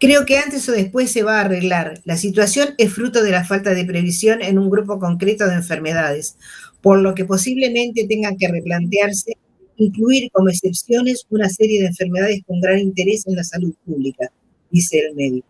Creo 0.00 0.26
que 0.26 0.38
antes 0.38 0.68
o 0.68 0.72
después 0.72 1.10
se 1.10 1.24
va 1.24 1.38
a 1.38 1.44
arreglar. 1.44 2.00
La 2.04 2.16
situación 2.16 2.68
es 2.78 2.92
fruto 2.92 3.22
de 3.22 3.32
la 3.32 3.44
falta 3.44 3.74
de 3.74 3.84
previsión 3.84 4.42
en 4.42 4.58
un 4.58 4.70
grupo 4.70 5.00
concreto 5.00 5.46
de 5.48 5.54
enfermedades, 5.54 6.36
por 6.80 7.00
lo 7.00 7.14
que 7.14 7.24
posiblemente 7.24 8.06
tengan 8.06 8.36
que 8.36 8.48
replantearse 8.48 9.36
incluir 9.76 10.30
como 10.32 10.48
excepciones 10.48 11.26
una 11.30 11.48
serie 11.48 11.80
de 11.80 11.86
enfermedades 11.86 12.42
con 12.46 12.60
gran 12.60 12.78
interés 12.78 13.26
en 13.26 13.36
la 13.36 13.44
salud 13.44 13.74
pública, 13.84 14.28
dice 14.70 14.98
el 14.98 15.14
médico. 15.14 15.46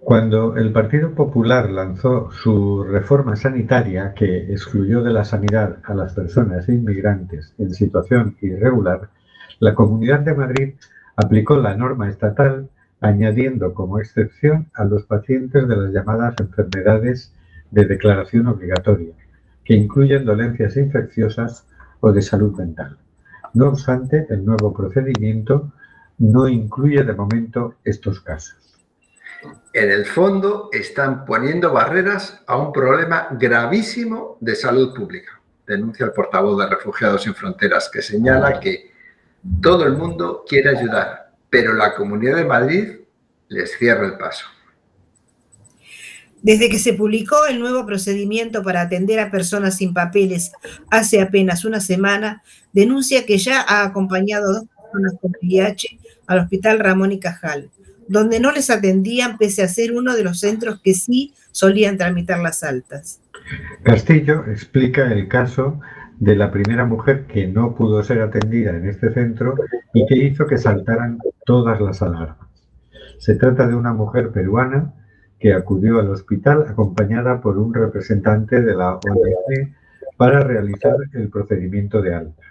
Cuando 0.00 0.56
el 0.56 0.72
Partido 0.72 1.14
Popular 1.14 1.70
lanzó 1.70 2.30
su 2.32 2.82
reforma 2.82 3.36
sanitaria 3.36 4.14
que 4.14 4.52
excluyó 4.52 5.02
de 5.02 5.12
la 5.12 5.24
sanidad 5.24 5.78
a 5.84 5.94
las 5.94 6.12
personas 6.12 6.68
inmigrantes 6.68 7.52
en 7.58 7.72
situación 7.72 8.36
irregular, 8.40 9.10
la 9.60 9.74
Comunidad 9.74 10.20
de 10.20 10.34
Madrid 10.34 10.74
aplicó 11.14 11.56
la 11.56 11.76
norma 11.76 12.08
estatal 12.08 12.68
añadiendo 13.02 13.74
como 13.74 13.98
excepción 13.98 14.70
a 14.74 14.84
los 14.84 15.04
pacientes 15.04 15.68
de 15.68 15.76
las 15.76 15.92
llamadas 15.92 16.34
enfermedades 16.38 17.34
de 17.70 17.84
declaración 17.84 18.46
obligatoria, 18.46 19.12
que 19.64 19.74
incluyen 19.74 20.24
dolencias 20.24 20.76
infecciosas 20.76 21.66
o 22.00 22.12
de 22.12 22.22
salud 22.22 22.56
mental. 22.56 22.96
No 23.54 23.68
obstante, 23.68 24.26
el 24.30 24.44
nuevo 24.44 24.72
procedimiento 24.72 25.72
no 26.18 26.48
incluye 26.48 27.02
de 27.02 27.12
momento 27.12 27.74
estos 27.84 28.20
casos. 28.20 28.56
En 29.72 29.90
el 29.90 30.06
fondo 30.06 30.68
están 30.72 31.24
poniendo 31.24 31.72
barreras 31.72 32.42
a 32.46 32.56
un 32.56 32.72
problema 32.72 33.28
gravísimo 33.32 34.38
de 34.40 34.54
salud 34.54 34.94
pública. 34.94 35.40
denuncia 35.66 36.06
el 36.06 36.12
portavoz 36.12 36.58
de 36.58 36.68
Refugiados 36.68 37.22
sin 37.22 37.34
Fronteras, 37.34 37.88
que 37.90 38.02
señala 38.02 38.60
que 38.60 38.92
todo 39.60 39.86
el 39.86 39.96
mundo 39.96 40.44
quiere 40.46 40.76
ayudar, 40.76 41.31
pero 41.52 41.74
la 41.74 41.94
Comunidad 41.94 42.36
de 42.36 42.46
Madrid 42.46 42.88
les 43.48 43.76
cierra 43.76 44.06
el 44.06 44.16
paso. 44.16 44.46
Desde 46.40 46.70
que 46.70 46.78
se 46.78 46.94
publicó 46.94 47.44
el 47.44 47.60
nuevo 47.60 47.84
procedimiento 47.84 48.62
para 48.62 48.80
atender 48.80 49.20
a 49.20 49.30
personas 49.30 49.76
sin 49.76 49.92
papeles 49.92 50.52
hace 50.90 51.20
apenas 51.20 51.66
una 51.66 51.80
semana, 51.80 52.42
denuncia 52.72 53.26
que 53.26 53.36
ya 53.36 53.60
ha 53.60 53.84
acompañado 53.84 54.48
a 54.48 54.52
dos 54.54 54.64
personas 54.64 55.20
con 55.20 55.32
VIH 55.42 55.98
al 56.26 56.38
Hospital 56.38 56.78
Ramón 56.78 57.12
y 57.12 57.20
Cajal, 57.20 57.68
donde 58.08 58.40
no 58.40 58.50
les 58.50 58.70
atendían 58.70 59.36
pese 59.36 59.62
a 59.62 59.68
ser 59.68 59.92
uno 59.92 60.16
de 60.16 60.24
los 60.24 60.40
centros 60.40 60.80
que 60.82 60.94
sí 60.94 61.34
solían 61.50 61.98
tramitar 61.98 62.40
las 62.40 62.64
altas. 62.64 63.20
Castillo 63.82 64.46
explica 64.46 65.12
el 65.12 65.28
caso 65.28 65.78
de 66.22 66.36
la 66.36 66.52
primera 66.52 66.84
mujer 66.84 67.26
que 67.26 67.48
no 67.48 67.74
pudo 67.74 68.00
ser 68.04 68.20
atendida 68.20 68.76
en 68.76 68.88
este 68.88 69.12
centro 69.12 69.56
y 69.92 70.06
que 70.06 70.16
hizo 70.16 70.46
que 70.46 70.56
saltaran 70.56 71.18
todas 71.44 71.80
las 71.80 72.00
alarmas. 72.00 72.48
Se 73.18 73.34
trata 73.34 73.66
de 73.66 73.74
una 73.74 73.92
mujer 73.92 74.30
peruana 74.30 74.94
que 75.40 75.52
acudió 75.52 75.98
al 75.98 76.10
hospital 76.10 76.64
acompañada 76.68 77.40
por 77.40 77.58
un 77.58 77.74
representante 77.74 78.62
de 78.62 78.72
la 78.72 78.94
ONG 78.94 79.74
para 80.16 80.44
realizar 80.44 80.94
el 81.12 81.28
procedimiento 81.28 82.00
de 82.00 82.14
alta. 82.14 82.44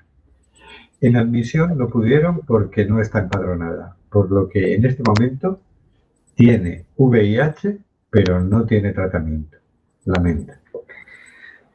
En 1.00 1.16
admisión 1.16 1.78
no 1.78 1.88
pudieron 1.88 2.42
porque 2.42 2.84
no 2.86 3.00
está 3.00 3.20
empadronada, 3.20 3.96
por 4.10 4.30
lo 4.32 4.50
que 4.50 4.76
en 4.76 4.86
este 4.86 5.02
momento 5.02 5.62
tiene 6.36 6.88
VIH, 6.98 7.78
pero 8.10 8.42
no 8.42 8.66
tiene 8.66 8.92
tratamiento. 8.92 9.60
Lamenta. 10.04 10.61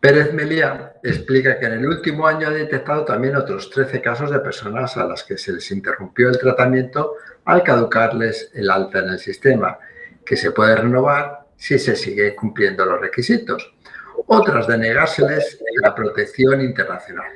Pérez 0.01 0.33
Melía 0.33 0.95
explica 1.03 1.59
que 1.59 1.67
en 1.67 1.73
el 1.73 1.87
último 1.87 2.27
año 2.27 2.49
ha 2.49 2.51
detectado 2.51 3.05
también 3.05 3.37
otros 3.37 3.71
13 3.71 4.01
casos 4.01 4.31
de 4.31 4.41
personas 4.41 4.97
a 4.97 5.07
las 5.07 5.25
que 5.25 5.39
se 5.39 5.53
les 5.53 5.71
interrumpió 5.71 6.29
el 6.29 6.39
tratamiento 6.39 7.15
al 7.45 7.63
caducarles 7.63 8.51
el 8.55 8.71
alta 8.71 8.99
en 9.01 9.11
el 9.11 9.19
sistema 9.19 9.79
que 10.25 10.37
se 10.37 10.51
puede 10.51 10.77
renovar 10.77 11.47
si 11.57 11.79
se 11.79 11.97
sigue 11.97 12.35
cumpliendo 12.35 12.85
los 12.85 13.01
requisitos. 13.01 13.73
Otras 14.27 14.67
de 14.67 14.79
negárseles 14.79 15.59
la 15.83 15.95
protección 15.95 16.61
internacional. 16.61 17.31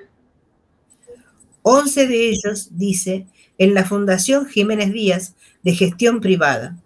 11 1.63 2.07
de 2.07 2.29
ellos, 2.31 2.69
dice, 2.77 3.27
en 3.59 3.75
la 3.75 3.85
Fundación 3.85 4.47
Jiménez 4.47 4.93
Díaz 4.93 5.37
de 5.63 5.75
gestión 5.75 6.21
privada. 6.21 6.77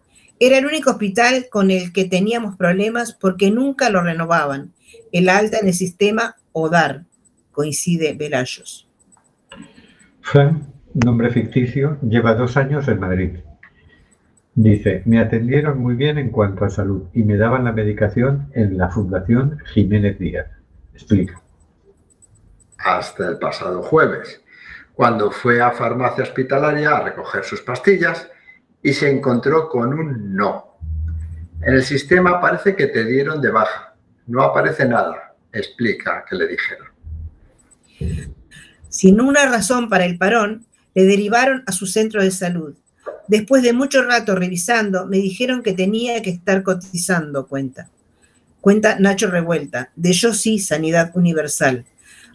Era 0.41 0.59
el 0.59 0.67
único 0.67 0.91
hospital 0.91 1.47
con 1.51 1.71
el 1.71 1.93
que 1.93 2.05
teníamos 2.05 2.57
problemas 2.57 3.15
porque 3.15 3.51
nunca 3.51 3.89
lo 3.89 4.03
renovaban. 4.03 4.74
El 5.13 5.29
alta 5.29 5.59
en 5.59 5.69
el 5.69 5.75
sistema 5.75 6.37
ODAR, 6.53 7.05
coincide 7.53 8.15
Velayos. 8.15 8.89
Fran, 10.21 10.73
nombre 10.95 11.31
ficticio, 11.31 11.99
lleva 12.03 12.35
dos 12.35 12.57
años 12.57 12.89
en 12.89 13.01
Madrid. 13.01 13.31
Dice, 14.55 15.03
me 15.05 15.19
atendieron 15.19 15.81
muy 15.81 15.95
bien 15.95 16.17
en 16.17 16.31
cuanto 16.31 16.65
a 16.65 16.71
salud 16.71 17.09
y 17.13 17.25
me 17.25 17.37
daban 17.37 17.65
la 17.65 17.73
medicación 17.73 18.51
en 18.55 18.79
la 18.79 18.89
Fundación 18.89 19.59
Jiménez 19.73 20.19
Díaz. 20.19 20.47
Explica. 20.93 21.43
Hasta 22.79 23.29
el 23.29 23.39
pasado 23.39 23.83
jueves, 23.83 24.43
cuando 24.95 25.31
fue 25.31 25.61
a 25.61 25.73
farmacia 25.73 26.23
hospitalaria 26.23 26.97
a 26.97 27.03
recoger 27.03 27.43
sus 27.43 27.63
pastillas 27.63 28.31
y 28.81 28.93
se 28.93 29.11
encontró 29.11 29.69
con 29.69 29.93
un 29.93 30.37
no. 30.37 30.79
En 31.63 31.75
el 31.75 31.83
sistema 31.83 32.41
parece 32.41 32.77
que 32.77 32.87
te 32.87 33.05
dieron 33.05 33.41
de 33.41 33.51
baja. 33.51 33.94
No 34.27 34.43
aparece 34.43 34.87
nada, 34.87 35.35
explica 35.53 36.25
que 36.29 36.37
le 36.37 36.49
dijeron. 36.49 36.89
Sin 38.89 39.21
una 39.21 39.47
razón 39.47 39.89
para 39.89 40.05
el 40.05 40.19
parón, 40.19 40.67
le 40.95 41.05
derivaron 41.05 41.65
a 41.67 41.73
su 41.73 41.87
centro 41.87 42.23
de 42.23 42.31
salud 42.31 42.77
Después 43.27 43.63
de 43.63 43.73
mucho 43.73 44.03
rato 44.03 44.35
revisando, 44.35 45.07
me 45.07 45.17
dijeron 45.17 45.63
que 45.63 45.73
tenía 45.73 46.21
que 46.21 46.31
estar 46.31 46.63
cotizando, 46.63 47.47
cuenta. 47.47 47.89
Cuenta 48.61 48.99
Nacho 48.99 49.31
Revuelta, 49.31 49.91
de 49.97 50.13
Yo 50.13 50.35
Sí 50.35 50.59
Sanidad 50.59 51.11
Universal. 51.15 51.87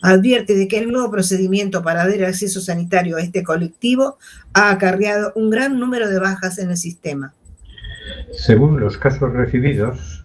Advierte 0.01 0.55
de 0.55 0.67
que 0.67 0.79
el 0.79 0.91
nuevo 0.91 1.11
procedimiento 1.11 1.83
para 1.83 2.07
dar 2.07 2.23
acceso 2.23 2.61
sanitario 2.61 3.17
a 3.17 3.21
este 3.21 3.43
colectivo 3.43 4.17
ha 4.53 4.71
acarreado 4.71 5.31
un 5.35 5.49
gran 5.49 5.79
número 5.79 6.09
de 6.09 6.19
bajas 6.19 6.57
en 6.57 6.71
el 6.71 6.77
sistema. 6.77 7.33
Según 8.31 8.79
los 8.79 8.97
casos 8.97 9.33
recibidos, 9.33 10.18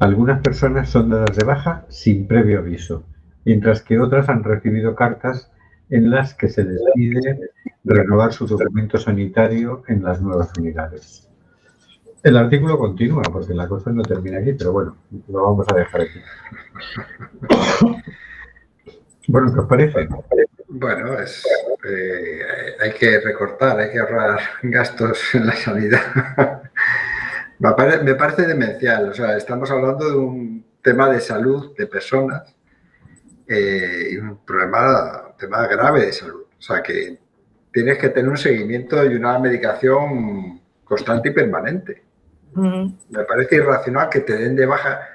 algunas 0.00 0.40
personas 0.42 0.88
son 0.90 1.10
dadas 1.10 1.36
de 1.36 1.44
baja 1.44 1.84
sin 1.88 2.26
previo 2.26 2.58
aviso, 2.58 3.04
mientras 3.44 3.82
que 3.82 3.98
otras 3.98 4.28
han 4.28 4.44
recibido 4.44 4.94
cartas 4.94 5.50
en 5.90 6.10
las 6.10 6.34
que 6.34 6.48
se 6.48 6.64
les 6.64 6.80
pide 6.94 7.50
renovar 7.84 8.32
su 8.32 8.46
documento 8.46 8.98
sanitario 8.98 9.82
en 9.88 10.02
las 10.02 10.20
nuevas 10.20 10.50
unidades. 10.58 11.28
El 12.22 12.36
artículo 12.36 12.76
continúa, 12.76 13.22
porque 13.22 13.54
la 13.54 13.68
cosa 13.68 13.92
no 13.92 14.02
termina 14.02 14.38
aquí, 14.38 14.52
pero 14.52 14.72
bueno, 14.72 14.96
lo 15.28 15.44
vamos 15.44 15.66
a 15.72 15.76
dejar 15.76 16.00
aquí. 16.02 16.20
Bueno, 19.28 19.52
¿qué 19.52 19.58
os 19.58 19.66
parece? 19.66 20.08
Bueno, 20.68 21.18
es, 21.18 21.44
eh, 21.88 22.40
hay 22.80 22.92
que 22.92 23.18
recortar, 23.18 23.76
hay 23.80 23.90
que 23.90 23.98
ahorrar 23.98 24.38
gastos 24.62 25.34
en 25.34 25.46
la 25.46 25.52
sanidad. 25.52 26.62
Me, 27.58 28.14
parece, 28.14 28.46
demencial, 28.46 29.08
o 29.08 29.14
sea, 29.14 29.36
estamos 29.36 29.70
hablando 29.70 30.08
de 30.08 30.16
un 30.16 30.64
tema 30.82 31.08
de 31.10 31.20
salud 31.20 31.74
de 31.76 31.86
personas 31.86 32.54
eh, 33.46 34.08
y 34.12 34.16
un 34.16 34.44
problema, 34.44 35.34
tema 35.38 35.66
grave 35.66 36.06
de 36.06 36.12
salud. 36.12 36.44
O 36.58 36.62
sea, 36.62 36.82
que 36.82 37.18
tienes 37.72 37.98
que 37.98 38.08
tener 38.08 38.30
un 38.30 38.36
seguimiento 38.36 39.04
y 39.04 39.14
una 39.14 39.38
medicación 39.38 40.60
constante 40.84 41.28
y 41.28 41.32
permanente. 41.32 42.02
Me 42.54 43.24
parece 43.28 43.56
irracional 43.56 44.08
que 44.08 44.20
te 44.20 44.34
den 44.34 44.56
de 44.56 44.64
baja 44.64 45.08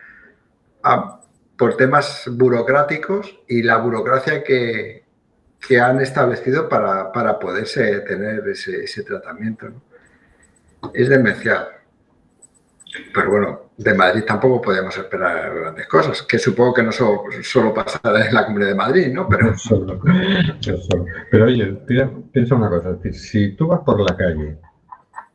por 1.58 1.76
temas 1.76 2.30
burocráticos 2.32 3.39
y 3.48 3.64
la 3.64 3.78
burocracia 3.78 4.44
que, 4.44 5.02
han 5.80 6.02
establecido 6.02 6.68
para, 6.68 7.12
para 7.12 7.39
poderse 7.39 8.02
tener 8.02 8.48
ese, 8.48 9.04
tratamiento. 9.04 9.72
Es 10.94 11.08
demencial. 11.08 11.81
Pero 13.14 13.30
bueno, 13.30 13.62
de 13.78 13.94
Madrid 13.94 14.24
tampoco 14.28 14.62
podemos 14.62 14.96
esperar 14.98 15.54
grandes 15.54 15.88
cosas, 15.88 16.22
que 16.24 16.38
supongo 16.38 16.74
que 16.74 16.84
no 16.84 16.92
solo, 16.92 17.24
solo 17.42 17.74
pasará 17.74 18.28
en 18.28 18.34
la 18.34 18.46
Comunidad 18.46 18.70
de 18.70 18.76
Madrid, 18.76 19.14
¿no? 19.14 19.28
Pero, 19.28 19.54
pero 21.32 21.46
oye, 21.46 21.66
piensa 22.32 22.56
una 22.56 22.70
cosa, 22.70 22.98
si 23.12 23.54
tú 23.54 23.68
vas 23.68 23.82
por 23.82 24.00
la 24.00 24.16
calle 24.16 24.58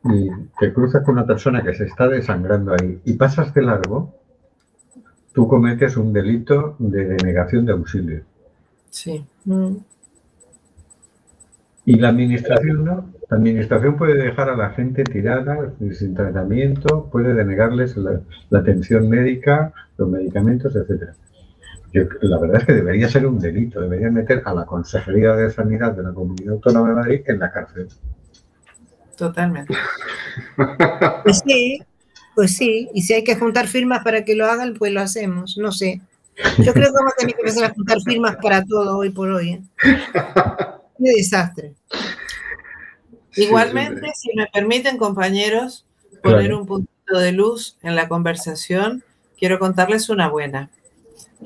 y 0.03 0.29
te 0.59 0.71
cruzas 0.71 1.03
con 1.03 1.15
una 1.15 1.25
persona 1.25 1.63
que 1.63 1.73
se 1.73 1.85
está 1.85 2.07
desangrando 2.07 2.73
ahí 2.73 3.01
y 3.05 3.13
pasas 3.13 3.53
de 3.53 3.61
largo, 3.63 4.13
tú 5.33 5.47
cometes 5.47 5.97
un 5.97 6.13
delito 6.13 6.75
de 6.79 7.05
denegación 7.05 7.65
de 7.65 7.73
auxilio. 7.73 8.23
Sí. 8.89 9.25
Y 11.87 11.95
la 11.95 12.09
administración 12.09 12.83
no. 12.83 13.13
La 13.29 13.37
administración 13.37 13.95
puede 13.95 14.21
dejar 14.21 14.49
a 14.49 14.57
la 14.57 14.71
gente 14.71 15.05
tirada, 15.05 15.71
sin 15.93 16.13
tratamiento, 16.13 17.09
puede 17.09 17.33
denegarles 17.33 17.95
la, 17.95 18.19
atención 18.51 19.07
médica, 19.07 19.71
los 19.97 20.09
medicamentos, 20.09 20.75
etc. 20.75 21.13
la 21.93 22.39
verdad 22.39 22.57
es 22.57 22.65
que 22.65 22.73
debería 22.73 23.07
ser 23.07 23.25
un 23.25 23.39
delito, 23.39 23.79
debería 23.79 24.11
meter 24.11 24.41
a 24.43 24.53
la 24.53 24.65
Consejería 24.65 25.33
de 25.37 25.49
Sanidad 25.49 25.93
de 25.93 26.03
la 26.03 26.11
Comunidad 26.11 26.55
Autónoma 26.55 26.89
de 26.89 26.95
Madrid 26.95 27.21
en 27.25 27.39
la 27.39 27.51
cárcel. 27.51 27.87
Totalmente. 29.15 29.73
Pues 31.23 31.41
sí, 31.45 31.81
pues 32.35 32.55
sí, 32.55 32.89
y 32.93 33.01
si 33.01 33.13
hay 33.13 33.23
que 33.23 33.37
juntar 33.37 33.67
firmas 33.67 34.03
para 34.03 34.25
que 34.25 34.35
lo 34.35 34.45
hagan, 34.45 34.73
pues 34.77 34.91
lo 34.91 34.99
hacemos, 34.99 35.57
no 35.57 35.71
sé. 35.71 36.01
Yo 36.59 36.73
creo 36.73 36.87
que 36.87 36.97
vamos 36.97 37.13
a 37.13 37.17
tener 37.17 37.33
que 37.33 37.41
empezar 37.41 37.71
a 37.71 37.73
juntar 37.73 37.97
firmas 38.01 38.35
para 38.35 38.63
todo 38.63 38.97
hoy 38.97 39.09
por 39.09 39.29
hoy. 39.31 39.49
¿eh? 39.53 39.61
Qué 40.97 41.11
desastre. 41.15 41.73
Igualmente, 43.35 44.11
si 44.15 44.29
me 44.35 44.47
permiten, 44.47 44.97
compañeros, 44.97 45.85
poner 46.23 46.53
un 46.53 46.65
puntito 46.65 47.19
de 47.19 47.31
luz 47.31 47.77
en 47.83 47.95
la 47.95 48.07
conversación, 48.07 49.03
quiero 49.37 49.59
contarles 49.59 50.09
una 50.09 50.27
buena. 50.27 50.71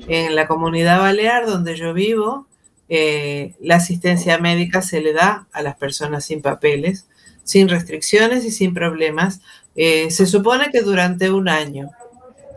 En 0.08 0.34
la 0.34 0.48
comunidad 0.48 1.00
balear 1.00 1.46
donde 1.46 1.76
yo 1.76 1.92
vivo, 1.92 2.46
eh, 2.88 3.54
la 3.60 3.76
asistencia 3.76 4.38
médica 4.38 4.80
se 4.80 5.00
le 5.02 5.12
da 5.12 5.46
a 5.52 5.62
las 5.62 5.76
personas 5.76 6.24
sin 6.24 6.40
papeles, 6.40 7.06
sin 7.44 7.68
restricciones 7.68 8.44
y 8.44 8.50
sin 8.50 8.72
problemas. 8.72 9.42
Eh, 9.76 10.10
se 10.10 10.26
supone 10.26 10.70
que 10.70 10.80
durante 10.80 11.30
un 11.30 11.48
año, 11.48 11.90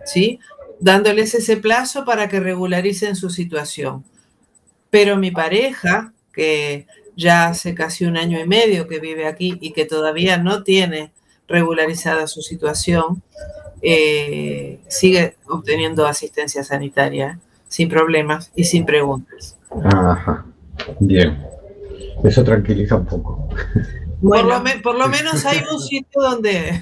¿sí? 0.06 0.40
Dándoles 0.80 1.36
ese 1.36 1.58
plazo 1.58 2.06
para 2.06 2.30
que 2.30 2.40
regularicen 2.40 3.18
su 3.18 3.30
situación. 3.30 4.06
Pero 4.90 5.18
mi 5.18 5.32
pareja 5.32 6.14
que 6.36 6.86
ya 7.16 7.48
hace 7.48 7.74
casi 7.74 8.06
un 8.06 8.18
año 8.18 8.40
y 8.40 8.46
medio 8.48 8.88
que 8.88 9.00
vive 9.00 9.26
aquí 9.26 9.58
y 9.62 9.72
que 9.72 9.86
todavía 9.86 10.38
no 10.38 10.64
tiene 10.64 11.12
regularizada 11.48 12.28
su 12.28 12.42
situación, 12.42 13.22
eh, 13.82 14.80
sigue 14.88 15.36
obteniendo 15.48 16.06
asistencia 16.08 16.64
sanitaria. 16.64 17.40
sin 17.68 17.90
problemas 17.90 18.52
y 18.56 18.64
sin 18.64 18.86
preguntas. 18.86 19.58
Ajá, 19.84 20.46
bien. 21.00 21.44
Eso 22.24 22.44
tranquiliza 22.44 22.96
un 22.96 23.06
poco. 23.06 23.50
Por, 24.22 24.46
lo 24.46 24.62
me- 24.62 24.80
por 24.80 24.96
lo 24.96 25.08
menos 25.10 25.46
hay 25.46 25.60
un 25.70 25.80
sitio 25.82 26.22
donde... 26.22 26.82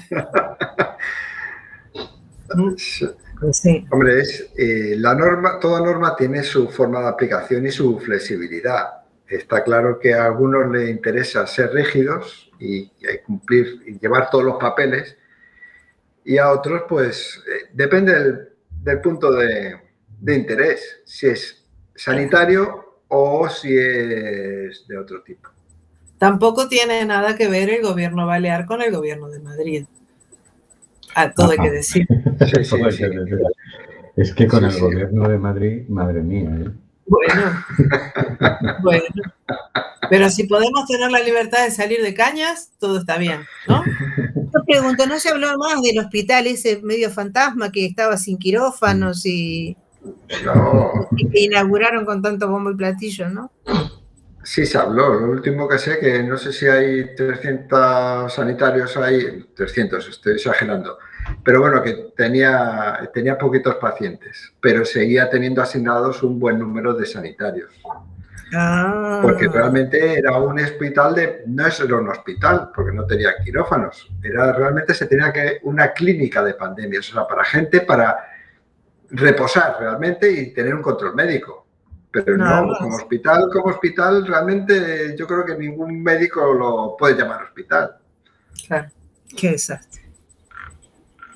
Pues 2.46 3.06
sí. 3.52 3.84
Hombre, 3.90 4.20
es, 4.20 4.50
eh, 4.56 4.94
la 4.98 5.14
norma, 5.14 5.58
toda 5.60 5.80
norma 5.80 6.14
tiene 6.16 6.42
su 6.42 6.68
forma 6.68 7.00
de 7.00 7.08
aplicación 7.08 7.66
y 7.66 7.70
su 7.72 7.98
flexibilidad. 7.98 8.84
Está 9.28 9.64
claro 9.64 9.98
que 9.98 10.14
a 10.14 10.26
algunos 10.26 10.70
les 10.70 10.90
interesa 10.90 11.46
ser 11.46 11.72
rígidos 11.72 12.50
y, 12.60 12.82
y 12.82 13.18
cumplir 13.24 13.82
y 13.86 13.98
llevar 13.98 14.30
todos 14.30 14.44
los 14.44 14.56
papeles, 14.56 15.16
y 16.24 16.38
a 16.38 16.50
otros, 16.50 16.82
pues, 16.88 17.42
eh, 17.48 17.68
depende 17.72 18.12
del, 18.14 18.48
del 18.82 19.00
punto 19.00 19.32
de, 19.32 19.76
de 20.20 20.34
interés, 20.34 21.02
si 21.04 21.26
es 21.28 21.66
sanitario 21.94 23.00
o 23.08 23.48
si 23.48 23.76
es 23.76 24.86
de 24.88 24.98
otro 24.98 25.22
tipo. 25.22 25.50
Tampoco 26.18 26.68
tiene 26.68 27.04
nada 27.04 27.36
que 27.36 27.48
ver 27.48 27.70
el 27.70 27.82
gobierno 27.82 28.26
balear 28.26 28.66
con 28.66 28.82
el 28.82 28.92
gobierno 28.92 29.28
de 29.28 29.40
Madrid. 29.40 29.86
A 31.14 31.32
todo 31.32 31.50
hay 31.52 31.58
que 31.60 31.70
decir. 31.70 32.08
Sí, 32.38 32.64
sí, 32.64 32.78
sí. 32.90 33.04
Es 34.16 34.34
que 34.34 34.46
con 34.48 34.62
Sí, 34.62 34.66
el 34.66 34.72
sí. 34.72 34.80
gobierno 34.80 35.28
de 35.28 35.38
Madrid, 35.38 35.88
madre 35.88 36.22
mía, 36.22 36.50
¿eh? 36.56 36.70
Bueno, 37.06 37.64
bueno. 38.82 39.04
Pero 40.10 40.30
si 40.30 40.44
podemos 40.44 40.86
tener 40.86 41.10
la 41.10 41.20
libertad 41.20 41.64
de 41.64 41.70
salir 41.70 42.02
de 42.02 42.14
cañas, 42.14 42.70
todo 42.78 42.98
está 42.98 43.18
bien, 43.18 43.40
¿no? 43.68 43.82
Yo 44.34 44.64
pregunto, 44.66 45.06
¿no 45.06 45.18
se 45.18 45.30
habló 45.30 45.56
más 45.58 45.82
del 45.82 45.98
hospital 45.98 46.46
ese 46.46 46.80
medio 46.82 47.10
fantasma 47.10 47.72
que 47.72 47.86
estaba 47.86 48.16
sin 48.16 48.38
quirófanos 48.38 49.24
y, 49.26 49.76
No, 50.44 51.08
y 51.16 51.28
que 51.28 51.40
inauguraron 51.40 52.04
con 52.04 52.22
tanto 52.22 52.48
bombo 52.48 52.70
y 52.70 52.76
platillo, 52.76 53.28
¿no? 53.28 53.50
Sí, 54.44 54.66
se 54.66 54.76
habló. 54.76 55.14
Lo 55.20 55.30
último 55.30 55.66
que 55.66 55.78
sé 55.78 55.98
que 55.98 56.22
no 56.22 56.36
sé 56.36 56.52
si 56.52 56.66
hay 56.66 57.14
300 57.16 58.32
sanitarios 58.32 58.96
ahí, 58.98 59.46
300, 59.56 60.06
estoy 60.06 60.34
exagerando. 60.34 60.98
Pero 61.42 61.60
bueno, 61.60 61.82
que 61.82 62.12
tenía, 62.16 63.08
tenía 63.12 63.36
poquitos 63.38 63.76
pacientes, 63.76 64.52
pero 64.60 64.84
seguía 64.84 65.28
teniendo 65.28 65.62
asignados 65.62 66.22
un 66.22 66.38
buen 66.38 66.58
número 66.58 66.94
de 66.94 67.06
sanitarios. 67.06 67.72
Ah, 68.52 69.20
Porque 69.22 69.48
realmente 69.48 70.18
era 70.18 70.38
un 70.38 70.58
hospital 70.60 71.14
de. 71.14 71.42
No 71.46 71.66
es 71.66 71.80
un 71.80 72.08
hospital, 72.08 72.70
porque 72.74 72.92
no 72.92 73.04
tenía 73.06 73.34
quirófanos. 73.42 74.08
Era 74.22 74.52
realmente 74.52 74.94
se 74.94 75.06
tenía 75.06 75.32
que. 75.32 75.58
Una 75.62 75.92
clínica 75.92 76.42
de 76.42 76.54
pandemias, 76.54 77.10
o 77.10 77.14
sea, 77.14 77.26
para 77.26 77.44
gente 77.44 77.80
para 77.80 78.16
reposar 79.10 79.76
realmente 79.80 80.30
y 80.30 80.52
tener 80.52 80.74
un 80.74 80.82
control 80.82 81.14
médico. 81.14 81.66
Pero 82.10 82.36
Nada 82.36 82.60
no, 82.60 82.68
más. 82.68 82.78
como 82.78 82.96
hospital, 82.96 83.48
como 83.52 83.66
hospital, 83.66 84.26
realmente 84.26 85.16
yo 85.18 85.26
creo 85.26 85.44
que 85.44 85.56
ningún 85.56 86.00
médico 86.00 86.54
lo 86.54 86.96
puede 86.96 87.16
llamar 87.16 87.42
hospital. 87.42 87.96
Claro. 88.68 88.88
qué 89.36 89.50
desastre. 89.52 90.03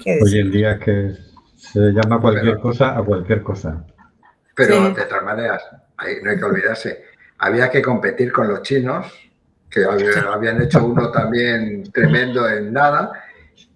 Qué 0.03 0.19
Hoy 0.23 0.39
en 0.39 0.51
día 0.51 0.79
que 0.79 1.13
se 1.57 1.81
llama 1.93 2.21
cualquier 2.21 2.53
Pero- 2.55 2.61
cosa 2.63 2.97
a 2.97 3.03
cualquier 3.03 3.43
cosa. 3.43 3.85
Pero 4.55 4.89
Sí. 4.89 4.95
de 4.95 5.03
todas 5.05 5.25
maneras, 5.25 5.63
ahí 5.97 6.17
no 6.23 6.31
hay 6.31 6.37
que 6.39 6.45
olvidarse, 6.45 7.05
había 7.39 7.71
que 7.71 7.83
competir 7.83 8.33
con 8.33 8.49
los 8.49 8.63
chinos, 8.63 9.07
que 9.71 9.81
hab- 9.87 9.99
habían 10.35 10.63
hecho 10.63 10.85
uno 10.85 11.11
también 11.11 11.91
tremendo 11.93 12.49
en 12.49 12.73
nada, 12.73 13.13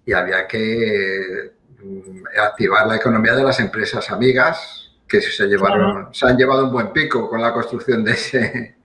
y 0.05 0.11
había 0.13 0.47
que 0.47 1.51
mm, 1.81 2.23
activar 2.41 2.87
la 2.87 2.95
economía 2.97 3.35
de 3.35 3.43
las 3.43 3.59
empresas 3.59 4.09
amigas, 4.11 4.79
que 5.07 5.21
se, 5.21 5.45
llevaron, 5.47 6.13
se 6.13 6.25
han 6.25 6.37
llevado 6.37 6.65
un 6.65 6.71
buen 6.71 6.91
pico 6.91 7.29
con 7.29 7.41
la 7.41 7.53
construcción 7.53 8.03
de 8.03 8.11
ese, 8.13 8.75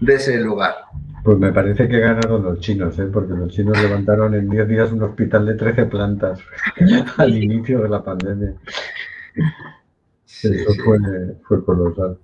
de 0.00 0.14
ese 0.14 0.38
lugar. 0.38 0.76
Pues 1.24 1.38
me 1.38 1.52
parece 1.52 1.88
que 1.88 1.98
ganaron 2.00 2.42
los 2.42 2.60
chinos, 2.60 2.98
¿eh? 2.98 3.08
porque 3.12 3.32
los 3.34 3.48
chinos 3.52 3.80
levantaron 3.82 4.34
en 4.34 4.48
10 4.48 4.66
días 4.68 4.92
un 4.92 5.02
hospital 5.02 5.46
de 5.46 5.54
13 5.54 5.86
plantas 5.86 6.38
al 7.18 7.36
inicio 7.36 7.80
de 7.82 7.88
la 7.88 8.02
pandemia. 8.02 8.54
Sí, 10.24 10.48
Eso 10.54 10.70
sí. 10.72 10.80
fue, 10.80 10.98
fue 11.46 11.64
colosal. 11.64 12.18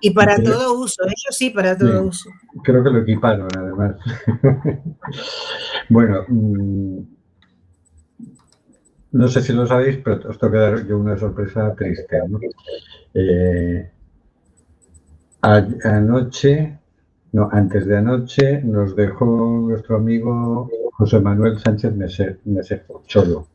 Y 0.00 0.10
para 0.10 0.36
Sí. 0.36 0.44
todo 0.44 0.80
uso, 0.80 1.02
ellos 1.04 1.16
sí, 1.30 1.50
para 1.50 1.76
todo 1.76 1.90
Sí. 2.02 2.08
uso. 2.08 2.30
Creo 2.64 2.82
que 2.82 2.90
lo 2.90 2.98
equiparon, 2.98 3.48
además. 3.56 3.96
bueno, 5.88 6.24
mm, 6.28 6.98
no 9.12 9.28
sé 9.28 9.42
si 9.42 9.52
lo 9.52 9.66
sabéis, 9.66 9.98
pero 10.02 10.28
os 10.28 10.38
tengo 10.38 10.52
que 10.52 10.58
dar 10.58 10.86
yo 10.86 10.98
una 10.98 11.16
sorpresa 11.18 11.74
triste. 11.76 12.18
¿no? 12.28 12.40
Eh, 13.14 13.90
a- 15.42 15.66
anoche, 15.84 16.78
no, 17.32 17.48
antes 17.50 17.86
de 17.86 17.96
anoche, 17.96 18.62
nos 18.62 18.94
dejó 18.94 19.26
nuestro 19.68 19.96
amigo 19.96 20.70
José 20.92 21.20
Manuel 21.20 21.58
Sánchez 21.58 21.94
Mese- 21.94 22.38
Mesejo, 22.44 23.02
Cholo. 23.06 23.46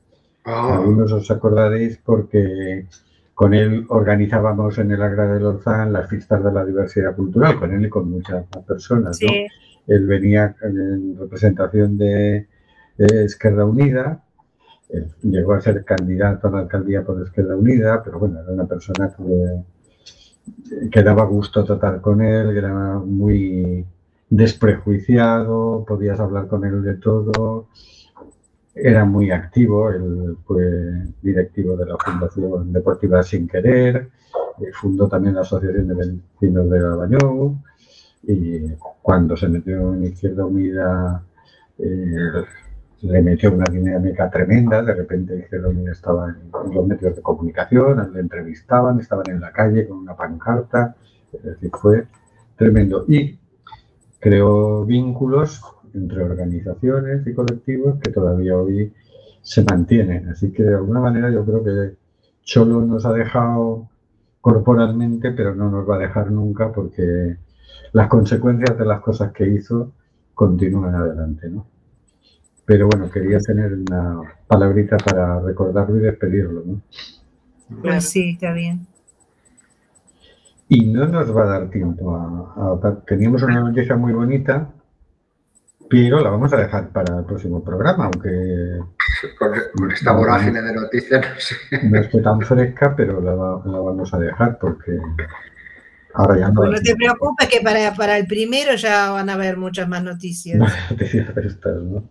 Ah, 0.45 0.78
Algunos 0.78 1.11
os 1.11 1.30
acordaréis 1.30 1.97
porque 2.03 2.86
con 3.34 3.53
él 3.53 3.86
organizábamos 3.89 4.78
en 4.80 4.91
el 4.91 5.01
Agra 5.01 5.32
del 5.32 5.45
Orzán 5.45 5.93
las 5.93 6.09
fiestas 6.09 6.43
de 6.43 6.51
la 6.51 6.65
diversidad 6.65 7.15
cultural, 7.15 7.59
con 7.59 7.71
él 7.71 7.86
y 7.86 7.89
con 7.89 8.09
muchas 8.09 8.45
más 8.55 8.63
personas. 8.65 9.19
¿no? 9.21 9.28
Sí. 9.28 9.47
Él 9.88 10.07
venía 10.07 10.55
en 10.61 11.17
representación 11.19 11.97
de, 11.97 12.47
Unida, 13.65 14.23
él 14.89 15.07
llegó 15.21 15.53
a 15.53 15.61
ser 15.61 15.84
candidato 15.86 16.47
a 16.47 16.51
la 16.51 16.59
alcaldía 16.59 17.03
por 17.03 17.21
Izquierda 17.21 17.55
Unida, 17.55 18.01
pero 18.03 18.17
bueno, 18.19 18.39
era 18.41 18.51
una 18.51 18.65
persona 18.65 19.13
que, 19.15 19.23
que 20.91 21.03
daba 21.03 21.25
gusto 21.25 21.63
tratar 21.63 22.01
con 22.01 22.21
él, 22.21 22.57
era 22.57 22.99
muy 22.99 23.85
desprejuiciado, 24.29 25.85
podías 25.87 26.19
hablar 26.19 26.47
con 26.47 26.65
él 26.65 26.83
de 26.83 26.95
todo, 26.95 27.67
era 28.75 29.05
muy 29.05 29.31
activo, 29.31 29.89
él 29.89 30.37
fue 30.45 31.05
directivo 31.21 31.75
de 31.75 31.85
la 31.85 31.97
Fundación 31.97 32.71
Deportiva 32.71 33.23
Sin 33.23 33.47
Querer, 33.47 34.09
eh, 34.59 34.71
fundó 34.73 35.07
también 35.07 35.35
la 35.35 35.41
Asociación 35.41 35.87
de 35.87 35.95
Vecinos 35.95 36.69
de 36.69 36.79
Bañou, 36.83 37.57
y 38.23 38.67
cuando 39.01 39.37
se 39.37 39.47
metió 39.47 39.93
en 39.93 40.03
Izquierda 40.03 40.45
Unida 40.45 41.23
eh, 41.79 42.43
le 43.01 43.21
metió 43.21 43.53
una 43.53 43.65
dinámica 43.71 44.29
tremenda, 44.29 44.81
de 44.81 44.93
repente 44.93 45.47
Unida 45.65 45.91
estaba 45.91 46.29
en 46.29 46.73
los 46.73 46.87
medios 46.87 47.15
de 47.15 47.21
comunicación, 47.21 48.11
le 48.13 48.19
entrevistaban, 48.19 48.99
estaban 48.99 49.29
en 49.29 49.39
la 49.39 49.51
calle 49.51 49.87
con 49.87 49.99
una 49.99 50.15
pancarta, 50.15 50.95
es 51.31 51.43
decir, 51.43 51.69
fue 51.73 52.07
tremendo. 52.55 53.05
Y 53.07 53.37
creó 54.19 54.83
vínculos 54.85 55.61
entre 55.93 56.23
organizaciones 56.23 57.25
y 57.27 57.33
colectivos 57.33 57.99
que 57.99 58.11
todavía 58.11 58.57
hoy 58.57 58.93
se 59.41 59.63
mantienen. 59.63 60.29
Así 60.29 60.51
que 60.51 60.63
de 60.63 60.75
alguna 60.75 60.99
manera 60.99 61.29
yo 61.29 61.45
creo 61.45 61.63
que 61.63 61.95
Cholo 62.43 62.81
nos 62.81 63.05
ha 63.05 63.13
dejado 63.13 63.89
corporalmente, 64.41 65.31
pero 65.31 65.53
no 65.53 65.69
nos 65.69 65.87
va 65.87 65.95
a 65.95 65.99
dejar 65.99 66.31
nunca 66.31 66.71
porque 66.71 67.37
las 67.93 68.07
consecuencias 68.07 68.77
de 68.77 68.85
las 68.85 69.01
cosas 69.01 69.31
que 69.31 69.47
hizo 69.47 69.91
continúan 70.33 70.95
adelante, 70.95 71.49
¿no? 71.49 71.65
Pero 72.68 72.88
bueno, 72.88 73.09
quería 73.09 73.39
tener 73.39 73.74
una 73.74 74.22
palabrita 74.45 74.97
para 74.97 75.39
recordarlo 75.39 75.97
y 75.97 76.01
despedirlo, 76.01 76.63
¿no? 76.65 76.82
Pues 77.82 78.09
sí, 78.09 78.32
está 78.34 78.53
bien. 78.53 78.86
Y 80.70 80.86
no 80.91 81.07
nos 81.07 81.36
va 81.36 81.43
a 81.43 81.47
dar 81.59 81.70
tiempo 81.70 82.13
a, 82.15 82.88
a- 82.89 82.95
Teníamos 83.05 83.41
una 83.41 83.61
noticia 83.61 83.95
muy 83.95 84.11
bonita, 84.11 84.70
pero 85.89 86.20
la 86.20 86.30
vamos 86.30 86.51
a 86.51 86.57
dejar 86.57 86.89
para 86.89 87.20
el 87.20 87.24
próximo 87.26 87.63
programa, 87.63 88.05
aunque 88.05 88.80
con, 89.39 89.51
con 89.78 89.91
esta 89.91 90.11
vorágine 90.11 90.61
de 90.61 90.74
noticias, 90.74 91.26
no 91.26 91.39
sé. 91.39 91.55
no 91.89 91.99
esté 92.01 92.22
tan 92.22 92.41
fresca, 92.41 92.93
pero 92.97 93.22
la 93.22 93.34
vamos 93.34 94.13
a 94.13 94.20
dejar 94.20 94.57
porque 94.59 94.99
ahora 96.18 96.39
ya 96.39 96.47
no 96.49 96.55
Pues 96.55 96.72
no 96.72 96.80
te 96.82 96.95
preocupes 96.95 97.47
que 97.47 97.61
para, 97.61 97.93
para 97.93 98.18
el 98.18 98.28
primero 98.28 98.76
ya 98.76 99.11
van 99.11 99.30
a 99.30 99.34
haber 99.34 99.57
muchas 99.57 99.88
más 99.88 100.03
noticias. 100.03 100.57
Más 100.59 100.91
noticias 100.91 101.34
de 101.36 101.47
estas, 101.47 101.82
¿no? 101.84 102.03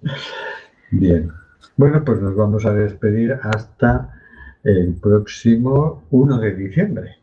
Bien. 0.91 1.31
Bueno, 1.77 2.03
pues 2.05 2.21
nos 2.21 2.35
vamos 2.35 2.65
a 2.65 2.73
despedir 2.73 3.39
hasta 3.43 4.13
el 4.65 4.95
próximo 4.95 6.05
1 6.11 6.39
de 6.39 6.55
diciembre. 6.55 7.17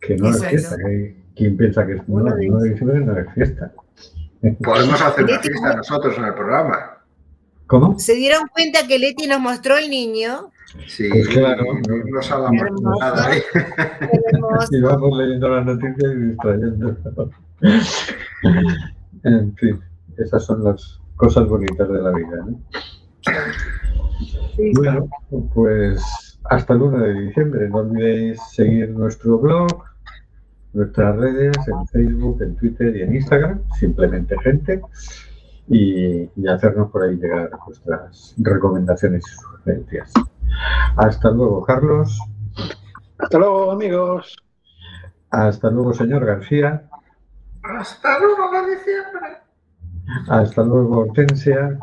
Que 0.00 0.16
no 0.16 0.28
es 0.30 0.44
fiesta. 0.44 0.76
que- 0.76 1.24
¿Quién 1.36 1.56
piensa 1.56 1.84
que 1.86 1.94
es 1.94 2.08
no, 2.08 2.14
1 2.16 2.36
de 2.36 2.48
1 2.50 2.60
de 2.60 2.70
diciembre 2.70 3.00
no 3.00 3.18
es 3.18 3.32
fiesta? 3.34 3.72
Podemos 4.62 5.00
hacer 5.00 5.24
una 5.24 5.38
fiesta 5.40 5.76
nosotros 5.76 6.18
en 6.18 6.24
el 6.24 6.34
programa. 6.34 6.98
¿Cómo? 7.66 7.98
¿Se 7.98 8.14
dieron 8.14 8.46
cuenta 8.48 8.86
que 8.86 8.98
Leti 8.98 9.26
nos 9.26 9.40
mostró 9.40 9.76
el 9.78 9.88
niño? 9.88 10.50
Sí, 10.86 11.08
Pues 11.10 11.28
claro. 11.28 11.64
no 11.88 12.18
hagamos 12.20 12.62
Hermoso. 12.62 13.00
nada 13.00 13.30
hermoso. 14.32 14.68
Y 14.70 14.80
vamos 14.82 15.18
leyendo 15.18 15.48
las 15.48 15.66
noticias 15.66 16.12
y 16.12 16.16
distrayendo. 16.16 16.96
en 19.24 19.56
fin, 19.56 19.80
esas 20.18 20.44
son 20.44 20.64
las 20.64 21.00
cosas 21.16 21.48
bonitas 21.48 21.88
de 21.88 22.02
la 22.02 22.10
vida. 22.10 22.36
¿no? 22.46 22.60
Sí, 24.56 24.72
Bueno, 24.76 25.08
pues 25.54 26.38
hasta 26.44 26.74
el 26.74 26.82
1 26.82 26.98
de 26.98 27.20
diciembre. 27.22 27.68
No 27.68 27.78
olvidéis 27.78 28.40
seguir 28.52 28.90
nuestro 28.90 29.38
blog, 29.38 29.84
nuestras 30.74 31.16
redes 31.16 31.56
en 31.68 31.86
Facebook, 31.88 32.42
en 32.42 32.56
Twitter 32.56 32.94
y 32.96 33.02
en 33.02 33.14
Instagram, 33.14 33.60
simplemente 33.78 34.36
gente, 34.42 34.82
y, 35.68 36.28
y 36.36 36.46
hacernos 36.48 36.90
por 36.90 37.04
ahí 37.04 37.16
llegar 37.16 37.50
vuestras 37.66 38.34
recomendaciones 38.38 39.22
y 39.26 39.30
sugerencias. 39.40 40.12
Hasta 40.96 41.30
luego, 41.30 41.62
Carlos. 41.64 42.18
Hasta 43.18 43.38
luego, 43.38 43.72
amigos. 43.72 44.36
Hasta 45.30 45.70
luego, 45.70 45.92
señor 45.92 46.24
García. 46.24 46.88
Hasta 47.62 48.18
luego 48.18 48.50
de 48.52 48.76
diciembre. 48.76 49.44
Hasta 50.28 50.62
luego, 50.62 50.98
Hortensia. 50.98 51.78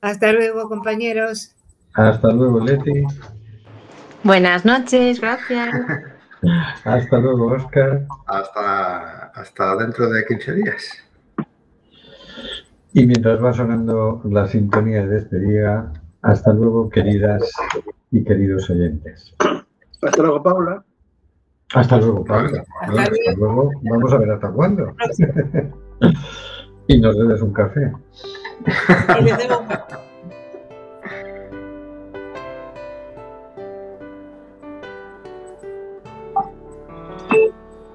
Hasta 0.00 0.32
luego, 0.32 0.68
compañeros. 0.68 1.54
Hasta 1.94 2.32
luego, 2.32 2.60
Leti. 2.60 3.04
Buenas 4.24 4.64
noches, 4.64 5.20
gracias. 5.20 5.74
Hasta 6.84 7.18
luego, 7.18 7.52
Oscar. 7.52 8.06
Hasta, 8.26 9.26
hasta 9.26 9.76
dentro 9.76 10.08
de 10.08 10.24
15 10.24 10.52
días. 10.54 11.10
Y 12.92 13.06
mientras 13.06 13.42
va 13.42 13.52
sonando 13.52 14.22
la 14.24 14.48
sintonía 14.48 15.02
de 15.02 15.08
despedida, 15.08 15.92
hasta 16.22 16.52
luego, 16.52 16.88
queridas 16.90 17.50
y 18.10 18.22
queridos 18.24 18.68
oyentes. 18.70 19.34
Hasta 20.02 20.22
luego, 20.22 20.42
Paula. 20.42 20.84
Hasta 21.74 21.96
luego, 21.98 22.24
Paula. 22.24 22.64
Hasta 22.80 23.02
Hasta 23.02 23.32
luego. 23.36 23.70
Vamos 23.82 24.12
a 24.12 24.18
ver 24.18 24.30
hasta 24.32 24.50
cuándo. 24.50 24.94
y 26.88 27.00
nos 27.00 27.16
debes 27.18 27.40
un 27.42 27.52
café. 27.52 27.92
Y 29.18 29.22
les 29.24 29.38
debo 29.38 29.60
un- 29.60 29.68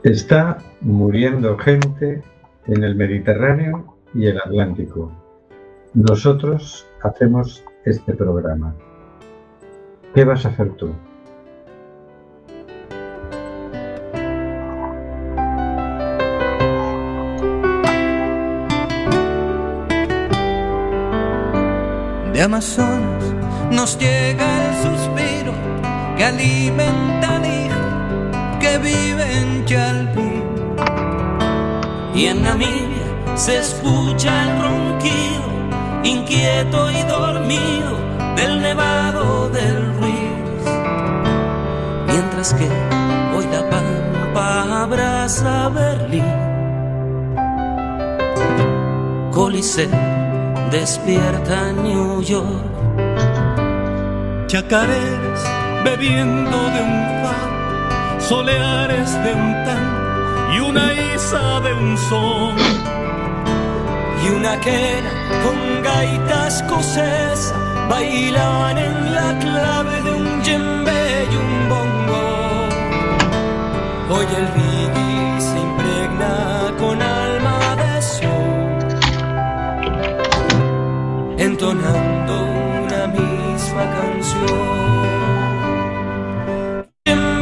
Está 0.04 0.58
muriendo 0.82 1.58
gente 1.58 2.22
en 2.68 2.84
el 2.84 2.96
Mediterráneo 2.96 3.96
y 4.14 4.28
el 4.28 4.38
Atlántico. 4.40 5.12
Nosotros 5.94 6.88
hacemos 7.04 7.64
este 7.86 8.14
programa. 8.14 8.76
¿Qué 10.14 10.24
vas 10.24 10.46
a 10.46 10.50
hacer 10.50 10.72
tú? 10.74 10.94
De 22.34 22.42
Amazonas 22.42 23.24
nos 23.72 23.98
llega 23.98 24.46
el 24.68 24.76
suspiro 24.84 25.54
que 26.18 26.26
alimenta 26.26 27.38
al 27.38 27.46
hijo 27.46 28.60
que 28.60 28.78
vive 28.78 29.40
en 29.40 29.66
Chalpín. 29.66 30.44
Y 32.14 32.26
en 32.26 32.44
Namibia 32.44 33.36
se 33.36 33.60
escucha 33.60 34.44
el 34.44 34.62
ronquido, 34.62 35.44
inquieto 36.06 36.92
y 36.92 37.02
dormido, 37.04 37.98
del 38.36 38.62
nevado 38.62 39.50
del 39.50 39.94
Ruiz. 39.98 40.64
Mientras 42.08 42.54
que 42.54 42.70
hoy 43.36 43.46
la 43.52 43.70
pampa 43.70 44.84
abraza 44.84 45.70
Berlín. 45.70 46.24
Coliseo 49.32 49.90
despierta 50.72 51.72
New 51.72 52.22
York. 52.22 52.76
Chacareras 54.48 55.42
bebiendo 55.84 56.58
de 56.74 56.82
un 56.82 57.24
far, 57.24 58.22
soleares 58.22 59.12
de 59.24 59.34
un 59.34 59.54
tan 59.66 60.56
y 60.56 60.60
una 60.60 60.94
isa 61.16 61.60
de 61.62 61.74
un 61.74 61.98
son 61.98 62.85
y 64.26 64.30
una 64.30 64.60
quena 64.60 65.12
con 65.44 65.84
gaitas 65.84 66.64
cosés 66.64 67.54
bailaban 67.90 68.78
en 68.78 69.14
la 69.14 69.38
clave 69.40 70.02
de 70.02 70.12
un 70.14 70.42
yembe 70.44 71.28
y 71.32 71.36
un 71.36 71.70
bongo. 71.70 72.24
Hoy 74.10 74.28
el 74.40 74.48
reggae 74.58 75.42
se 75.42 75.60
impregna 75.60 76.74
con 76.80 77.02
alma 77.02 77.76
de 77.82 78.02
sol, 78.02 78.58
entonando 81.38 82.34
una 82.84 83.08
misma 83.08 83.84
canción. 83.98 84.75